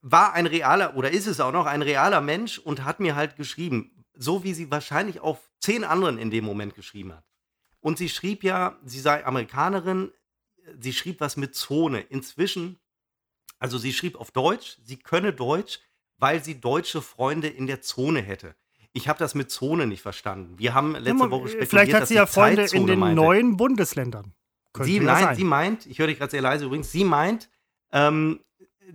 [0.00, 3.36] war ein realer, oder ist es auch noch, ein realer Mensch und hat mir halt
[3.36, 7.24] geschrieben, so wie sie wahrscheinlich auf zehn anderen in dem Moment geschrieben hat.
[7.80, 10.12] Und sie schrieb ja, sie sei Amerikanerin,
[10.78, 12.00] sie schrieb was mit Zone.
[12.00, 12.78] Inzwischen
[13.62, 15.78] also sie schrieb auf Deutsch, sie könne Deutsch,
[16.16, 18.56] weil sie deutsche Freunde in der Zone hätte.
[18.94, 20.58] Ich habe das mit Zone nicht verstanden.
[20.58, 23.16] Wir haben letzte Woche spekuliert, Vielleicht hat sie ja Freunde in den meinte.
[23.16, 24.34] neuen Bundesländern.
[24.80, 27.48] sie, nein, sie meint, ich höre dich gerade sehr leise übrigens, sie meint,
[27.92, 28.40] ähm,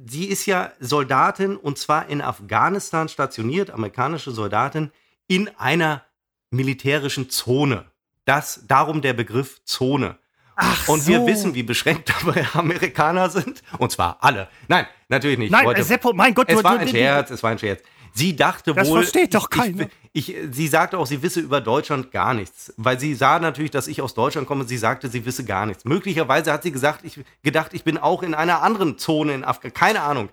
[0.07, 4.91] sie ist ja Soldatin und zwar in Afghanistan stationiert, amerikanische Soldatin,
[5.27, 6.03] in einer
[6.51, 7.85] militärischen Zone.
[8.25, 10.17] Das, darum der Begriff Zone.
[10.55, 11.11] Ach und so.
[11.11, 13.61] wir wissen, wie beschränkt dabei Amerikaner sind.
[13.77, 14.49] Und zwar alle.
[14.67, 15.51] Nein, natürlich nicht.
[15.51, 16.49] Nein, Leute, Seppo, mein Gott.
[16.49, 17.81] Es du, war ein Scherz, es war ein Scherz.
[18.17, 19.01] Sie dachte das wohl.
[19.01, 19.87] Das versteht doch keiner.
[20.11, 22.73] Ich, ich, sie sagte auch, sie wisse über Deutschland gar nichts.
[22.75, 24.63] Weil sie sah natürlich, dass ich aus Deutschland komme.
[24.65, 25.85] Sie sagte, sie wisse gar nichts.
[25.85, 29.69] Möglicherweise hat sie gesagt, ich, gedacht, ich bin auch in einer anderen Zone in Afrika.
[29.69, 30.29] Keine Ahnung.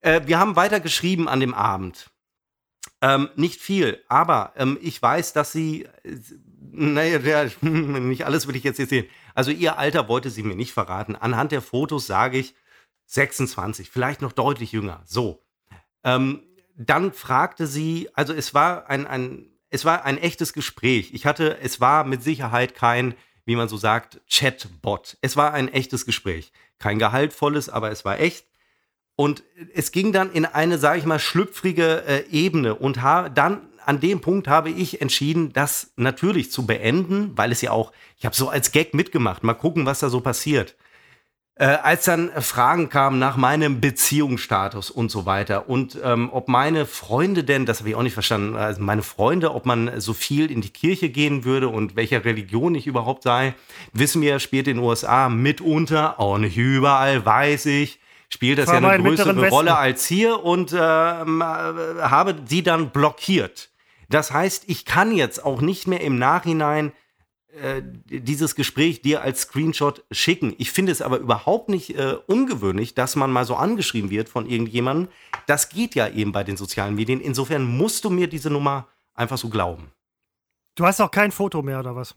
[0.00, 2.10] Äh, wir haben weiter geschrieben an dem Abend.
[3.00, 5.88] Ähm, nicht viel, aber ähm, ich weiß, dass sie.
[6.04, 6.16] Äh,
[6.70, 9.06] naja, nicht alles will ich jetzt hier sehen.
[9.34, 11.16] Also ihr Alter wollte sie mir nicht verraten.
[11.16, 12.54] Anhand der Fotos sage ich
[13.06, 15.02] 26, vielleicht noch deutlich jünger.
[15.04, 15.42] So.
[16.04, 16.42] Ähm,
[16.78, 21.10] dann fragte sie, also es war ein, ein, es war ein echtes Gespräch.
[21.12, 23.14] Ich hatte, es war mit Sicherheit kein,
[23.44, 25.18] wie man so sagt, Chatbot.
[25.20, 26.52] Es war ein echtes Gespräch.
[26.78, 28.46] Kein gehaltvolles, aber es war echt.
[29.16, 29.42] Und
[29.74, 32.76] es ging dann in eine, sage ich mal, schlüpfrige äh, Ebene.
[32.76, 37.72] Und dann an dem Punkt habe ich entschieden, das natürlich zu beenden, weil es ja
[37.72, 40.76] auch, ich habe so als Gag mitgemacht, mal gucken, was da so passiert.
[41.60, 46.86] Äh, als dann Fragen kamen nach meinem Beziehungsstatus und so weiter und ähm, ob meine
[46.86, 50.52] Freunde denn, das habe ich auch nicht verstanden, also meine Freunde, ob man so viel
[50.52, 53.54] in die Kirche gehen würde und welcher Religion ich überhaupt sei,
[53.92, 57.98] wissen wir, spielt in den USA mitunter, auch nicht überall, weiß ich,
[58.28, 61.44] spielt das ja eine größere Rolle als hier und ähm, äh,
[62.02, 63.70] habe sie dann blockiert.
[64.08, 66.92] Das heißt, ich kann jetzt auch nicht mehr im Nachhinein
[67.62, 70.54] äh, dieses Gespräch dir als Screenshot schicken.
[70.58, 74.46] Ich finde es aber überhaupt nicht äh, ungewöhnlich, dass man mal so angeschrieben wird von
[74.46, 75.08] irgendjemandem.
[75.46, 77.20] Das geht ja eben bei den sozialen Medien.
[77.20, 79.92] Insofern musst du mir diese Nummer einfach so glauben.
[80.74, 82.14] Du hast auch kein Foto mehr, oder was?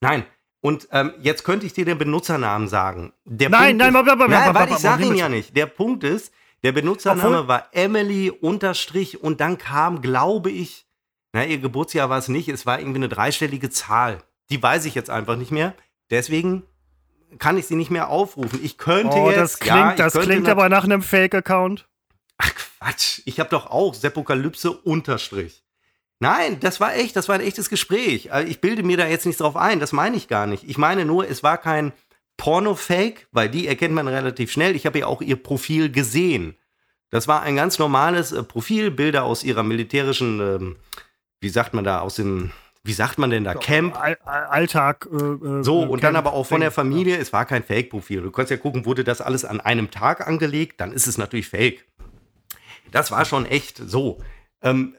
[0.00, 0.24] Nein.
[0.60, 3.12] Und ähm, jetzt könnte ich dir den Benutzernamen sagen.
[3.24, 5.56] Der nein, Punkt nein, ist, nein, nein, warte, ich sage ihn ja nicht.
[5.56, 10.86] Der Punkt ist, der Benutzername Obwohl, war Emily unterstrich und dann kam, glaube ich,
[11.32, 14.18] na, ihr Geburtsjahr war es nicht, es war irgendwie eine dreistellige Zahl,
[14.50, 15.74] Die weiß ich jetzt einfach nicht mehr.
[16.10, 16.64] Deswegen
[17.38, 18.60] kann ich sie nicht mehr aufrufen.
[18.62, 19.38] Ich könnte Oh, jetzt.
[19.38, 21.88] das klingt, ja, das klingt aber nach einem Fake-Account.
[22.36, 25.62] Ach Quatsch, ich habe doch auch Sepokalypse unterstrich.
[26.20, 28.30] Nein, das war echt, das war ein echtes Gespräch.
[28.32, 30.64] Also Ich bilde mir da jetzt nichts drauf ein, das meine ich gar nicht.
[30.68, 31.92] Ich meine nur, es war kein
[32.36, 34.76] Porno-Fake, weil die erkennt man relativ schnell.
[34.76, 36.56] Ich habe ja auch ihr Profil gesehen.
[37.10, 40.76] Das war ein ganz normales äh, Profil, Bilder aus ihrer militärischen, ähm,
[41.42, 42.50] wie sagt man da, aus dem,
[42.84, 43.94] wie sagt man denn da, Camp.
[44.00, 45.08] All, All- Alltag.
[45.12, 46.70] Äh, äh, So, und dann Camp- aber auch von der.
[46.70, 47.16] Familie.
[47.18, 48.22] Es war kein Fake-Profil.
[48.22, 51.48] Du kannst ja gucken, wurde das alles an einem Tag angelegt, dann ist es natürlich
[51.48, 51.84] Fake.
[52.90, 54.22] Das war schon echt so.
[54.62, 54.96] Ähm,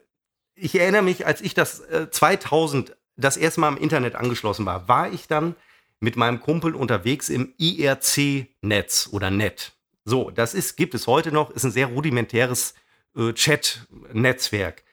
[0.55, 4.87] ich erinnere mich, als ich das äh, 2000 das erste Mal im Internet angeschlossen war,
[4.87, 5.55] war ich dann
[5.99, 9.73] mit meinem Kumpel unterwegs im IRC-Netz oder Net.
[10.05, 12.73] So, das ist, gibt es heute noch, ist ein sehr rudimentäres
[13.15, 14.83] äh, Chat-Netzwerk.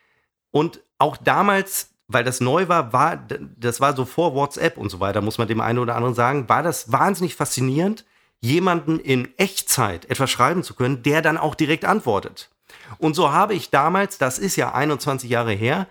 [0.50, 3.26] Und auch damals, weil das neu war, war,
[3.56, 6.48] das war so vor WhatsApp und so weiter, muss man dem einen oder anderen sagen,
[6.48, 8.04] war das wahnsinnig faszinierend,
[8.40, 12.50] jemanden in Echtzeit etwas schreiben zu können, der dann auch direkt antwortet.
[12.98, 15.86] Und so habe ich damals, das ist ja 21 Jahre her,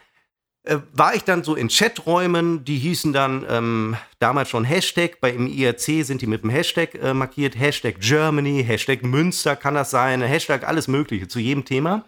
[0.64, 5.32] äh, war ich dann so in Chaträumen, die hießen dann ähm, damals schon Hashtag, bei
[5.32, 9.89] im IRC sind die mit dem Hashtag äh, markiert, Hashtag Germany, Hashtag Münster kann das
[9.89, 12.05] sein, Hashtag alles mögliche zu jedem Thema.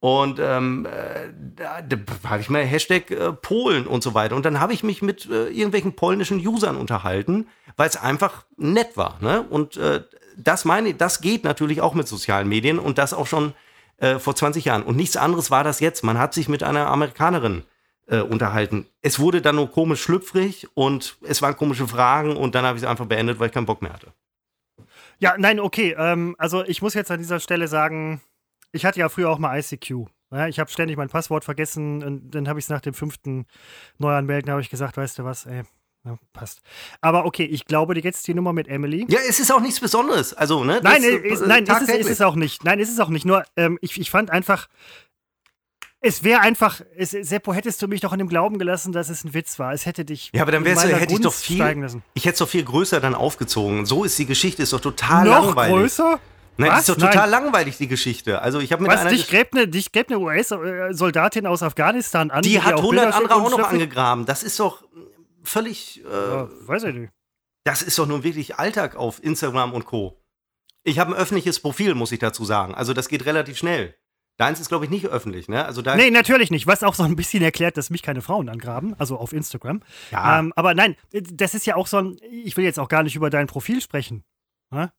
[0.00, 1.82] Und ähm, äh, da,
[2.28, 4.36] habe ich mal Hashtag äh, Polen und so weiter.
[4.36, 8.96] Und dann habe ich mich mit äh, irgendwelchen polnischen Usern unterhalten, weil es einfach nett
[8.96, 9.18] war.
[9.20, 9.42] Ne?
[9.42, 10.04] Und äh,
[10.36, 13.54] das meine das geht natürlich auch mit sozialen Medien und das auch schon
[13.96, 14.84] äh, vor 20 Jahren.
[14.84, 16.04] Und nichts anderes war das jetzt.
[16.04, 17.64] Man hat sich mit einer Amerikanerin
[18.06, 18.86] äh, unterhalten.
[19.02, 22.84] Es wurde dann nur komisch schlüpfrig und es waren komische Fragen und dann habe ich
[22.84, 24.12] es einfach beendet, weil ich keinen Bock mehr hatte.
[25.18, 25.96] Ja, nein, okay.
[25.98, 28.20] Ähm, also ich muss jetzt an dieser Stelle sagen,
[28.72, 30.06] ich hatte ja früher auch mal ICQ.
[30.30, 33.46] Ja, ich habe ständig mein Passwort vergessen und dann habe ich es nach dem fünften
[33.96, 35.62] Neuanmelden habe ich gesagt, weißt du was, ey,
[36.04, 36.60] ja, passt.
[37.00, 39.06] Aber okay, ich glaube dir jetzt die Nummer mit Emily.
[39.08, 40.34] Ja, es ist auch nichts Besonderes.
[40.34, 40.80] Also, ne?
[40.82, 42.00] Nein, das, äh, ist, nein, ist es, tagtäglich.
[42.00, 42.64] ist es auch nicht.
[42.64, 43.24] Nein, ist es auch nicht.
[43.24, 44.68] Nur, ähm, ich, ich fand einfach,
[46.00, 49.24] es wäre einfach, es, Seppo, hättest du mich doch in dem Glauben gelassen, dass es
[49.24, 49.72] ein Witz war.
[49.72, 50.30] Es hätte dich.
[50.32, 53.00] Ja, aber dann wär's, hätte ich doch Gunst viel, ich hätte es doch viel größer
[53.00, 53.84] dann aufgezogen.
[53.84, 55.76] So ist die Geschichte, ist doch total Noch langweilig.
[55.76, 56.20] größer?
[56.58, 56.86] Nein, Was?
[56.86, 58.42] das ist doch total langweilig, die Geschichte.
[58.42, 62.30] Also ich habe mit Was, einer, dich gräbt eine, dich gräbt eine US-Soldatin aus Afghanistan
[62.30, 62.42] an?
[62.42, 64.26] die hat auch 100 Bilder andere auch noch angegraben.
[64.26, 64.84] Das ist doch
[65.44, 67.12] völlig, äh, Ja, weiß ich nicht.
[67.64, 70.20] das ist doch nun wirklich Alltag auf Instagram und Co.
[70.84, 72.74] Ich habe ein öffentliches Profil, muss ich dazu sagen.
[72.74, 73.94] Also das geht relativ schnell.
[74.36, 75.64] Deins ist, glaube ich, nicht öffentlich, ne?
[75.64, 76.66] Also da Nee, natürlich nicht.
[76.68, 79.82] Was auch so ein bisschen erklärt, dass mich keine Frauen angraben, also auf Instagram.
[80.12, 80.38] Ja.
[80.38, 82.16] Ähm, aber nein, das ist ja auch so ein.
[82.30, 84.24] Ich will jetzt auch gar nicht über dein Profil sprechen.
[84.70, 84.92] ne?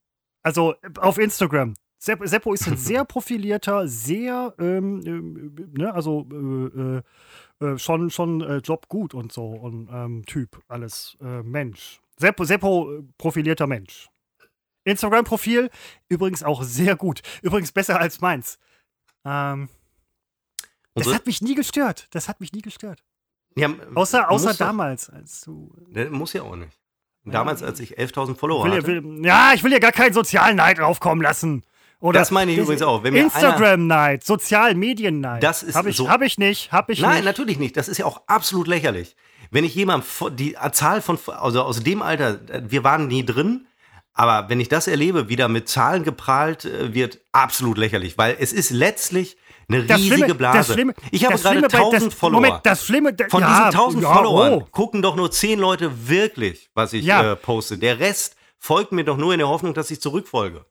[0.44, 1.74] Also auf Instagram.
[2.02, 8.10] Sepp, Seppo ist ein sehr profilierter, sehr, ähm, ähm, ne, also äh, äh, äh, schon,
[8.10, 12.00] schon äh, Job gut und so und ähm, Typ, alles äh, Mensch.
[12.18, 14.10] Seppo, Seppo, äh, profilierter Mensch.
[14.86, 15.70] Instagram-Profil
[16.08, 17.22] übrigens auch sehr gut.
[17.42, 18.58] Übrigens besser als meins.
[19.26, 19.68] Ähm,
[20.96, 22.08] das Unsere- hat mich nie gestört.
[22.12, 23.04] Das hat mich nie gestört.
[23.58, 25.74] ja, Außer, außer damals, als du.
[25.90, 26.79] Ne, Muss ja auch nicht.
[27.32, 28.88] Damals, als ich 11.000 Follower Will, hatte.
[28.88, 31.64] will, ja, ich will ja gar keinen sozialen Neid draufkommen lassen.
[32.02, 33.04] Oder Das meine ich übrigens auch.
[33.04, 35.44] Instagram-Neid, Sozial-Medien-Neid.
[35.44, 37.26] Das ist hab ich, so- Hab ich nicht, hab ich Nein, nicht.
[37.26, 37.76] natürlich nicht.
[37.78, 39.16] Das ist ja auch absolut lächerlich.
[39.52, 43.66] Wenn ich jemand, vo- die Zahl von, also aus dem Alter, wir waren nie drin,
[44.14, 48.38] aber wenn ich das erlebe, wie da mit Zahlen geprahlt äh, wird, absolut lächerlich, weil
[48.40, 49.38] es ist letztlich
[49.70, 50.58] eine Das riesige Schlimme- Blase.
[50.58, 52.42] das Schlimme- ich habe gerade Schlimme bei- 1000 das, Follower.
[52.42, 53.14] Moment, das Schlimme.
[53.14, 54.68] da- Von ja, diesen 1000 ja, Followern oh.
[54.72, 57.34] gucken doch nur 10 Leute wirklich, was ich Ja.
[57.34, 57.78] äh, poste.
[57.78, 60.66] Der Rest folgt mir doch nur in der Hoffnung, dass ich zurückfolge.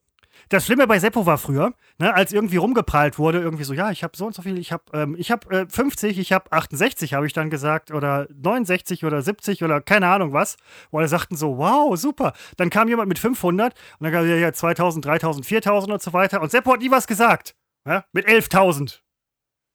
[0.51, 4.03] Das Schlimme bei Seppo war früher, ne, als irgendwie rumgeprallt wurde, irgendwie so, ja, ich
[4.03, 7.13] habe so und so viel, ich habe ähm, ich hab, äh, 50, ich habe 68,
[7.13, 10.57] habe ich dann gesagt, oder 69 oder 70 oder keine Ahnung was.
[10.91, 12.33] Wo alle sagten so, wow, super.
[12.57, 16.15] Dann kam jemand mit 500 und dann kam ja, ja 2000, 3000, 4000 und so
[16.15, 16.41] weiter.
[16.41, 17.55] Und Seppo hat nie was gesagt.
[17.89, 19.01] Ja, mit 11.000.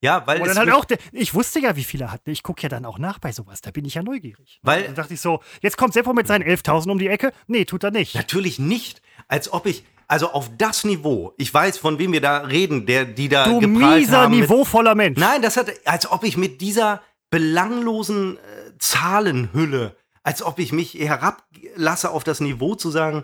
[0.01, 2.21] Ja, weil Und dann halt auch, der, ich wusste ja, wie viele er hat.
[2.27, 3.61] Ich gucke ja dann auch nach bei sowas.
[3.61, 4.59] Da bin ich ja neugierig.
[4.61, 7.31] Weil- dann dachte ich so, jetzt kommt Seppo mit seinen 11.000 um die Ecke.
[7.47, 8.13] Nee, tut er nicht.
[8.15, 9.01] Natürlich nicht.
[9.29, 13.05] Als ob ich, also auf das Niveau, ich weiß, von wem wir da reden, der,
[13.05, 14.37] die da Du geprahlt mieser, haben.
[14.37, 15.17] niveauvoller Mensch.
[15.17, 18.39] Nein, das hat, als ob ich mit dieser belanglosen äh,
[18.79, 23.23] Zahlenhülle, als ob ich mich herablasse auf das Niveau zu sagen,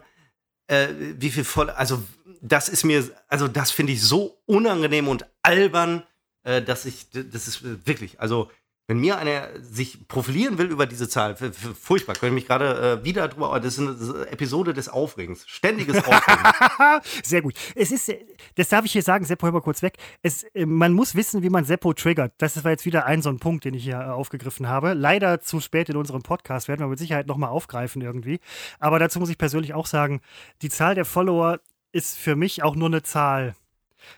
[0.68, 0.88] äh,
[1.18, 2.02] wie viel voll, also
[2.42, 6.04] das ist mir, also das finde ich so unangenehm und albern,
[6.44, 8.50] äh, dass ich, das ist wirklich, also
[8.90, 13.28] Wenn mir einer sich profilieren will über diese Zahl, furchtbar, können mich gerade äh, wieder
[13.28, 17.02] drüber, das ist eine Episode des Aufregens, ständiges Aufregen.
[17.24, 17.54] Sehr gut.
[17.76, 18.12] Es ist,
[18.56, 19.98] das darf ich hier sagen, Seppo, hör mal kurz weg.
[20.24, 22.34] Es, äh, man muss wissen, wie man Seppo triggert.
[22.40, 24.96] Das war jetzt wieder ein so ein Punkt, den ich hier äh, aufgegriffen habe.
[24.96, 28.40] Leider zu spät in unserem Podcast, werden wir mit Sicherheit nochmal aufgreifen irgendwie.
[28.80, 30.20] Aber dazu muss ich persönlich auch sagen,
[30.64, 31.60] die Zahl der Follower
[31.92, 33.56] ist für mich auch nur eine Zahl.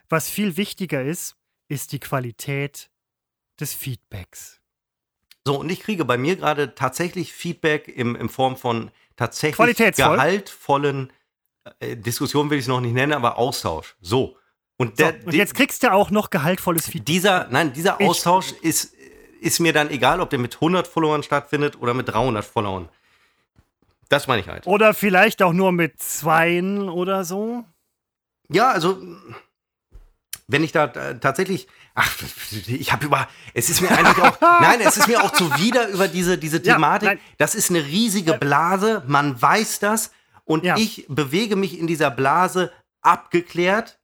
[0.10, 1.36] Was viel wichtiger ist,
[1.68, 2.90] ist die Qualität
[3.60, 4.60] des Feedbacks.
[5.46, 11.12] So, und ich kriege bei mir gerade tatsächlich Feedback im, in Form von tatsächlich gehaltvollen
[11.80, 13.96] äh, Diskussionen will ich es noch nicht nennen, aber Austausch.
[14.02, 14.38] So.
[14.78, 17.06] Und, der, so, und jetzt kriegst du auch noch gehaltvolles Feedback.
[17.06, 18.96] Dieser, nein, dieser ich, Austausch ist,
[19.40, 22.90] ist mir dann egal, ob der mit 100 Followern stattfindet oder mit 300 Followern.
[24.12, 24.68] Das meine ich halt.
[24.68, 27.64] Oder vielleicht auch nur mit zweien oder so.
[28.50, 29.02] Ja, also
[30.48, 32.14] wenn ich da äh, tatsächlich, ach,
[32.68, 36.10] ich habe über, es ist mir eigentlich auch, nein, es ist mir auch zuwider über
[36.10, 37.10] diese, diese Thematik.
[37.10, 40.12] Ja, das ist eine riesige Blase, man weiß das
[40.44, 40.76] und ja.
[40.76, 43.98] ich bewege mich in dieser Blase abgeklärt,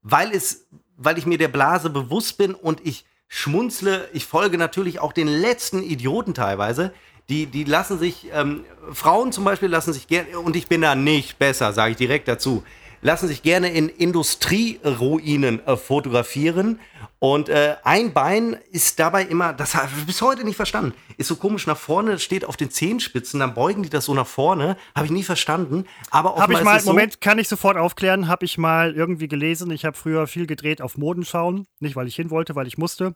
[0.00, 4.98] weil es, weil ich mir der Blase bewusst bin und ich schmunzle, ich folge natürlich
[4.98, 6.92] auch den letzten Idioten teilweise,
[7.32, 10.94] die, die lassen sich, ähm, Frauen zum Beispiel lassen sich gerne, und ich bin da
[10.94, 12.62] nicht besser, sage ich direkt dazu,
[13.00, 16.78] lassen sich gerne in Industrieruinen äh, fotografieren.
[17.18, 21.28] Und äh, ein Bein ist dabei immer, das habe ich bis heute nicht verstanden, ist
[21.28, 24.76] so komisch nach vorne, steht auf den Zehenspitzen, dann beugen die das so nach vorne.
[24.94, 25.86] Habe ich nie verstanden.
[26.10, 29.70] Aber habe ich mal, so Moment, kann ich sofort aufklären, habe ich mal irgendwie gelesen.
[29.70, 31.66] Ich habe früher viel gedreht auf Modenschauen.
[31.80, 33.14] Nicht, weil ich hin wollte, weil ich musste.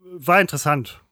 [0.00, 1.05] War interessant.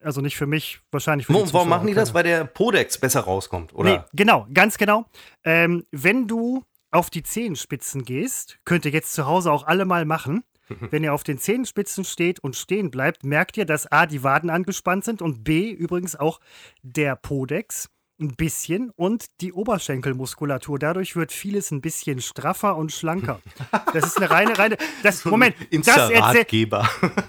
[0.00, 2.14] Also nicht für mich, wahrscheinlich für Warum machen die das?
[2.14, 3.90] Weil der Podex besser rauskommt, oder?
[3.90, 5.06] Nee, genau, ganz genau.
[5.44, 10.04] Ähm, wenn du auf die Zehenspitzen gehst, könnt ihr jetzt zu Hause auch alle mal
[10.04, 10.44] machen.
[10.90, 14.50] Wenn ihr auf den Zehenspitzen steht und stehen bleibt, merkt ihr, dass A, die Waden
[14.50, 16.40] angespannt sind und B, übrigens auch
[16.82, 17.88] der Podex
[18.20, 20.78] ein bisschen und die Oberschenkelmuskulatur.
[20.78, 23.40] Dadurch wird vieles ein bisschen straffer und schlanker.
[23.92, 24.76] Das ist eine reine, reine.
[25.02, 26.82] Das, Moment, das erzähle.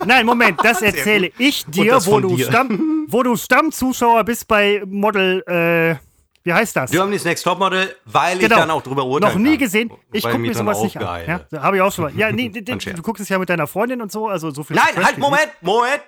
[0.05, 2.47] Nein, Moment, das erzähle ich dir, wo du, dir.
[2.47, 5.41] Stamm, wo du Stammzuschauer bist bei Model.
[5.47, 5.95] Äh,
[6.43, 6.91] wie heißt das?
[6.91, 8.55] Germany's Next Topmodel, weil genau.
[8.55, 9.59] ich dann auch drüber urteilen Noch nie kann.
[9.59, 9.91] gesehen.
[10.11, 11.45] Ich gucke mir sowas nicht an.
[11.51, 12.15] Ja, Habe ich auch schon mal.
[12.15, 14.75] Ja, nee, du guckst es ja mit deiner Freundin und so, also so viel.
[14.75, 16.01] Nein, halt, Moment, Moment.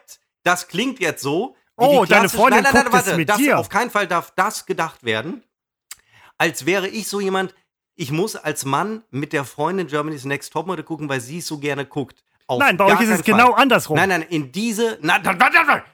[0.44, 3.60] Das klingt jetzt so, Oh, deine Freundin nein, nein, nein, warte, mit das, dir.
[3.60, 5.44] Auf keinen Fall darf das gedacht werden,
[6.38, 7.54] als wäre ich so jemand,
[7.96, 11.60] ich muss als Mann mit der Freundin Germany's Next Topmodel gucken, weil sie es so
[11.60, 12.24] gerne guckt.
[12.48, 13.24] Auf nein, bei euch ist es Fall.
[13.24, 13.96] genau andersrum.
[13.96, 15.24] Nein, nein, in diese, nein,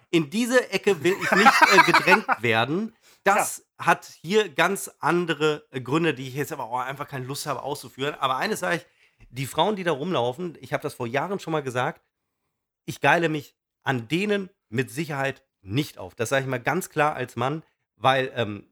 [0.09, 2.95] in diese Ecke will ich nicht äh, gedrängt werden.
[3.23, 3.85] Das ja.
[3.87, 7.61] hat hier ganz andere äh, Gründe, die ich jetzt aber auch einfach keine Lust habe
[7.61, 8.15] auszuführen.
[8.19, 8.85] Aber eines sage ich,
[9.29, 12.01] die Frauen, die da rumlaufen, ich habe das vor Jahren schon mal gesagt,
[12.85, 16.15] ich geile mich an denen mit Sicherheit nicht auf.
[16.15, 17.63] Das sage ich mal ganz klar als Mann,
[17.95, 18.67] weil ähm,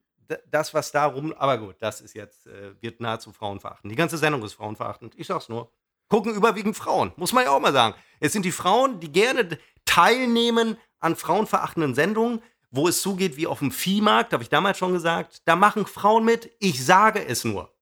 [0.49, 3.91] das, was da rum, aber gut, das ist jetzt, äh, wird nahezu frauenverachtend.
[3.91, 5.13] Die ganze Sendung ist frauenverachtend.
[5.17, 5.71] Ich sag's nur.
[6.07, 7.95] Gucken überwiegend Frauen, muss man ja auch mal sagen.
[8.19, 13.59] Es sind die Frauen, die gerne teilnehmen an frauenverachtenden Sendungen, wo es zugeht wie auf
[13.59, 15.41] dem Viehmarkt, habe ich damals schon gesagt.
[15.45, 17.74] Da machen Frauen mit, ich sage es nur.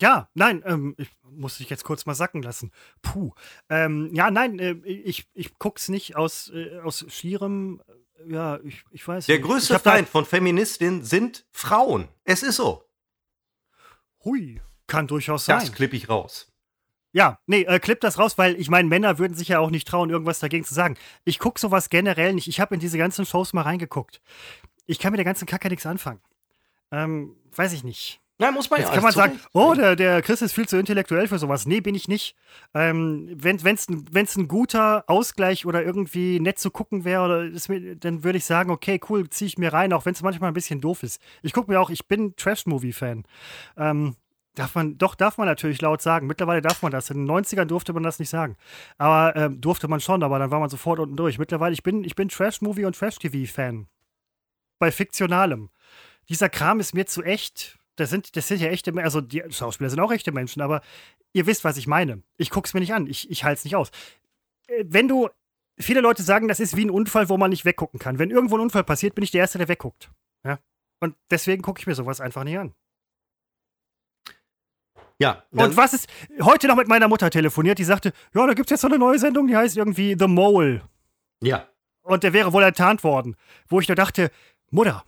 [0.00, 2.72] Ja, nein, ähm, ich muss dich jetzt kurz mal sacken lassen.
[3.02, 3.32] Puh.
[3.68, 7.80] Ähm, ja, nein, äh, ich, ich guck's nicht aus, äh, aus schierem,
[8.26, 9.46] äh, ja, ich, ich weiß Der nicht.
[9.46, 12.08] größte Feind von Feministinnen sind Frauen.
[12.24, 12.84] Es ist so.
[14.24, 15.60] Hui, kann durchaus sein.
[15.60, 16.50] Das klipp ich raus.
[17.12, 19.86] Ja, nee, äh, klipp das raus, weil ich meine, Männer würden sich ja auch nicht
[19.86, 20.96] trauen, irgendwas dagegen zu sagen.
[21.24, 22.48] Ich gucke sowas generell nicht.
[22.48, 24.20] Ich habe in diese ganzen Shows mal reingeguckt.
[24.86, 26.20] Ich kann mit der ganzen Kacke nichts anfangen.
[26.90, 28.20] Ähm, weiß ich nicht.
[28.38, 28.94] Nein, muss man Jetzt ja.
[28.94, 31.66] kann man sagen, oh, der, der Chris ist viel zu intellektuell für sowas.
[31.66, 32.34] Nee, bin ich nicht.
[32.74, 38.38] Ähm, wenn es ein, ein guter Ausgleich oder irgendwie nett zu gucken wäre, dann würde
[38.38, 41.04] ich sagen, okay, cool, ziehe ich mir rein, auch wenn es manchmal ein bisschen doof
[41.04, 41.20] ist.
[41.42, 43.24] Ich gucke mir auch, ich bin Trash-Movie-Fan.
[43.76, 44.16] Ähm,
[44.54, 46.28] Darf man, doch, darf man natürlich laut sagen.
[46.28, 47.10] Mittlerweile darf man das.
[47.10, 48.56] In den 90ern durfte man das nicht sagen.
[48.98, 51.38] Aber ähm, durfte man schon, aber dann war man sofort unten durch.
[51.38, 53.88] Mittlerweile, ich bin, ich bin Trash-Movie und Trash-TV-Fan.
[54.78, 55.70] Bei Fiktionalem.
[56.28, 59.90] Dieser Kram ist mir zu echt das sind, das sind ja echte, also die Schauspieler
[59.90, 60.82] sind auch echte Menschen, aber
[61.32, 62.22] ihr wisst, was ich meine.
[62.36, 63.90] Ich guck's mir nicht an, ich, ich halte es nicht aus.
[64.66, 65.28] Äh, wenn du,
[65.78, 68.18] viele Leute sagen, das ist wie ein Unfall, wo man nicht weggucken kann.
[68.18, 70.10] Wenn irgendwo ein Unfall passiert, bin ich der Erste, der wegguckt.
[70.44, 70.58] Ja?
[71.00, 72.74] Und deswegen gucke ich mir sowas einfach nicht an.
[75.20, 75.44] Ja.
[75.52, 76.08] Und was ist,
[76.40, 78.98] heute noch mit meiner Mutter telefoniert, die sagte, ja, da gibt es jetzt so eine
[78.98, 80.82] neue Sendung, die heißt irgendwie The Mole.
[81.40, 81.68] Ja.
[82.02, 83.36] Und der wäre wohl enttarnt worden.
[83.68, 84.30] Wo ich nur dachte,
[84.70, 85.04] Mutter,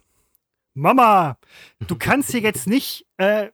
[0.76, 1.38] Mama,
[1.86, 3.48] du kannst hier jetzt nicht, äh,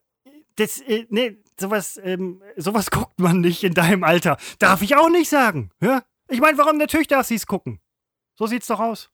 [0.57, 4.37] das, äh, nee, sowas, ähm, sowas guckt man nicht in deinem Alter.
[4.59, 5.71] Darf ich auch nicht sagen.
[5.81, 6.03] Ja?
[6.29, 7.81] Ich meine, warum natürlich darf sie es gucken?
[8.35, 9.11] So sieht's doch aus.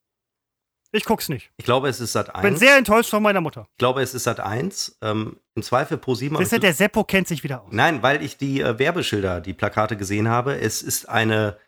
[0.91, 1.53] Ich guck's nicht.
[1.59, 2.43] Ich glaube, es ist Sat 1.
[2.43, 3.69] Bin sehr enttäuscht von meiner Mutter.
[3.73, 4.99] Ich glaube, es ist Sat 1.
[5.03, 6.39] Ähm, Im Zweifel pro 7.
[6.39, 7.69] Wisst ihr, der Seppo kennt sich wieder aus.
[7.73, 10.59] Nein, weil ich die äh, Werbeschilder, die Plakate gesehen habe.
[10.59, 11.59] Es ist eine,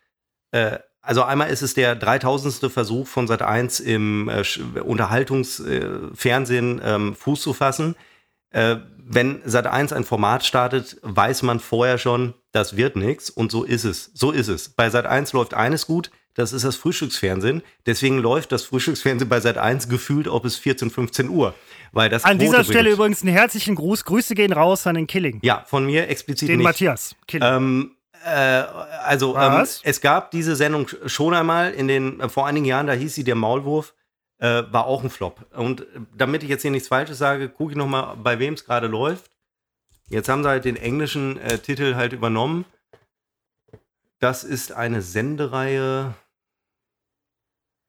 [0.53, 2.71] äh, also einmal ist es der 3000.
[2.71, 4.43] Versuch von Sat 1 im äh,
[4.81, 7.97] Unterhaltungsfernsehen ähm, Fuß zu fassen.
[8.51, 8.77] Äh,
[9.13, 13.31] wenn Sat 1 ein Format startet, weiß man vorher schon, das wird nichts.
[13.31, 14.11] Und so ist es.
[14.15, 14.69] So ist es.
[14.69, 17.63] Bei Sat 1 läuft eines gut, das ist das Frühstücksfernsehen.
[17.87, 21.55] Deswegen läuft das Frühstücksfernsehen bei Sat 1 gefühlt auch bis 14, 15 Uhr.
[21.93, 22.95] Weil das An Quote dieser Stelle bringt.
[22.95, 24.05] übrigens einen herzlichen Gruß.
[24.05, 25.41] Grüße gehen raus an den Killing.
[25.43, 26.65] Ja, von mir explizit den nicht.
[26.65, 27.17] Matthias.
[27.27, 27.49] Killing.
[27.49, 27.97] Ähm, äh,
[28.27, 32.93] also ähm, es gab diese Sendung schon einmal in den äh, vor einigen Jahren, da
[32.93, 33.95] hieß sie der Maulwurf,
[34.39, 35.45] äh, war auch ein Flop.
[35.53, 35.85] Und äh,
[36.17, 38.87] damit ich jetzt hier nichts Falsches sage, gucke ich noch mal, bei wem es gerade
[38.87, 39.31] läuft.
[40.09, 42.65] Jetzt haben sie halt den englischen äh, Titel halt übernommen.
[44.19, 46.15] Das ist eine Sendereihe.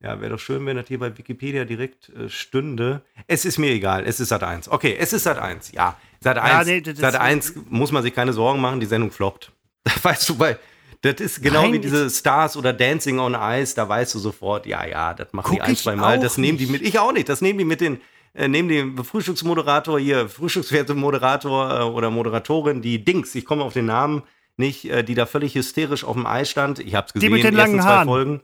[0.03, 3.01] Ja, wäre doch schön, wenn das hier bei Wikipedia direkt äh, stünde.
[3.27, 4.69] Es ist mir egal, es ist Sat 1.
[4.69, 5.73] Okay, es ist Sat 1.
[5.73, 6.67] Ja, Sat 1.
[6.67, 9.51] nee, das- Sat 1 muss man sich keine Sorgen machen, die Sendung floppt.
[10.03, 10.57] Weißt du, bei
[11.01, 14.67] das ist genau Nein, wie diese Stars oder Dancing on Ice, da weißt du sofort,
[14.67, 16.83] ja, ja, das machen die ein, zwei Mal, das nehmen die mit.
[16.83, 17.99] Ich auch nicht, das nehmen die mit den
[18.33, 23.87] äh, nehmen den Frühstücksmoderator hier, Frühstücksfernsehmoderator äh, oder Moderatorin, die Dings, ich komme auf den
[23.87, 24.21] Namen
[24.57, 26.79] nicht, äh, die da völlig hysterisch auf dem Eis stand.
[26.79, 28.07] Ich habe es gesehen, mit den die ersten langen zwei Haaren.
[28.07, 28.41] Folgen.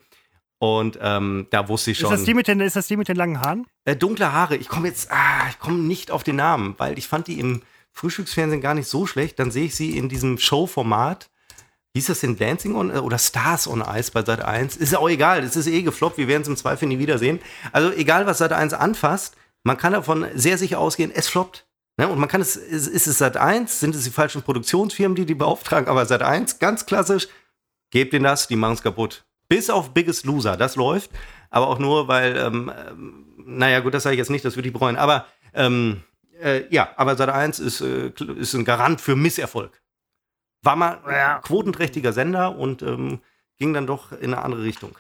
[0.60, 2.10] Und ähm, da wusste ich ist, schon.
[2.10, 3.68] das die mit den, ist das die mit den langen Haaren?
[3.86, 4.56] Äh, dunkle Haare.
[4.58, 7.62] Ich komme jetzt, ah, ich komme nicht auf den Namen, weil ich fand die im
[7.98, 9.40] Frühstücksfernsehen gar nicht so schlecht.
[9.40, 11.30] Dann sehe ich sie in diesem Showformat.
[11.96, 14.78] Hieß das denn Dancing on äh, oder Stars on Ice bei Sat 1?
[14.78, 17.40] Ist ja auch egal, das ist eh gefloppt, wir werden es im Zweifel nie wiedersehen.
[17.72, 21.66] Also egal, was Sat 1 anfasst, man kann davon sehr sicher ausgehen, es floppt.
[21.98, 22.08] Ne?
[22.08, 25.26] Und man kann es, ist, ist es Sat 1, sind es die falschen Produktionsfirmen, die
[25.26, 27.28] die beauftragen, aber Sat 1, ganz klassisch,
[27.90, 29.26] gebt ihnen das, die machen es kaputt.
[29.50, 31.10] Bis auf Biggest Loser, das läuft,
[31.50, 34.68] aber auch nur, weil, ähm, ähm, naja, gut, das sage ich jetzt nicht, das würde
[34.68, 35.26] ich bereuen, aber
[35.56, 36.04] ähm,
[36.42, 39.82] äh, ja, aber Sat 1 ist, äh, ist ein Garant für Misserfolg.
[40.64, 41.40] War mal ein Ja.
[41.40, 43.22] quotenträchtiger Sender und ähm,
[43.58, 44.98] ging dann doch in eine andere Richtung.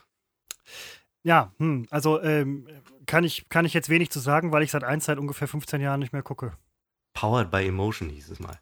[1.24, 2.68] Ja, hm, also ähm,
[3.06, 5.82] kann, ich, kann ich jetzt wenig zu sagen, weil ich seit 1 seit ungefähr 15
[5.82, 6.54] Jahren nicht mehr gucke.
[7.14, 8.60] Powered by Emotion hieß es mal.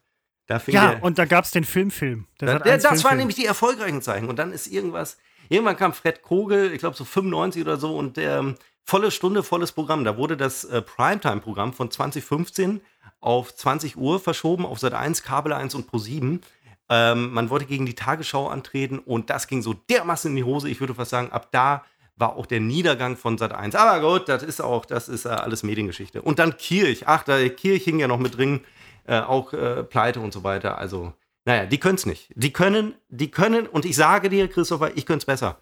[0.48, 2.28] Ja, der, und da gab es den Filmfilm.
[2.40, 3.18] Der der, 1 das waren Filmfilm.
[3.18, 4.28] nämlich die erfolgreichen Zeichen.
[4.28, 5.18] Und dann ist irgendwas.
[5.48, 8.54] Irgendwann kam Fred Kogel, ich glaube so 95 oder so, und ähm,
[8.86, 10.04] volle Stunde, volles Programm.
[10.04, 12.80] Da wurde das äh, Primetime-Programm von 2015
[13.20, 16.40] auf 20 Uhr verschoben, auf Sat 1, Kabel 1 und Pro 7.
[16.88, 20.68] Ähm, man wollte gegen die Tagesschau antreten und das ging so dermaßen in die Hose.
[20.68, 21.84] Ich würde fast sagen, ab da
[22.14, 23.74] war auch der Niedergang von Sat 1.
[23.74, 26.22] Aber gut, das ist auch, das ist äh, alles Mediengeschichte.
[26.22, 27.08] Und dann Kirch.
[27.08, 28.60] Ach, da Kirch hing ja noch mit drin,
[29.06, 30.78] äh, auch äh, Pleite und so weiter.
[30.78, 31.12] Also,
[31.44, 32.32] naja, die können es nicht.
[32.34, 35.60] Die können, die können, und ich sage dir, Christopher, ich könnte es besser.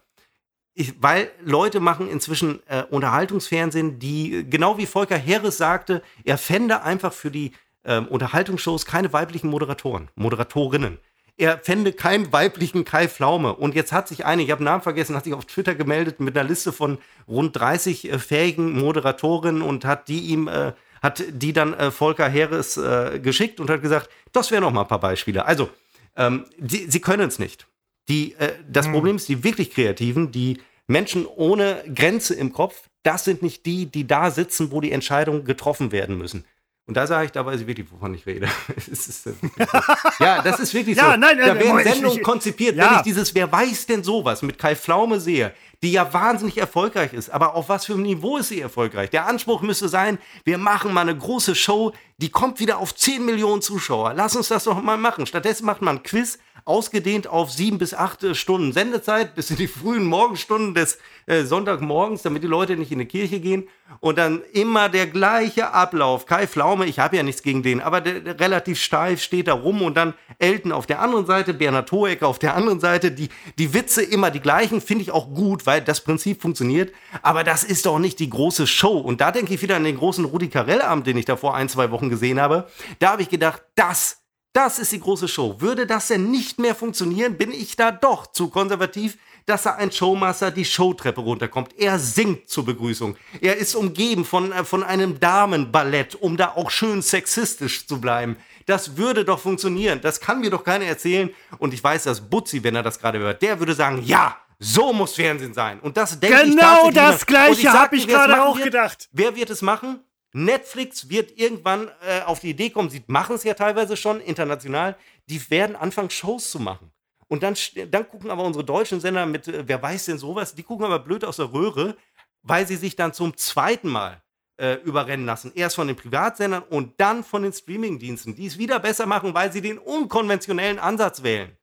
[0.77, 6.37] Ich, weil Leute machen inzwischen äh, Unterhaltungsfernsehen, die, äh, genau wie Volker Heres sagte, er
[6.37, 7.53] fände einfach für die
[7.85, 10.99] ähm, Unterhaltungsshows keine weiblichen Moderatoren, Moderatorinnen.
[11.37, 13.53] Er fände keinen weiblichen Kai Pflaume.
[13.55, 16.37] Und jetzt hat sich eine, ich habe Namen vergessen, hat sich auf Twitter gemeldet mit
[16.37, 21.53] einer Liste von rund 30 äh, fähigen Moderatorinnen und hat die ihm, äh, hat die
[21.53, 24.99] dann äh, Volker Heres äh, geschickt und hat gesagt, das wären noch mal ein paar
[24.99, 25.45] Beispiele.
[25.45, 25.69] Also,
[26.17, 27.65] ähm, die, sie können es nicht.
[28.09, 33.23] Die, äh, das Problem ist, die wirklich Kreativen, die Menschen ohne Grenze im Kopf, das
[33.25, 36.45] sind nicht die, die da sitzen, wo die Entscheidungen getroffen werden müssen.
[36.87, 38.47] Und da sage ich, da weiß ich wirklich, wovon ich rede.
[38.91, 39.31] Ist, äh,
[40.19, 41.17] ja, das ist wirklich Ja, so.
[41.17, 42.87] nein, da äh, werden Sendungen ich- konzipiert, ja.
[42.91, 45.51] wenn ich dieses Wer weiß denn sowas mit Kai Pflaume sehe,
[45.81, 47.31] die ja wahnsinnig erfolgreich ist.
[47.31, 49.09] Aber auf was für einem Niveau ist sie erfolgreich?
[49.09, 53.25] Der Anspruch müsste sein, wir machen mal eine große Show, die kommt wieder auf 10
[53.25, 54.13] Millionen Zuschauer.
[54.13, 55.25] Lass uns das doch mal machen.
[55.25, 59.55] Stattdessen macht man ein Quiz, ausgedehnt auf sieben bis acht äh, Stunden Sendezeit, bis in
[59.55, 60.97] die frühen Morgenstunden des
[61.27, 63.69] äh, Sonntagmorgens, damit die Leute nicht in die Kirche gehen.
[63.99, 66.25] Und dann immer der gleiche Ablauf.
[66.25, 69.53] Kai Pflaume, ich habe ja nichts gegen den, aber der, der relativ steif steht da
[69.53, 73.11] rum und dann Elton auf der anderen Seite, Bernhard Hoecker auf der anderen Seite.
[73.11, 76.91] Die, die Witze immer die gleichen, finde ich auch gut, weil das Prinzip funktioniert.
[77.21, 78.97] Aber das ist doch nicht die große Show.
[78.97, 81.69] Und da denke ich wieder an den großen Rudi Carell-Abend, den ich da vor ein,
[81.69, 82.67] zwei Wochen gesehen habe.
[82.97, 84.24] Da habe ich gedacht, das
[84.55, 85.59] das ist die große Show.
[85.59, 89.91] Würde das denn nicht mehr funktionieren, bin ich da doch zu konservativ, dass da ein
[89.91, 91.77] Showmaster die Showtreppe runterkommt.
[91.77, 93.15] Er singt zur Begrüßung.
[93.41, 98.37] Er ist umgeben von, äh, von einem Damenballett, um da auch schön sexistisch zu bleiben.
[98.65, 99.99] Das würde doch funktionieren.
[100.01, 101.29] Das kann mir doch keiner erzählen.
[101.59, 104.93] Und ich weiß, dass Butzi, wenn er das gerade hört, der würde sagen, ja, so
[104.93, 105.79] muss Fernsehen sein.
[105.81, 107.25] Und das denke ich Genau das.
[107.25, 108.65] Gleiche Und sag hab dir, ich gerade auch wird.
[108.65, 109.09] gedacht.
[109.11, 109.99] Wer wird es machen?
[110.35, 114.97] Netflix wird irgendwann äh, auf die Idee kommen, sie machen es ja teilweise schon international,
[115.27, 116.91] die werden anfangen, Shows zu machen.
[117.27, 117.55] Und dann,
[117.89, 120.99] dann gucken aber unsere deutschen Sender mit, äh, wer weiß denn sowas, die gucken aber
[120.99, 121.95] blöd aus der Röhre,
[122.41, 124.21] weil sie sich dann zum zweiten Mal
[124.57, 125.53] äh, überrennen lassen.
[125.55, 129.53] Erst von den Privatsendern und dann von den Streamingdiensten, die es wieder besser machen, weil
[129.53, 131.57] sie den unkonventionellen Ansatz wählen.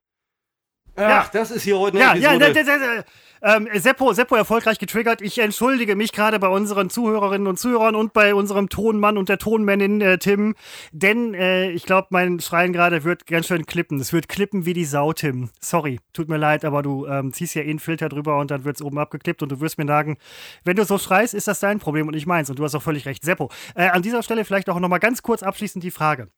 [0.96, 1.30] Ach, ja.
[1.32, 2.60] das ist hier heute eine ja, Episode.
[2.60, 3.04] Ja, ja,
[3.44, 5.20] ähm, Seppo, Seppo erfolgreich getriggert.
[5.20, 9.38] Ich entschuldige mich gerade bei unseren Zuhörerinnen und Zuhörern und bei unserem Tonmann und der
[9.38, 10.54] Tonmännin äh, Tim,
[10.92, 13.98] denn äh, ich glaube, mein Schreien gerade wird ganz schön klippen.
[13.98, 15.50] Es wird klippen wie die Sau, Tim.
[15.60, 18.64] Sorry, tut mir leid, aber du ähm, ziehst ja eh einen Filter drüber und dann
[18.64, 20.18] wird es oben abgeklippt und du wirst mir sagen,
[20.64, 22.82] wenn du so schreist, ist das dein Problem und ich meins und du hast auch
[22.82, 23.24] völlig recht.
[23.24, 26.28] Seppo, äh, an dieser Stelle vielleicht auch nochmal ganz kurz abschließend die Frage.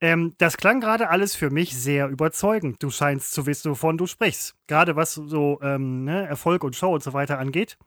[0.00, 2.82] Ähm, das klang gerade alles für mich sehr überzeugend.
[2.82, 4.54] Du scheinst zu wissen, wovon du sprichst.
[4.68, 7.78] Gerade was so ähm, ne, Erfolg und Show und so weiter angeht.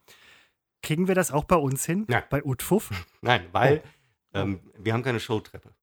[0.82, 2.06] Kriegen wir das auch bei uns hin?
[2.08, 2.24] Nein.
[2.30, 2.90] Bei Utfuff?
[3.22, 3.82] Nein, weil
[4.34, 4.40] oh.
[4.40, 5.74] ähm, wir haben keine Showtreppe.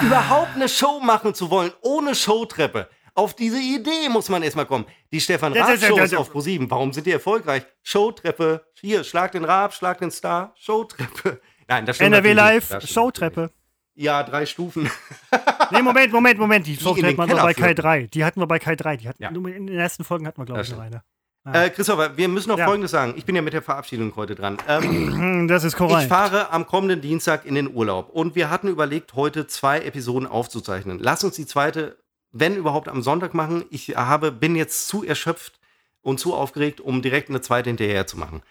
[0.00, 2.88] Überhaupt eine Show machen zu wollen, ohne Showtreppe.
[3.14, 4.84] Auf diese Idee muss man erstmal kommen.
[5.10, 6.68] Die Stefan Raab-Show ist auf Pro7.
[6.68, 7.64] Warum sind die erfolgreich?
[7.82, 8.66] Showtreppe.
[8.78, 10.52] Hier, schlag den Raab, schlag den Star.
[10.58, 11.40] Showtreppe.
[11.68, 13.50] Nein, das stimmt NRW Live, Showtreppe.
[13.96, 14.90] Ja, drei Stufen.
[15.70, 16.66] nee, Moment, Moment, Moment.
[16.66, 18.06] Die Software hatten wir bei Kai 3.
[18.08, 18.98] Die hatten wir bei Kai 3.
[18.98, 19.30] Die hatten, ja.
[19.30, 21.02] In den ersten Folgen hatten wir, glaube ich, noch eine.
[21.44, 21.64] Ah.
[21.64, 22.66] Äh, Christopher, wir müssen noch ja.
[22.66, 23.14] Folgendes sagen.
[23.16, 24.58] Ich bin ja mit der Verabschiedung heute dran.
[24.68, 26.02] Ähm, das ist korrekt.
[26.02, 30.28] Ich fahre am kommenden Dienstag in den Urlaub und wir hatten überlegt, heute zwei Episoden
[30.28, 30.98] aufzuzeichnen.
[30.98, 31.96] Lass uns die zweite,
[32.32, 33.64] wenn überhaupt, am Sonntag machen.
[33.70, 35.58] Ich habe, bin jetzt zu erschöpft
[36.02, 38.42] und zu aufgeregt, um direkt eine zweite hinterher zu machen.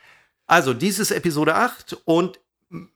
[0.48, 2.40] Also, dies ist Episode 8 und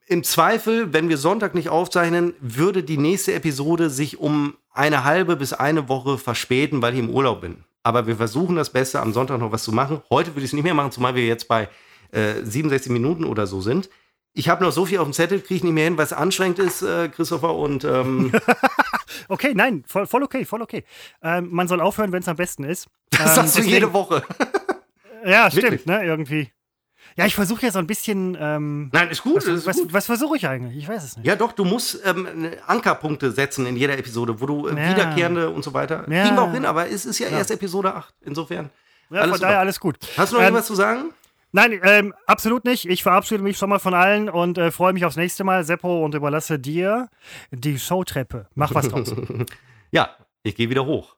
[0.07, 5.35] im Zweifel, wenn wir Sonntag nicht aufzeichnen, würde die nächste Episode sich um eine halbe
[5.35, 7.63] bis eine Woche verspäten, weil ich im Urlaub bin.
[7.83, 10.01] Aber wir versuchen das Beste, am Sonntag noch was zu machen.
[10.09, 11.69] Heute würde ich es nicht mehr machen, zumal wir jetzt bei
[12.11, 13.89] äh, 67 Minuten oder so sind.
[14.33, 16.13] Ich habe noch so viel auf dem Zettel, kriege ich nicht mehr hin, weil es
[16.13, 17.55] anstrengend ist, äh, Christopher.
[17.55, 18.31] Und ähm
[19.27, 20.83] okay, nein, voll, voll, okay, voll okay.
[21.21, 22.87] Ähm, man soll aufhören, wenn es am besten ist.
[23.11, 24.23] Das ähm, sagst du jede Woche.
[25.25, 25.85] ja, stimmt, Wirklich?
[25.85, 26.51] ne, irgendwie.
[27.17, 28.37] Ja, ich versuche ja so ein bisschen.
[28.39, 29.37] Ähm, Nein, ist gut.
[29.37, 29.93] Was, ist was, gut.
[29.93, 30.77] was versuche ich eigentlich?
[30.77, 31.25] Ich weiß es nicht.
[31.25, 34.91] Ja, doch, du musst ähm, Ankerpunkte setzen in jeder Episode, wo du äh, ja.
[34.91, 36.05] wiederkehrende und so weiter.
[36.09, 36.23] Ja.
[36.23, 37.37] Kriegen wir auch hin, aber es ist ja, ja.
[37.37, 38.13] erst Episode 8.
[38.21, 38.69] Insofern.
[39.09, 39.97] Ja, alles von daher alles gut.
[40.17, 41.11] Hast du noch ähm, irgendwas zu sagen?
[41.51, 42.87] Nein, ähm, absolut nicht.
[42.87, 46.05] Ich verabschiede mich schon mal von allen und äh, freue mich aufs nächste Mal, Seppo,
[46.05, 47.09] und überlasse dir
[47.51, 48.47] die Showtreppe.
[48.53, 49.15] Mach was draus.
[49.91, 51.15] ja, ich gehe wieder hoch.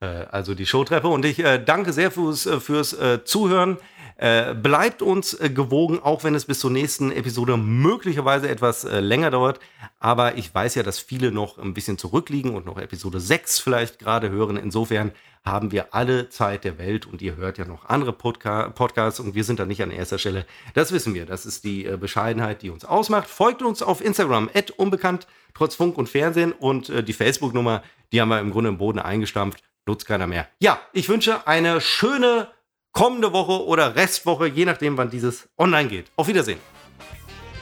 [0.00, 3.78] Äh, also die Showtreppe und ich äh, danke sehr fürs, äh, fürs äh, Zuhören.
[4.22, 9.00] Äh, bleibt uns äh, gewogen, auch wenn es bis zur nächsten Episode möglicherweise etwas äh,
[9.00, 9.58] länger dauert.
[9.98, 13.98] Aber ich weiß ja, dass viele noch ein bisschen zurückliegen und noch Episode 6 vielleicht
[13.98, 14.56] gerade hören.
[14.56, 15.10] Insofern
[15.44, 19.34] haben wir alle Zeit der Welt und ihr hört ja noch andere Podca Podcasts und
[19.34, 20.46] wir sind da nicht an erster Stelle.
[20.74, 21.26] Das wissen wir.
[21.26, 23.28] Das ist die äh, Bescheidenheit, die uns ausmacht.
[23.28, 28.28] Folgt uns auf Instagram, unbekannt, trotz Funk und Fernsehen und äh, die Facebook-Nummer, die haben
[28.28, 29.64] wir im Grunde im Boden eingestampft.
[29.84, 30.46] Nutzt keiner mehr.
[30.60, 32.46] Ja, ich wünsche eine schöne
[32.92, 36.06] kommende Woche oder Restwoche, je nachdem, wann dieses online geht.
[36.16, 36.60] Auf Wiedersehen.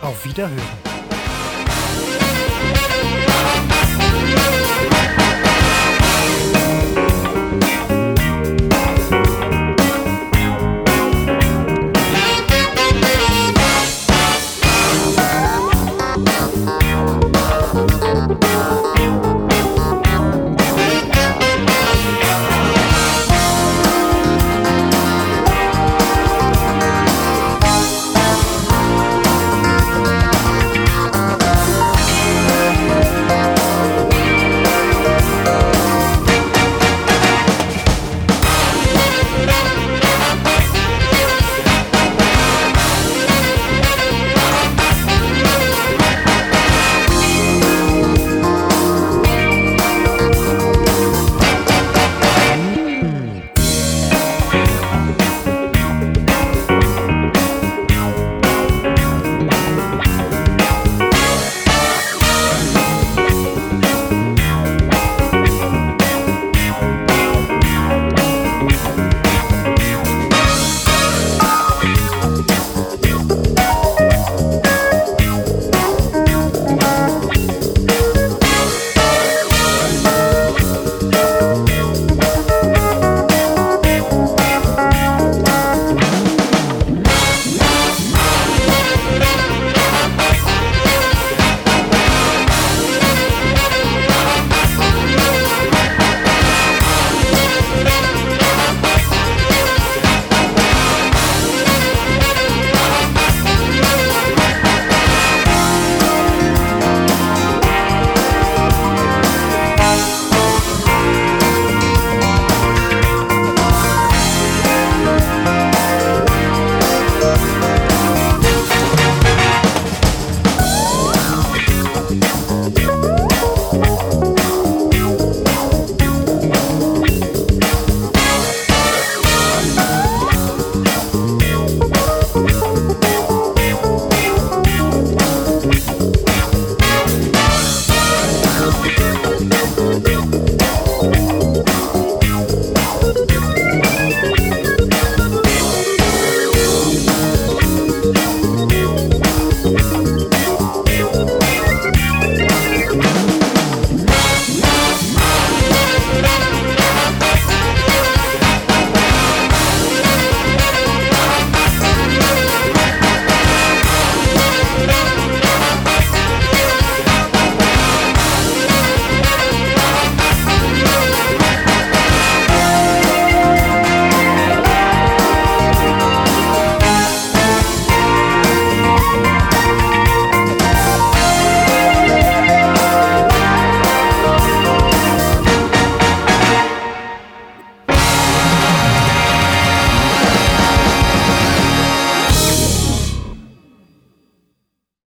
[0.02, 0.89] Auf Wiederhören.